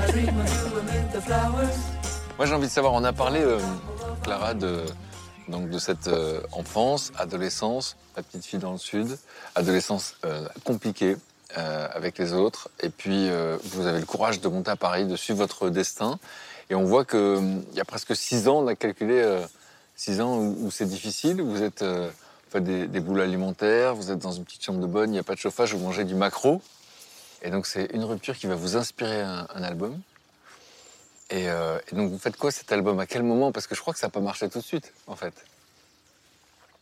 [0.00, 2.03] I dream of you amid the flowers.
[2.36, 3.60] Moi, j'ai envie de savoir, on a parlé, euh,
[4.24, 4.82] Clara, de,
[5.46, 9.16] donc, de cette euh, enfance, adolescence, la petite fille dans le sud,
[9.54, 11.16] adolescence euh, compliquée
[11.56, 13.28] avec les autres, et puis
[13.62, 16.18] vous avez le courage de monter à Paris, de suivre votre destin,
[16.68, 19.24] et on voit qu'il y a presque six ans, on a calculé
[19.94, 21.84] six ans où, c'est difficile, vous êtes,
[22.56, 25.22] des, des boulots alimentaires, vous êtes dans une petite chambre de bonne, il n'y a
[25.22, 26.60] pas de chauffage, vous mangez du macro,
[27.42, 30.00] et donc c'est une rupture qui va vous inspirer un album.
[31.30, 32.98] Et, euh, et donc vous faites quoi cet album?
[33.00, 33.52] À quel moment?
[33.52, 35.34] Parce que je crois que ça n'a pas marché tout de suite, en fait.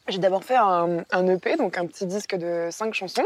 [0.09, 3.25] J'ai d'abord fait un, un EP, donc un petit disque de cinq chansons,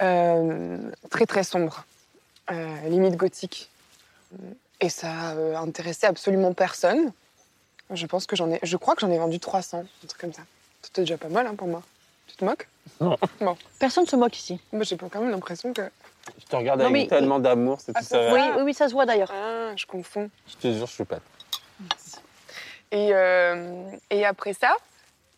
[0.00, 0.78] euh,
[1.10, 1.84] très très sombre,
[2.50, 3.68] euh, limite gothique.
[4.80, 7.12] Et ça a euh, intéressé absolument personne.
[7.90, 10.32] Je pense que j'en ai, je crois que j'en ai vendu 300, un truc comme
[10.32, 10.42] ça.
[10.82, 11.82] C'était déjà pas mal hein, pour moi.
[12.26, 12.68] Tu te moques?
[13.00, 13.16] Non.
[13.40, 13.56] Bon.
[13.78, 14.60] Personne ne se moque ici.
[14.72, 15.82] Moi, j'ai quand même l'impression que.
[16.38, 18.32] Je te regarde Non, avec mais- tellement d'amour, c'est Ah, tout ça.
[18.32, 19.30] Oui, oui, oui, ça se voit d'ailleurs.
[19.32, 20.30] Ah, je confonds.
[20.48, 21.18] Je te jure, je suis pas.
[22.90, 24.76] Et, euh, et après ça,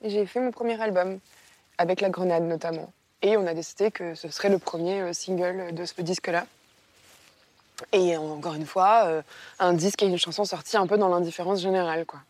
[0.04, 1.18] j'ai fait mon premier album,
[1.78, 2.92] avec La Grenade notamment.
[3.22, 6.46] Et on a décidé que ce serait le premier euh, single de ce disque-là.
[7.92, 9.22] Et encore une fois, euh,
[9.58, 12.20] un disque et une chanson sortie un peu dans l'indifférence générale, quoi.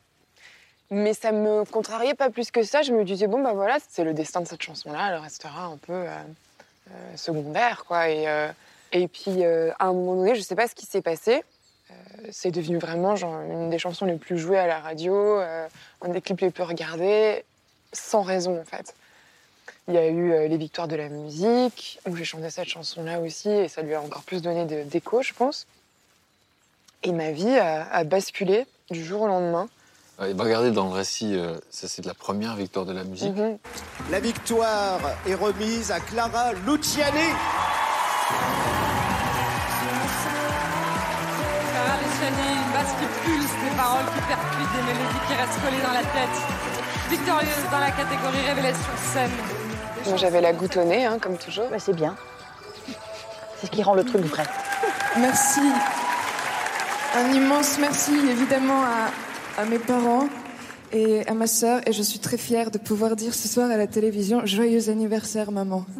[0.90, 2.82] Mais ça me contrariait pas plus que ça.
[2.82, 5.76] Je me disais, bon, bah voilà, c'est le destin de cette chanson-là, elle restera un
[5.76, 6.08] peu euh,
[7.16, 8.08] secondaire, quoi.
[8.08, 8.48] Et, euh,
[8.92, 11.42] et puis, euh, à un moment donné, je sais pas ce qui s'est passé.
[11.90, 11.94] Euh,
[12.32, 15.68] c'est devenu vraiment une des chansons les plus jouées à la radio, euh,
[16.02, 17.44] un des clips les plus regardés,
[17.92, 18.94] sans raison en fait.
[19.88, 23.20] Il y a eu euh, les victoires de la musique, où j'ai chanté cette chanson-là
[23.20, 25.66] aussi, et ça lui a encore plus donné d'écho, je pense.
[27.02, 29.68] Et ma vie a basculé du jour au lendemain.
[30.24, 33.04] Et bah, regardez dans le récit, euh, ça c'est de la première victoire de la
[33.04, 33.36] musique.
[33.36, 33.58] Mhm.
[34.10, 37.18] La victoire est remise à Clara Luciani.
[41.70, 45.82] Clara Luciani, une basse qui pulse, des paroles qui percutent, des mélodies qui restent collées
[45.82, 46.36] dans la tête.
[47.10, 49.30] Victorieuse dans la catégorie révélation scène.
[50.06, 51.68] Moi, j'avais la goutte au nez, hein, comme toujours.
[51.78, 52.16] c'est bien.
[53.60, 54.44] C'est ce qui rend le truc vrai.
[55.18, 55.60] Merci.
[57.14, 59.08] Un immense merci évidemment à,
[59.56, 60.28] à mes parents
[60.92, 61.80] et à ma sœur.
[61.86, 65.50] Et je suis très fière de pouvoir dire ce soir à la télévision Joyeux anniversaire,
[65.50, 65.84] maman.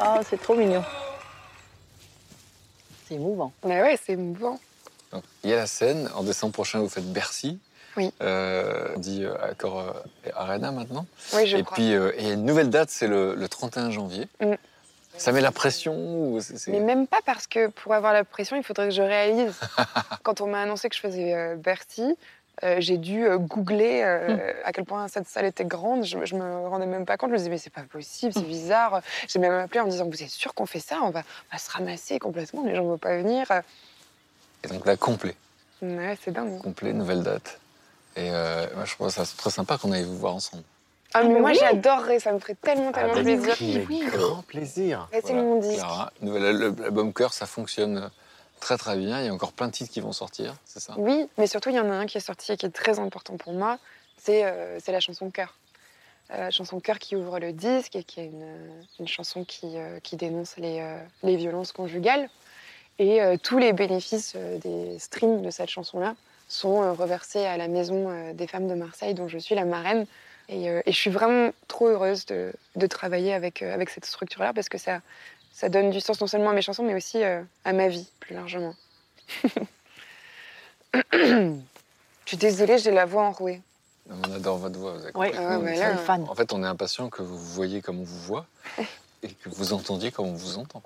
[0.00, 0.82] Ah, c'est trop mignon.
[3.06, 3.52] C'est émouvant.
[3.64, 4.58] Mais ouais, c'est émouvant.
[5.12, 7.58] Donc, il y a la scène, en décembre prochain vous faites Bercy.
[7.96, 8.10] Oui.
[8.20, 9.92] Euh, on dit euh, Accor euh,
[10.34, 11.06] Arena maintenant.
[11.34, 11.74] Oui, je et crois.
[11.76, 14.28] puis euh, et il y a une nouvelle date, c'est le, le 31 janvier.
[14.40, 14.54] Mm.
[15.16, 18.62] Ça met la pression ou Mais même pas parce que pour avoir la pression, il
[18.62, 19.54] faudrait que je réalise.
[20.22, 22.16] Quand on m'a annoncé que je faisais euh, Bercy,
[22.64, 26.04] euh, j'ai dû euh, googler euh, à quel point cette salle était grande.
[26.04, 27.30] Je, je me rendais même pas compte.
[27.30, 29.00] Je me disais, mais c'est pas possible, c'est bizarre.
[29.28, 31.00] J'ai même appelé en me disant, vous êtes sûr qu'on fait ça?
[31.02, 33.46] On va, on va se ramasser complètement, les gens vont pas venir.
[34.64, 35.34] Et donc là, complet.
[35.82, 36.60] Ouais, c'est dingue.
[36.62, 37.58] Complet, nouvelle date.
[38.14, 40.62] Et euh, moi, je trouve ça très sympa qu'on aille vous voir ensemble.
[41.14, 41.58] Ah, mais mais moi, oui.
[41.60, 44.10] j'adorerais, ça me ferait tellement, tellement Avec plaisir.
[44.12, 45.08] grand plaisir.
[45.12, 45.74] C'est Voilà, mon disque.
[45.78, 48.10] Clara, nouvel album Cœur, ça fonctionne
[48.62, 49.20] très très bien.
[49.20, 50.94] Il y a encore plein de titres qui vont sortir, c'est ça?
[50.96, 52.98] Oui, mais surtout, il y en a un qui est sorti et qui est très
[53.00, 53.78] important pour moi.
[54.16, 55.58] C'est euh, la chanson Cœur.
[56.30, 58.30] Euh, chanson Cœur qui ouvre le disque et qui est
[59.00, 62.30] une, chanson qui, euh, qui dénonce les, euh, les violences conjugales.
[62.98, 66.14] Et euh, tous les bénéfices des streams de cette chanson-là
[66.48, 70.06] sont reversés à la Maison des femmes de Marseille, dont je suis la marraine.
[70.48, 74.76] Et, je suis vraiment trop heureuse de, de travailler avec, avec cette structure-là parce que
[74.76, 75.00] ça,
[75.62, 78.10] ça donne du sens non seulement à mes chansons, mais aussi euh, à ma vie,
[78.18, 78.74] plus largement.
[81.12, 81.54] Je
[82.26, 83.60] suis désolée, j'ai la voix enrouée.
[84.10, 84.94] On adore votre voix.
[84.94, 86.26] Vous avez Oui, ah, mais là, fan.
[86.28, 88.46] En fait, on est impatient que vous voyez comme on vous voit
[89.22, 90.82] et que vous entendiez comme on vous entend.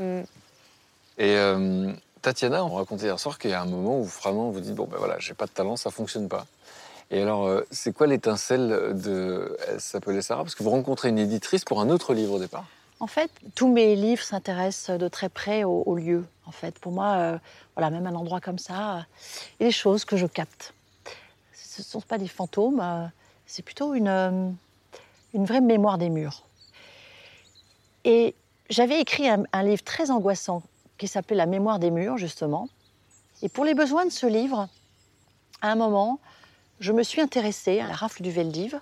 [0.00, 0.20] Mm.
[1.18, 4.60] Et euh, Tatiana, on racontait hier soir qu'il y a un moment où vraiment vous
[4.60, 6.46] dites bon ben voilà, j'ai pas de talent, ça fonctionne pas.
[7.10, 10.42] Et alors, euh, c'est quoi l'étincelle de Elle s'appelait Sarah?
[10.42, 12.64] Parce que vous rencontrez une éditrice pour un autre livre au départ.
[12.98, 16.26] En fait, tous mes livres s'intéressent de très près au, au lieu.
[16.46, 17.38] En fait, pour moi, euh,
[17.74, 19.06] voilà, même un endroit comme ça,
[19.60, 20.72] des choses que je capte.
[21.52, 23.06] Ce ne sont pas des fantômes, euh,
[23.46, 24.50] c'est plutôt une, euh,
[25.34, 26.44] une vraie mémoire des murs.
[28.04, 28.34] Et
[28.70, 30.62] j'avais écrit un, un livre très angoissant
[30.96, 32.68] qui s'appelait La mémoire des murs, justement.
[33.42, 34.68] Et pour les besoins de ce livre,
[35.60, 36.18] à un moment,
[36.80, 38.80] je me suis intéressée à la rafle du Veldiv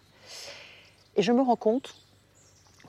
[1.16, 1.96] et je me rends compte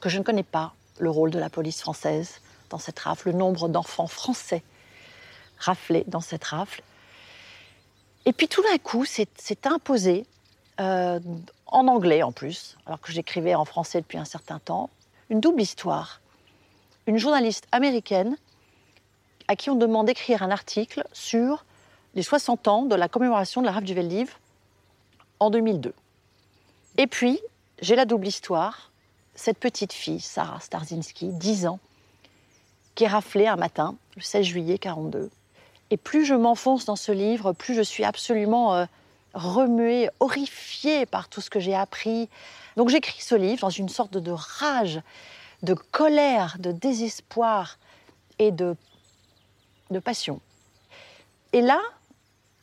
[0.02, 3.38] que je ne connais pas le rôle de la police française dans cette rafle, le
[3.38, 4.64] nombre d'enfants français
[5.58, 6.82] raflés dans cette rafle.
[8.26, 10.26] Et puis tout d'un coup, c'est imposé,
[10.80, 11.20] euh,
[11.68, 14.90] en anglais en plus, alors que j'écrivais en français depuis un certain temps,
[15.30, 16.22] une double histoire.
[17.08, 18.38] Une journaliste américaine
[19.48, 21.66] à qui on demande d'écrire un article sur
[22.16, 24.38] les 60 ans de la commémoration de la rafle du Veldiv
[25.40, 25.94] en 2002.
[26.98, 27.40] Et puis,
[27.82, 28.92] j'ai la double histoire,
[29.36, 31.80] cette petite fille, Sarah Starzinski, 10 ans,
[32.95, 35.30] qui est raflée un matin, le 16 juillet 42.
[35.91, 38.86] Et plus je m'enfonce dans ce livre, plus je suis absolument euh,
[39.34, 42.30] remuée, horrifiée par tout ce que j'ai appris.
[42.78, 45.02] Donc j'écris ce livre dans une sorte de rage,
[45.62, 47.78] de colère, de désespoir
[48.40, 48.76] et de,
[49.91, 50.41] de passion.
[51.53, 51.80] Et là,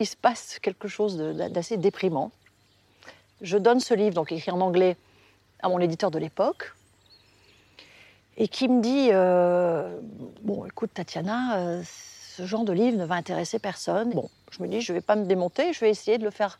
[0.00, 2.32] il se passe quelque chose d'assez déprimant.
[3.40, 4.96] Je donne ce livre, donc écrit en anglais,
[5.62, 6.74] à mon éditeur de l'époque,
[8.36, 9.98] et qui me dit euh,
[10.42, 14.10] Bon, écoute, Tatiana, euh, ce genre de livre ne va intéresser personne.
[14.10, 16.30] Bon, je me dis Je ne vais pas me démonter, je vais essayer de le
[16.30, 16.58] faire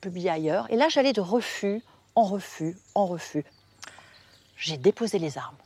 [0.00, 0.70] publier ailleurs.
[0.70, 1.82] Et là, j'allais de refus
[2.14, 3.44] en refus en refus.
[4.56, 5.56] J'ai déposé les armes.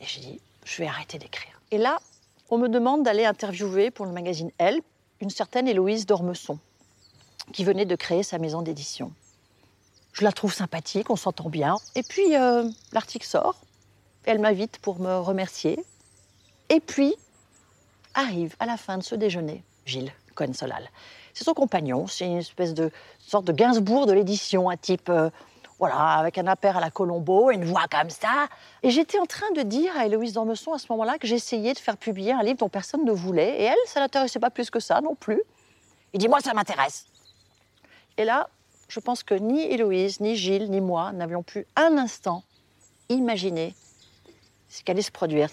[0.00, 1.60] Et j'ai dit Je vais arrêter d'écrire.
[1.70, 1.98] Et là,
[2.50, 4.80] on me demande d'aller interviewer pour le magazine Elle
[5.20, 6.58] une certaine Héloïse d'Ormesson,
[7.52, 9.12] qui venait de créer sa maison d'édition.
[10.18, 11.76] Je la trouve sympathique, on s'entend bien.
[11.94, 13.56] Et puis, euh, l'article sort.
[14.24, 15.78] Elle m'invite pour me remercier.
[16.70, 17.14] Et puis,
[18.14, 20.88] arrive à la fin de ce déjeuner Gilles Cohen-Solal.
[21.34, 25.28] C'est son compagnon, c'est une espèce de sorte de Gainsbourg de l'édition, un type, euh,
[25.78, 28.48] voilà, avec un appert à la Colombo, une voix comme ça.
[28.82, 31.78] Et j'étais en train de dire à Héloïse d'Ormesson à ce moment-là que j'essayais de
[31.78, 33.60] faire publier un livre dont personne ne voulait.
[33.60, 35.42] Et elle, ça l'intéressait pas plus que ça non plus.
[36.14, 37.04] Il dit, moi, ça m'intéresse.
[38.16, 38.48] Et là,
[38.88, 42.42] je pense que ni Héloïse, ni Gilles, ni moi n'avions pu un instant
[43.08, 43.74] imaginer
[44.68, 45.48] ce qu'allait se produire.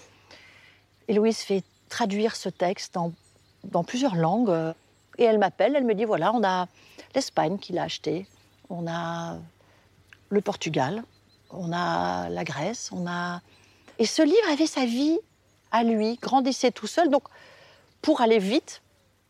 [1.07, 2.95] Héloïse fait traduire ce texte
[3.63, 4.49] dans, plusieurs langues.
[4.49, 4.73] euh,
[5.17, 6.67] Et elle m'appelle, elle me dit voilà, on a
[7.15, 8.27] l'Espagne qui l'a acheté,
[8.69, 9.37] on a
[10.29, 11.03] le Portugal,
[11.51, 13.41] on a la Grèce, on a.
[13.99, 15.19] Et ce livre avait sa vie
[15.71, 17.09] à lui, grandissait tout seul.
[17.09, 17.23] Donc,
[18.01, 18.82] pour aller vite,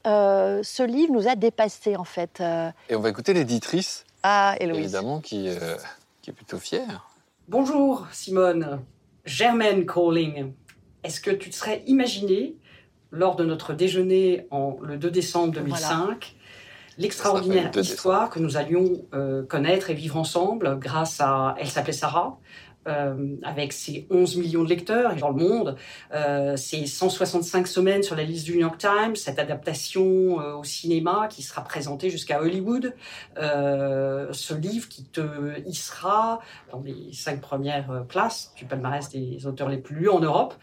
[0.06, 2.40] euh, ce livre nous a dépassés en fait.
[2.42, 4.06] euh, Et on va écouter l'éditrice,
[4.60, 4.84] Héloïse.
[4.84, 5.76] évidemment, qui, euh,
[6.22, 7.08] qui est plutôt fière.
[7.48, 8.82] Bonjour Simone,
[9.26, 10.52] Germaine Calling.
[11.04, 12.56] Est-ce que tu te serais imaginé,
[13.12, 16.36] lors de notre déjeuner en, le 2 décembre 2005,
[16.98, 21.20] l'extraordinaire Ça fait le 2 histoire que nous allions euh, connaître et vivre ensemble grâce
[21.20, 21.56] à...
[21.60, 22.38] Elle s'appelait Sarah.
[22.88, 25.78] Euh, avec ses 11 millions de lecteurs dans le monde,
[26.14, 30.64] euh, ses 165 semaines sur la liste du New York Times, cette adaptation euh, au
[30.64, 32.94] cinéma qui sera présentée jusqu'à Hollywood,
[33.38, 35.22] euh, ce livre qui te
[35.66, 36.40] hissera
[36.72, 40.56] dans les cinq premières euh, places du palmarès des auteurs les plus lus en Europe.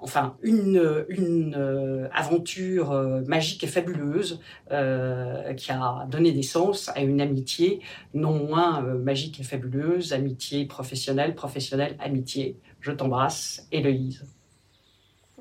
[0.00, 4.40] Enfin, une, une euh, aventure euh, magique et fabuleuse
[4.72, 7.80] euh, qui a donné naissance à une amitié
[8.14, 12.56] non moins magique et fabuleuse, amitié professionnelle, professionnelle, amitié.
[12.80, 14.24] Je t'embrasse, Héloïse.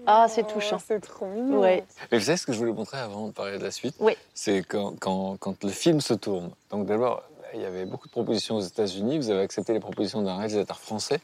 [0.08, 0.78] Ah, c'est touchant.
[0.80, 1.62] C'est trop mignon.
[1.62, 1.84] Ouais.
[2.12, 3.96] Mais vous savez ce que je voulais montrer avant de parler de la suite?
[4.00, 4.14] Oui.
[4.34, 6.52] C'est quand, quand, quand le film se tourne.
[6.70, 7.24] Donc d'abord,
[7.54, 9.18] il y avait beaucoup de propositions aux États-Unis.
[9.18, 11.20] Vous avez accepté les propositions d'un réalisateur français.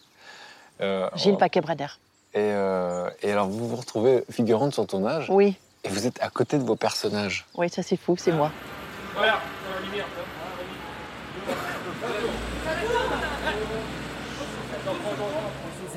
[0.79, 1.87] Euh, Gilles Paquet-Brader.
[2.33, 5.27] Et, euh, et alors vous vous retrouvez figurante sur tournage.
[5.29, 7.45] Oui, Et vous êtes à côté de vos personnages.
[7.55, 8.51] oui, ça c'est fou, c'est moi.
[9.15, 9.33] Voilà,
[9.67, 10.05] dans la lumière.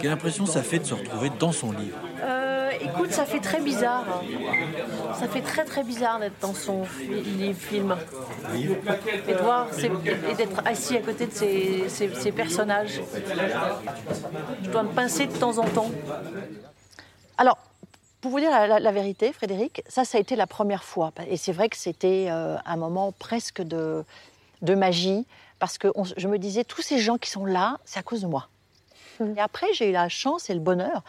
[0.00, 1.96] Quelle impression ça fait de se retrouver dans son livre
[2.84, 4.22] écoute, ça fait très bizarre.
[5.18, 7.96] Ça fait très très bizarre d'être dans son film.
[9.28, 13.00] Et d'être assis à côté de ces, ces- ces personnages.
[14.62, 15.90] Je dois me pincer de temps en temps.
[17.36, 17.58] Alors,
[18.20, 21.12] pour vous dire la, vérité, Frédéric, ça, ça a été la première fois.
[21.28, 24.04] Et c'est vrai que c'était euh, un moment presque de,
[24.62, 25.26] magie,
[25.58, 28.26] parce que je me disais, tous ces gens qui sont là, c'est à cause de
[28.26, 28.48] moi.
[29.20, 31.02] Et après, j'ai eu la chance et le bonheur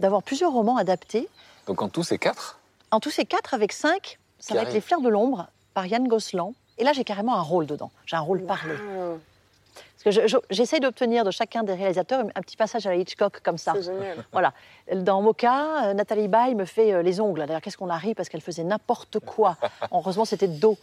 [0.00, 1.28] d'avoir plusieurs romans adaptés.
[1.66, 2.58] Donc en tout, c'est quatre
[2.90, 4.18] En tout, c'est quatre avec cinq.
[4.38, 4.72] Ça Qui va être.
[4.72, 6.52] Les Fleurs de l'ombre par Yann Gosselin.
[6.78, 7.90] Et là, j'ai carrément un rôle dedans.
[8.04, 8.74] J'ai un rôle parlé.
[8.74, 12.96] Parce que je- je- j'essaye d'obtenir de chacun des réalisateurs un petit passage à la
[12.96, 13.72] Hitchcock comme ça.
[13.74, 14.24] C'est génial.
[14.30, 14.52] Voilà.
[14.94, 17.40] Dans Mocha, euh, Nathalie Baye me fait euh, les ongles.
[17.46, 19.56] D'ailleurs, qu'est-ce qu'on a ri parce qu'elle faisait n'importe quoi.
[19.92, 20.76] Heureusement, c'était de dos.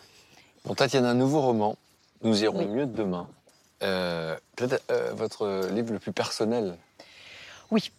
[0.66, 1.78] Bon, Tatiana, un nouveau roman.
[2.24, 2.66] Nous irons Oui.
[2.68, 3.28] mieux demain.
[3.84, 6.78] Euh, Peut-être euh, votre livre le plus personnel.
[7.72, 7.92] Oui,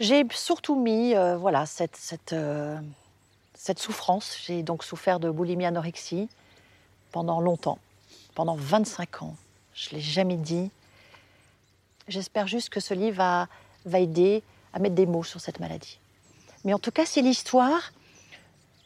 [0.00, 2.78] j'ai surtout mis euh, voilà, cette, cette, euh,
[3.54, 4.36] cette souffrance.
[4.46, 6.28] J'ai donc souffert de boulimie anorexie
[7.12, 7.78] pendant longtemps,
[8.34, 9.36] pendant 25 ans.
[9.74, 10.70] Je ne l'ai jamais dit.
[12.06, 13.48] J'espère juste que ce livre va,
[13.84, 14.42] va aider
[14.72, 15.98] à mettre des mots sur cette maladie.
[16.64, 17.92] Mais en tout cas, c'est l'histoire.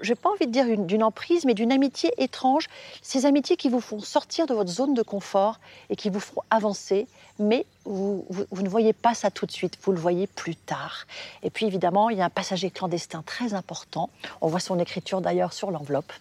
[0.03, 2.67] J'ai pas envie de dire une- d'une emprise, mais d'une amitié étrange.
[3.03, 5.59] Ces amitiés qui vous font sortir de votre zone de confort
[5.91, 7.07] et qui vous font avancer,
[7.39, 10.57] mais vous, vous- vous ne voyez pas ça tout de suite, vous le voyez plus
[10.57, 11.07] tard.
[11.43, 14.11] Et puis évidemment, il y a un passager clandestin très important.
[14.41, 16.13] On voit son écriture d'ailleurs sur l'enveloppe.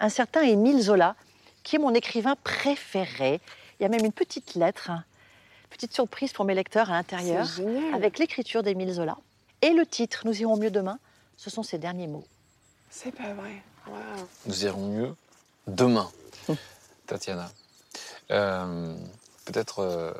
[0.00, 1.14] Un certain Émile Zola,
[1.62, 3.40] qui est mon écrivain préféré.
[3.78, 5.04] Il y a même une petite lettre, hein,
[5.70, 7.46] petite surprise pour mes lecteurs à l'intérieur,
[7.94, 9.16] avec l'écriture d'Émile Zola.
[9.62, 10.98] Et le titre, Nous irons mieux demain,
[11.36, 12.24] ce sont ses derniers mots.
[12.90, 13.62] C'est pas vrai.
[14.46, 15.14] Nous irons mieux
[15.66, 16.10] demain.
[17.06, 17.50] Tatiana.
[18.30, 18.94] Euh,
[19.46, 20.12] Peut-être, euh,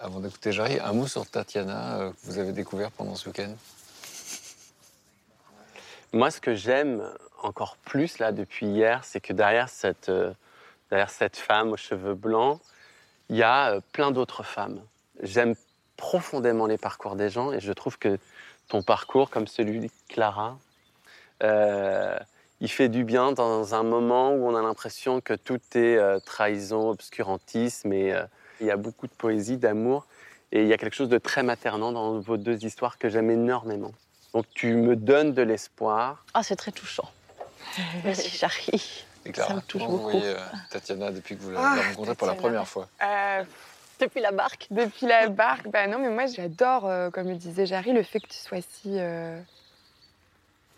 [0.00, 3.54] avant d'écouter Jarry, un mot sur Tatiana euh, que vous avez découvert pendant ce week-end?
[6.12, 7.08] Moi, ce que j'aime
[7.42, 10.32] encore plus là depuis hier, c'est que derrière cette, euh,
[10.90, 12.60] derrière cette femme aux cheveux blancs,
[13.28, 14.80] il y a euh, plein d'autres femmes.
[15.22, 15.54] J'aime
[15.96, 18.18] profondément les parcours des gens et je trouve que
[18.68, 20.58] ton parcours, comme celui de Clara,
[21.42, 22.18] euh,
[22.60, 26.18] il fait du bien dans un moment où on a l'impression que tout est euh,
[26.20, 28.24] trahison, obscurantisme et euh,
[28.60, 30.06] il y a beaucoup de poésie, d'amour
[30.52, 33.30] et il y a quelque chose de très maternant dans vos deux histoires que j'aime
[33.30, 33.92] énormément.
[34.34, 36.24] Donc tu me donnes de l'espoir.
[36.34, 37.10] Ah, c'est très touchant.
[38.04, 38.52] Merci, Clara,
[39.48, 40.10] Ça me touche comment vous beaucoup.
[40.18, 40.38] voyez euh,
[40.70, 43.44] Tatiana depuis que vous l'avez Ah, rencontrée pour la première fois Euh,
[44.00, 47.66] Depuis la barque Depuis la barque, bah non, mais moi j'adore, euh, comme le disait
[47.66, 49.38] Jarry, le fait que tu sois si euh,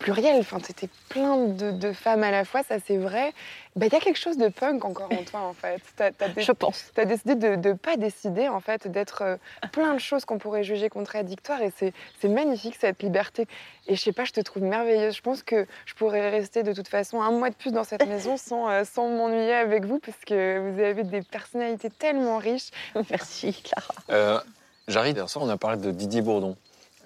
[0.05, 0.36] pluriel.
[0.39, 3.32] Enfin, t'étais plein de, de femmes à la fois, ça c'est vrai.
[3.74, 5.81] Bah, il y a quelque chose de punk encore en toi, en fait.
[6.36, 6.90] Je pense.
[6.94, 9.36] T'as décidé de ne pas décider, en fait, d'être euh,
[9.72, 11.62] plein de choses qu'on pourrait juger contradictoires.
[11.62, 13.48] Et c'est, c'est magnifique, cette liberté.
[13.86, 15.16] Et je sais pas, je te trouve merveilleuse.
[15.16, 18.06] Je pense que je pourrais rester de toute façon un mois de plus dans cette
[18.06, 22.70] maison sans, euh, sans m'ennuyer avec vous, parce que vous avez des personnalités tellement riches.
[23.10, 23.94] Merci, Clara.
[24.10, 26.56] Euh, soir, on a parlé de Didier Bourdon,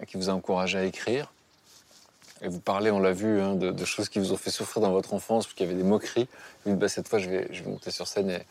[0.08, 1.32] qui vous a encouragé à écrire.
[2.42, 4.92] Et vous parlez, on l'a vu, hein, de, choses qui vous ont fait souffrir dans
[4.92, 6.28] votre enfance, qu'il y avait des moqueries.
[6.66, 8.42] Bah, cette fois, je vais, monter sur scène et,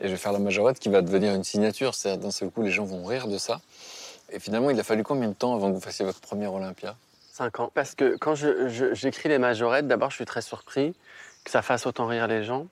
[0.00, 1.94] je vais faire la majorette, qui va devenir une signature.
[1.94, 3.60] C'est-à-dire, d'un seul coup, les gens vont rire de ça.
[4.30, 6.96] Et finalement, il a fallu combien de temps avant que vous fassiez votre premier Olympia?
[7.32, 7.70] Cinq ans.
[7.74, 10.94] Parce que quand j'écris les majorettes, d'abord, je suis très surpris
[11.44, 12.66] que ça fasse autant rire les gens.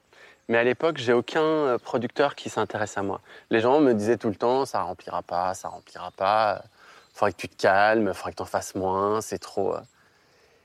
[0.49, 3.21] Mais à l'époque, j'ai aucun euh, producteur qui s'intéresse à moi.
[3.51, 6.63] Les gens me disaient tout le temps, ça remplira pas, ça remplira pas.
[7.15, 9.75] Faudrait que tu te calmes, faudrait que t'en fasses moins, c'est trop.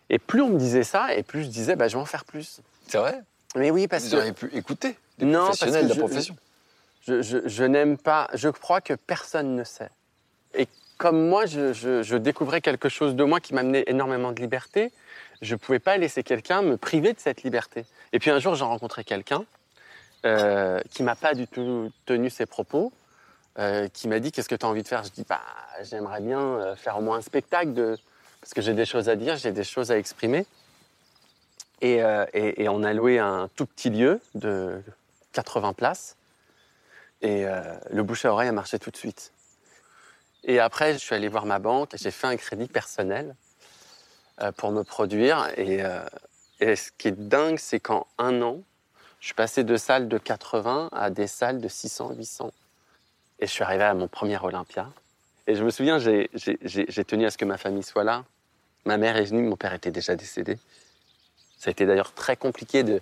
[0.09, 2.23] Et plus on me disait ça, et plus je disais, bah, je vais en faire
[2.25, 2.61] plus.
[2.87, 3.21] C'est vrai?
[3.55, 4.15] Mais oui, parce Vous que.
[4.17, 6.35] auriez pu écouter les non, parce professionnels de la je- profession.
[7.01, 8.27] Je, je- je n'aime pas.
[8.33, 9.89] Je crois que personne ne sait.
[10.53, 10.67] Et
[10.97, 14.91] comme moi, je, je- je découvrais quelque chose de moi qui m'amenait énormément de liberté,
[15.41, 17.85] je ne pouvais pas laisser quelqu'un me priver de cette liberté.
[18.13, 19.45] Et puis un jour, j'ai rencontré quelqu'un
[20.25, 22.91] euh, qui m'a pas du tout tenu ses propos,
[23.59, 25.03] euh, qui m'a dit Qu'est-ce que tu as envie de faire?
[25.03, 25.41] Je dis bah,
[25.83, 27.97] J'aimerais bien euh, faire au moins un spectacle, de...
[28.47, 30.45] parce que j'ai des choses à dire, j'ai des choses à exprimer.
[31.81, 34.81] Et, euh, et- et on a loué un tout petit lieu de
[35.33, 36.15] 80 places.
[37.21, 39.33] Et euh, le bouche à oreille a marché tout de suite.
[40.45, 43.35] Et après, je suis allé voir ma banque, j'ai fait un crédit personnel
[44.41, 45.49] euh, pour me produire.
[45.57, 45.83] Et,
[46.61, 48.61] et ce qui est dingue, c'est qu'en un an,
[49.19, 52.53] je suis passé de salles de 80 à des salles de 600, 800.
[53.39, 54.89] Et je suis arrivé à mon premier Olympia.
[55.47, 56.29] Et je me souviens, j'ai
[57.05, 58.23] tenu à ce que ma famille soit là.
[58.87, 60.57] Ma mère est venue, mon père était déjà décédé.
[61.57, 63.01] Ça a été d'ailleurs très compliqué de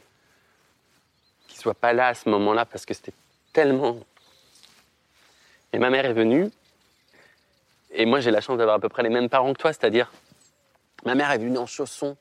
[1.47, 3.13] qu'il soit pas là à ce moment-là parce que c'était
[3.53, 3.99] tellement.
[5.73, 6.49] Et ma mère est venue.
[7.91, 10.11] Et moi, j'ai la chance d'avoir à peu près les mêmes parents que toi, c'est-à-dire
[11.05, 12.17] ma mère est venue en chaussons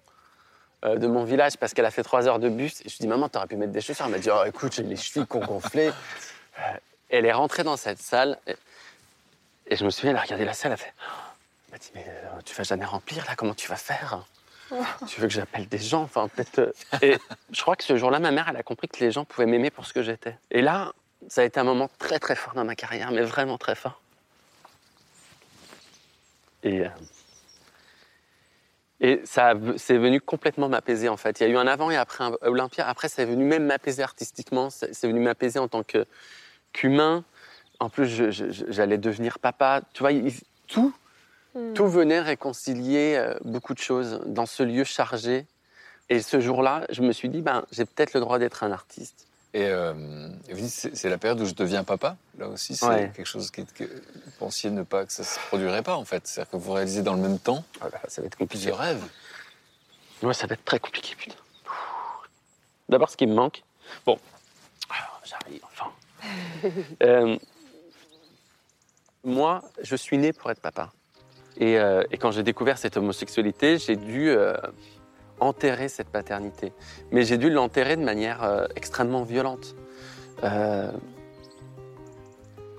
[0.85, 2.82] euh, de mon village parce qu'elle a fait trois heures de bus.
[2.82, 4.05] Et je lui dis maman, t'aurais pu mettre des chaussures.
[4.05, 5.89] Elle m'a dit oh, écoute, j'ai les chevilles qui ont gonflé.
[5.89, 6.62] Euh,
[7.09, 8.57] elle est rentrée dans cette salle et,
[9.69, 10.93] et je me souviens, elle a regardé la salle, elle a fait
[11.75, 14.25] m'a dit mais euh, tu vas jamais remplir là, comment tu vas faire?
[15.09, 16.03] Tu veux que j'appelle des gens?
[16.03, 16.59] Enfin, peut-être.
[16.61, 16.73] euh,
[17.03, 17.19] Et
[17.51, 19.71] je crois que ce jour-là, ma mère, elle a compris que les gens pouvaient m'aimer
[19.71, 20.37] pour ce que j'étais.
[20.51, 20.93] Et là,
[21.29, 24.01] ça a été un moment très, très fort dans ma carrière, mais vraiment très fort.
[26.63, 26.89] Et, euh,
[29.01, 31.41] et ça, a- c'est venu complètement m'apaiser, en fait.
[31.41, 32.87] Il y a eu un avant et après un Olympia.
[32.89, 34.71] Après, c'est venu même m'apaiser artistiquement.
[34.71, 36.07] C'est c'est venu m'apaiser en tant que-
[36.73, 37.25] qu'humain.
[37.81, 39.83] En plus, je- je- je- j'allais devenir papa.
[39.93, 40.33] Tu vois, il-
[40.69, 40.95] tout,
[41.74, 45.47] tout venait réconcilier euh, beaucoup de choses dans ce lieu chargé.
[46.10, 49.26] Et ce jour-là, je me suis dit, ben, j'ai peut-être le droit d'être un artiste.
[49.55, 52.16] Et, euh, et vous dites, c'est la période où je deviens papa.
[52.39, 53.12] Là aussi, c'est Ouais.
[53.14, 56.26] quelque chose que vous pensiez ne pas, que ça se produirait pas, en fait.
[56.26, 57.64] C'est-à-dire que vous réalisez dans le même temps
[58.09, 58.68] ça va être compliqué.
[58.70, 59.02] Ce rêve.
[60.22, 61.36] Ouais, ça va être très compliqué, putain.
[62.89, 63.62] D'abord, ce qui me manque.
[64.05, 64.18] Bon,
[64.90, 65.90] alors, j'arrive, enfin.
[67.02, 67.36] Euh,
[69.22, 70.93] moi, je suis né pour être papa.
[71.56, 74.55] Et, euh, et quand j'ai découvert cette homosexualité, j'ai dû euh,
[75.40, 76.72] enterrer cette paternité.
[77.12, 79.76] Mais j'ai dû l'enterrer de manière euh, extrêmement violente.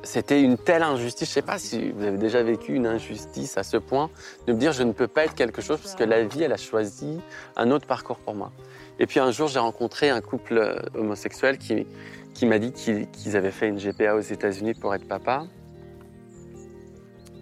[0.04, 1.28] C'était une telle injustice.
[1.28, 4.12] Je ne sais pas si vous avez déjà vécu une injustice à ce point
[4.46, 6.54] de me dire je ne peux pas être quelque chose parce que la vie, elle
[6.54, 7.20] a choisi
[7.56, 8.52] un autre parcours pour moi.
[9.00, 11.88] Et puis un jour, j'ai rencontré un couple homosexuel qui,
[12.36, 15.48] qui m'a dit qu'ils avaient fait une GPA aux États-Unis pour être papa.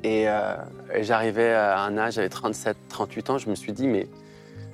[0.03, 0.55] Et, euh,
[0.93, 4.07] et j'arrivais à un âge, j'avais 37, 38 ans, je me suis dit, mais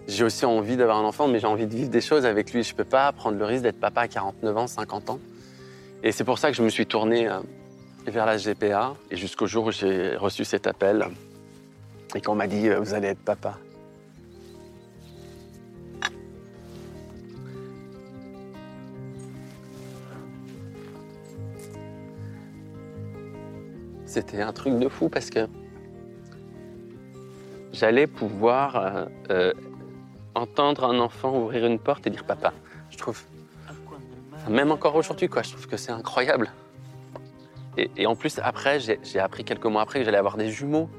[0.07, 2.63] j'ai aussi envie d'avoir un enfant, mais j'ai envie de vivre des choses avec lui.
[2.63, 5.19] Je ne peux pas prendre le risque d'être papa à 49 ans, 50 ans.
[6.01, 7.39] Et c'est pour ça que je me suis tourné euh,
[8.07, 11.05] vers la GPA, et jusqu'au jour où j'ai reçu cet appel,
[12.15, 13.57] et qu'on m'a dit, euh, vous allez être papa.
[24.09, 25.47] C'était un truc de fou parce que
[27.71, 29.53] j'allais pouvoir euh, euh,
[30.33, 32.51] entendre un enfant ouvrir une porte et dire papa.
[32.89, 33.21] Je trouve,
[34.49, 36.49] même encore aujourd'hui, quoi, je trouve que c'est incroyable.
[37.77, 40.89] Et, en plus, après, j'ai appris quelques mois après que j'allais avoir des jumeaux.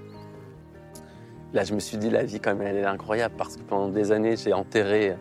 [1.52, 3.88] Là, je me suis dit, la vie, quand même, elle est incroyable parce que pendant
[3.88, 5.16] des années, j'ai enterré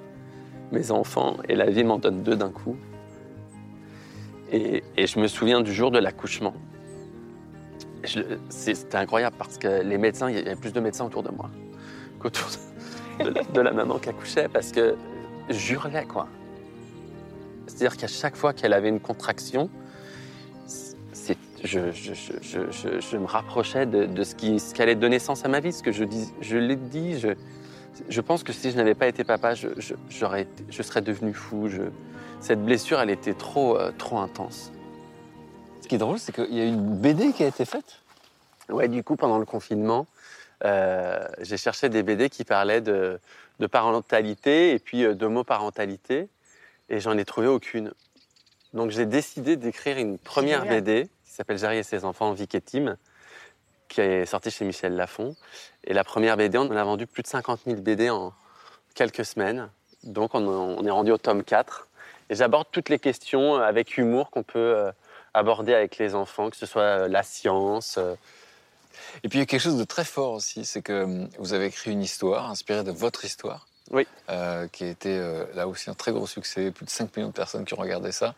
[0.72, 2.78] mes enfants et la vie m'en donne deux d'un coup.
[4.52, 6.54] Et je me souviens du jour de l'accouchement.
[8.50, 11.50] C'était incroyable parce que les médecins, il y avait plus de médecins autour de moi
[12.20, 12.48] qu'autour
[13.54, 14.96] de, la, maman qui accouchait parce que
[15.50, 16.28] j'hurlais, quoi.
[17.68, 19.70] C'est-à-dire qu'à chaque fois qu'elle avait une contraction,
[21.64, 25.74] je, me rapprochais de, ce qui, ce allait donner sens à ma vie.
[25.74, 27.20] Ce que je, dis, je l'ai dit,
[28.10, 29.68] je, pense que si je n'avais pas été papa, je,
[30.10, 31.68] serais devenu fou.
[32.40, 34.72] Cette blessure, elle était trop, euh, trop intense.
[35.90, 37.98] Ce qui est drôle, c'est qu'il y a une BD qui a été faite.
[38.70, 40.06] Ouais, du coup, pendant le confinement,
[40.64, 43.20] euh, j'ai cherché des BD qui parlaient de,
[43.58, 46.30] de parentalité et puis euh, d'homoparentalité,
[46.90, 47.92] et j'en ai trouvé aucune.
[48.76, 50.84] Donc j'ai décidé d'écrire une première Génial.
[50.84, 52.96] BD qui s'appelle Jerry et ses enfants, Vic et Tim,
[53.88, 55.36] qui est sortie chez Michel Lafon.
[55.86, 58.32] Et la première BD, on a vendu plus de 50 000 BD en
[58.94, 59.72] quelques semaines.
[60.04, 61.88] Donc on, on est rendu au tome 4.
[62.30, 64.92] Et j'aborde toutes les questions euh, avec humour qu'on peut euh,
[65.34, 67.96] aborder avec les enfants, que ce soit euh, la science.
[67.98, 68.16] euh,
[69.24, 71.54] Et puis il y a quelque chose de très fort aussi, c'est que hum, vous
[71.54, 73.66] avez écrit une histoire inspirée de votre histoire.
[73.92, 74.06] Oui.
[74.30, 77.30] euh, qui a été euh, là aussi un très gros succès, plus de 5 millions
[77.30, 78.36] de personnes qui ont regardé ça,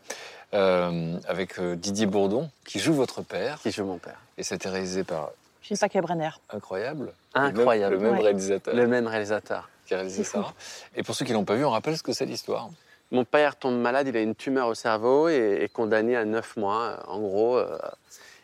[0.54, 3.60] euh, avec euh, Didier Bourdon, qui joue votre père.
[3.62, 4.18] Qui joue mon père.
[4.38, 5.32] Et c'était réalisé par
[5.62, 6.30] Gilles Paquet-Brenner.
[6.52, 7.12] incroyable.
[7.34, 7.96] Incroyable.
[7.96, 8.24] Le même, le même Ouais.
[8.30, 8.74] réalisateur.
[8.76, 9.70] Le même réalisateur.
[9.86, 10.42] Qui a réalisé C'est fou.
[10.42, 10.54] ça.
[10.96, 12.70] Et pour ceux qui l'ont pas vu, on rappelle ce que c'est l'histoire.
[13.12, 16.56] Mon père tombe malade, il a une tumeur au cerveau et est condamné à 9
[16.56, 17.58] mois, euh, en gros.
[17.58, 17.78] euh,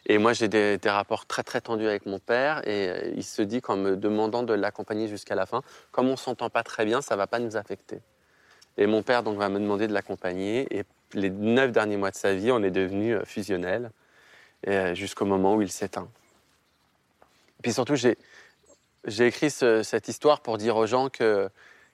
[0.07, 3.41] Et moi, j'ai des, rapports très très tendus avec mon père et euh, il se
[3.41, 5.61] dit qu'en me demandant de l'accompagner jusqu'à la fin,
[5.91, 8.01] comme on s'entend pas très bien, ça va pas nous affecter.
[8.77, 10.83] Et mon père donc va me demander de l'accompagner et
[11.13, 13.91] les neuf derniers mois de sa vie, on est devenus fusionnels
[14.93, 16.09] jusqu'au moment où il s'éteint.
[17.63, 21.49] Puis surtout, j'ai écrit ce- cette histoire pour dire aux gens que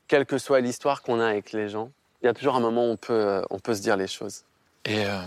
[0.07, 1.91] quelle que soit l'histoire qu'on a avec les gens,
[2.23, 4.07] il y a toujours un moment où on peut, euh, on peut se dire les
[4.07, 4.43] choses.
[4.85, 5.19] Et, euh,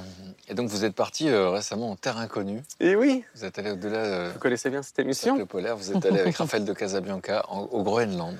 [0.48, 2.62] et donc vous êtes parti euh, récemment en terre inconnue.
[2.80, 3.24] Et oui.
[3.34, 3.98] Vous êtes allé au-delà.
[3.98, 5.76] euh, Vous connaissez bien cette émission Le polaire.
[5.76, 8.36] Vous êtes allé avec Raphaël de Casabianca en- au Groenland.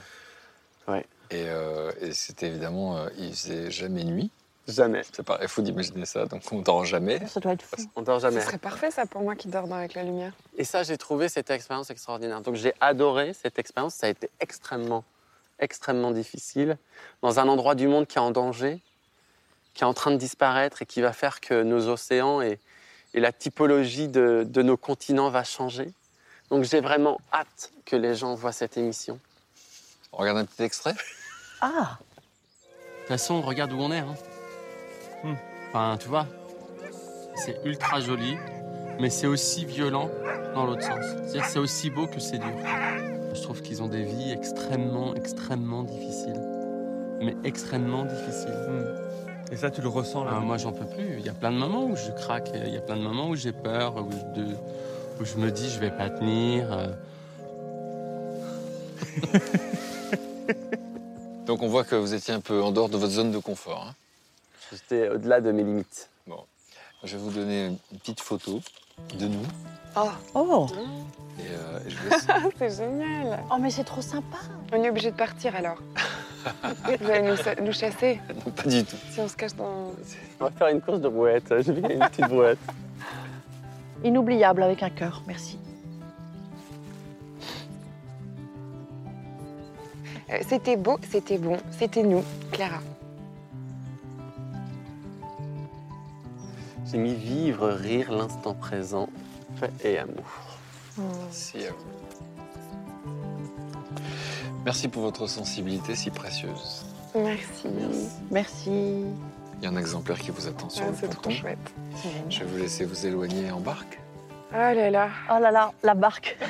[0.88, 1.06] Ouais.
[1.30, 4.30] Et, euh, et c'était évidemment, euh, il faisait jamais nuit.
[4.68, 5.02] Jamais.
[5.12, 7.24] Ça paraît fou d'imaginer ça, donc on dort jamais.
[7.28, 7.76] Ça doit être fou.
[7.94, 8.40] On dort jamais.
[8.40, 10.32] Ce serait parfait ça pour moi qui dort dans avec la lumière.
[10.58, 12.40] Et ça, j'ai trouvé cette expérience extraordinaire.
[12.40, 13.94] Donc j'ai adoré cette expérience.
[13.94, 15.04] Ça a été extrêmement,
[15.58, 16.78] extrêmement difficile.
[17.22, 18.80] Dans un endroit du monde qui est en danger,
[19.74, 22.58] qui est en train de disparaître et qui va faire que nos océans et,
[23.14, 25.92] et la typologie de, de nos continents va changer.
[26.50, 29.18] Donc j'ai vraiment hâte que les gens voient cette émission.
[30.12, 30.94] On regarde un petit extrait?
[31.60, 33.98] Ah De toute façon, regarde où on est.
[33.98, 34.14] hein.
[35.68, 36.26] Enfin, tu vois,
[37.34, 38.36] c'est ultra joli,
[39.00, 40.10] mais c'est aussi violent
[40.54, 41.04] dans l'autre sens.
[41.04, 42.54] C'est-à-dire c'est aussi beau que c'est dur.
[43.36, 46.40] Je trouve qu'ils ont des vies extrêmement, extrêmement difficiles.
[47.20, 48.94] Mais extrêmement difficiles.
[49.52, 51.16] Et ça, tu le ressens là Ah, moi, j'en peux plus.
[51.18, 52.50] Il y a plein de moments où je craque.
[52.54, 54.56] Il y a plein de moments où j'ai peur, où je, de-
[55.20, 56.72] où je me dis je vais pas tenir.
[56.72, 56.88] euh.
[61.46, 63.86] Donc on voit que vous étiez un peu en dehors de votre zone de confort.
[63.90, 63.94] hein.
[64.72, 66.08] J'étais au-delà de mes limites.
[67.04, 68.60] Je vais vous donner une petite photo
[69.18, 69.42] de nous.
[69.96, 70.66] Oh, Oh
[71.38, 72.26] Et, euh, je laisse.
[72.58, 73.42] c'est génial.
[73.50, 74.38] Oh, mais c'est trop sympa.
[74.72, 75.78] On est obligé de partir alors.
[77.00, 78.96] Vous allez nous, nous chasser Non, pas du tout.
[79.10, 79.92] si on se cache dans.
[80.40, 81.52] On va faire une course de brouette.
[81.60, 82.58] J'ai vu qu'il y a une petite brouette.
[84.04, 85.22] Inoubliable avec un cœur.
[85.26, 85.58] Merci.
[90.30, 92.78] Euh, C'était beau, c'était bon, c'était nous, Clara.
[96.90, 99.08] J'ai mis vivre, rire, l'instant présent,
[99.60, 100.24] paix et amour.
[100.98, 103.12] Merci à vous.
[104.64, 106.84] Merci pour votre sensibilité si précieuse.
[107.14, 107.68] Merci.
[108.30, 108.70] Merci.
[108.70, 111.36] Il y a un exemplaire qui vous attend sur Ah, le c'est trop ponton.
[111.36, 111.58] chouette.
[112.28, 113.98] Je vais vous laisser vous éloigner en barque.
[114.52, 115.08] Oh là là.
[115.30, 116.36] Oh là là, la barque.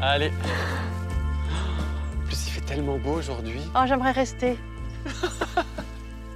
[0.00, 0.32] Allez.
[2.22, 3.60] En plus, il fait tellement beau aujourd'hui.
[3.76, 4.58] Oh, j'aimerais rester.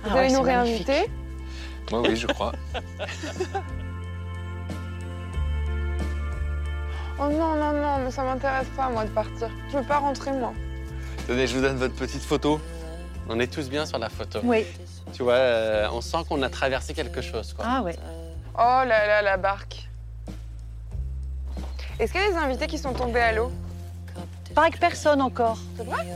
[0.03, 1.11] Vous Ah allez ouais, nous réinviter
[1.91, 2.53] Moi, oui, je crois.
[7.21, 9.51] Oh non, non, non, mais ça m'intéresse pas, moi, de partir.
[9.73, 10.53] Je veux pas rentrer, moi.
[11.27, 12.61] Tenez, je vous donne votre petite photo.
[13.29, 14.39] On est tous bien sur la photo.
[14.45, 14.65] Oui.
[15.13, 17.53] Tu vois, euh, on sent qu'on a traversé quelque chose.
[17.55, 17.65] Quoi.
[17.69, 17.97] Ah ouais.
[18.55, 19.89] Oh là là, la barque.
[21.99, 23.51] Est-ce qu'il y a des invités qui sont tombés à l'eau?
[24.55, 25.59] Pareil que personne encore.
[25.77, 26.07] C'est vrai?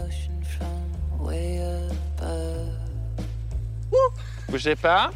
[4.49, 5.11] Bougez pas.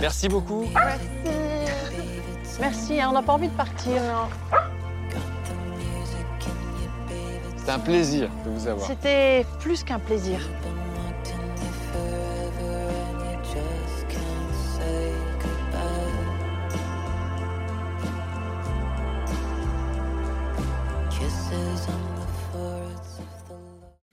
[0.00, 0.66] Merci beaucoup.
[2.60, 4.00] Merci, hein, on n'a pas envie de partir.
[7.56, 8.86] C'était un plaisir de vous avoir.
[8.86, 10.40] C'était plus qu'un plaisir.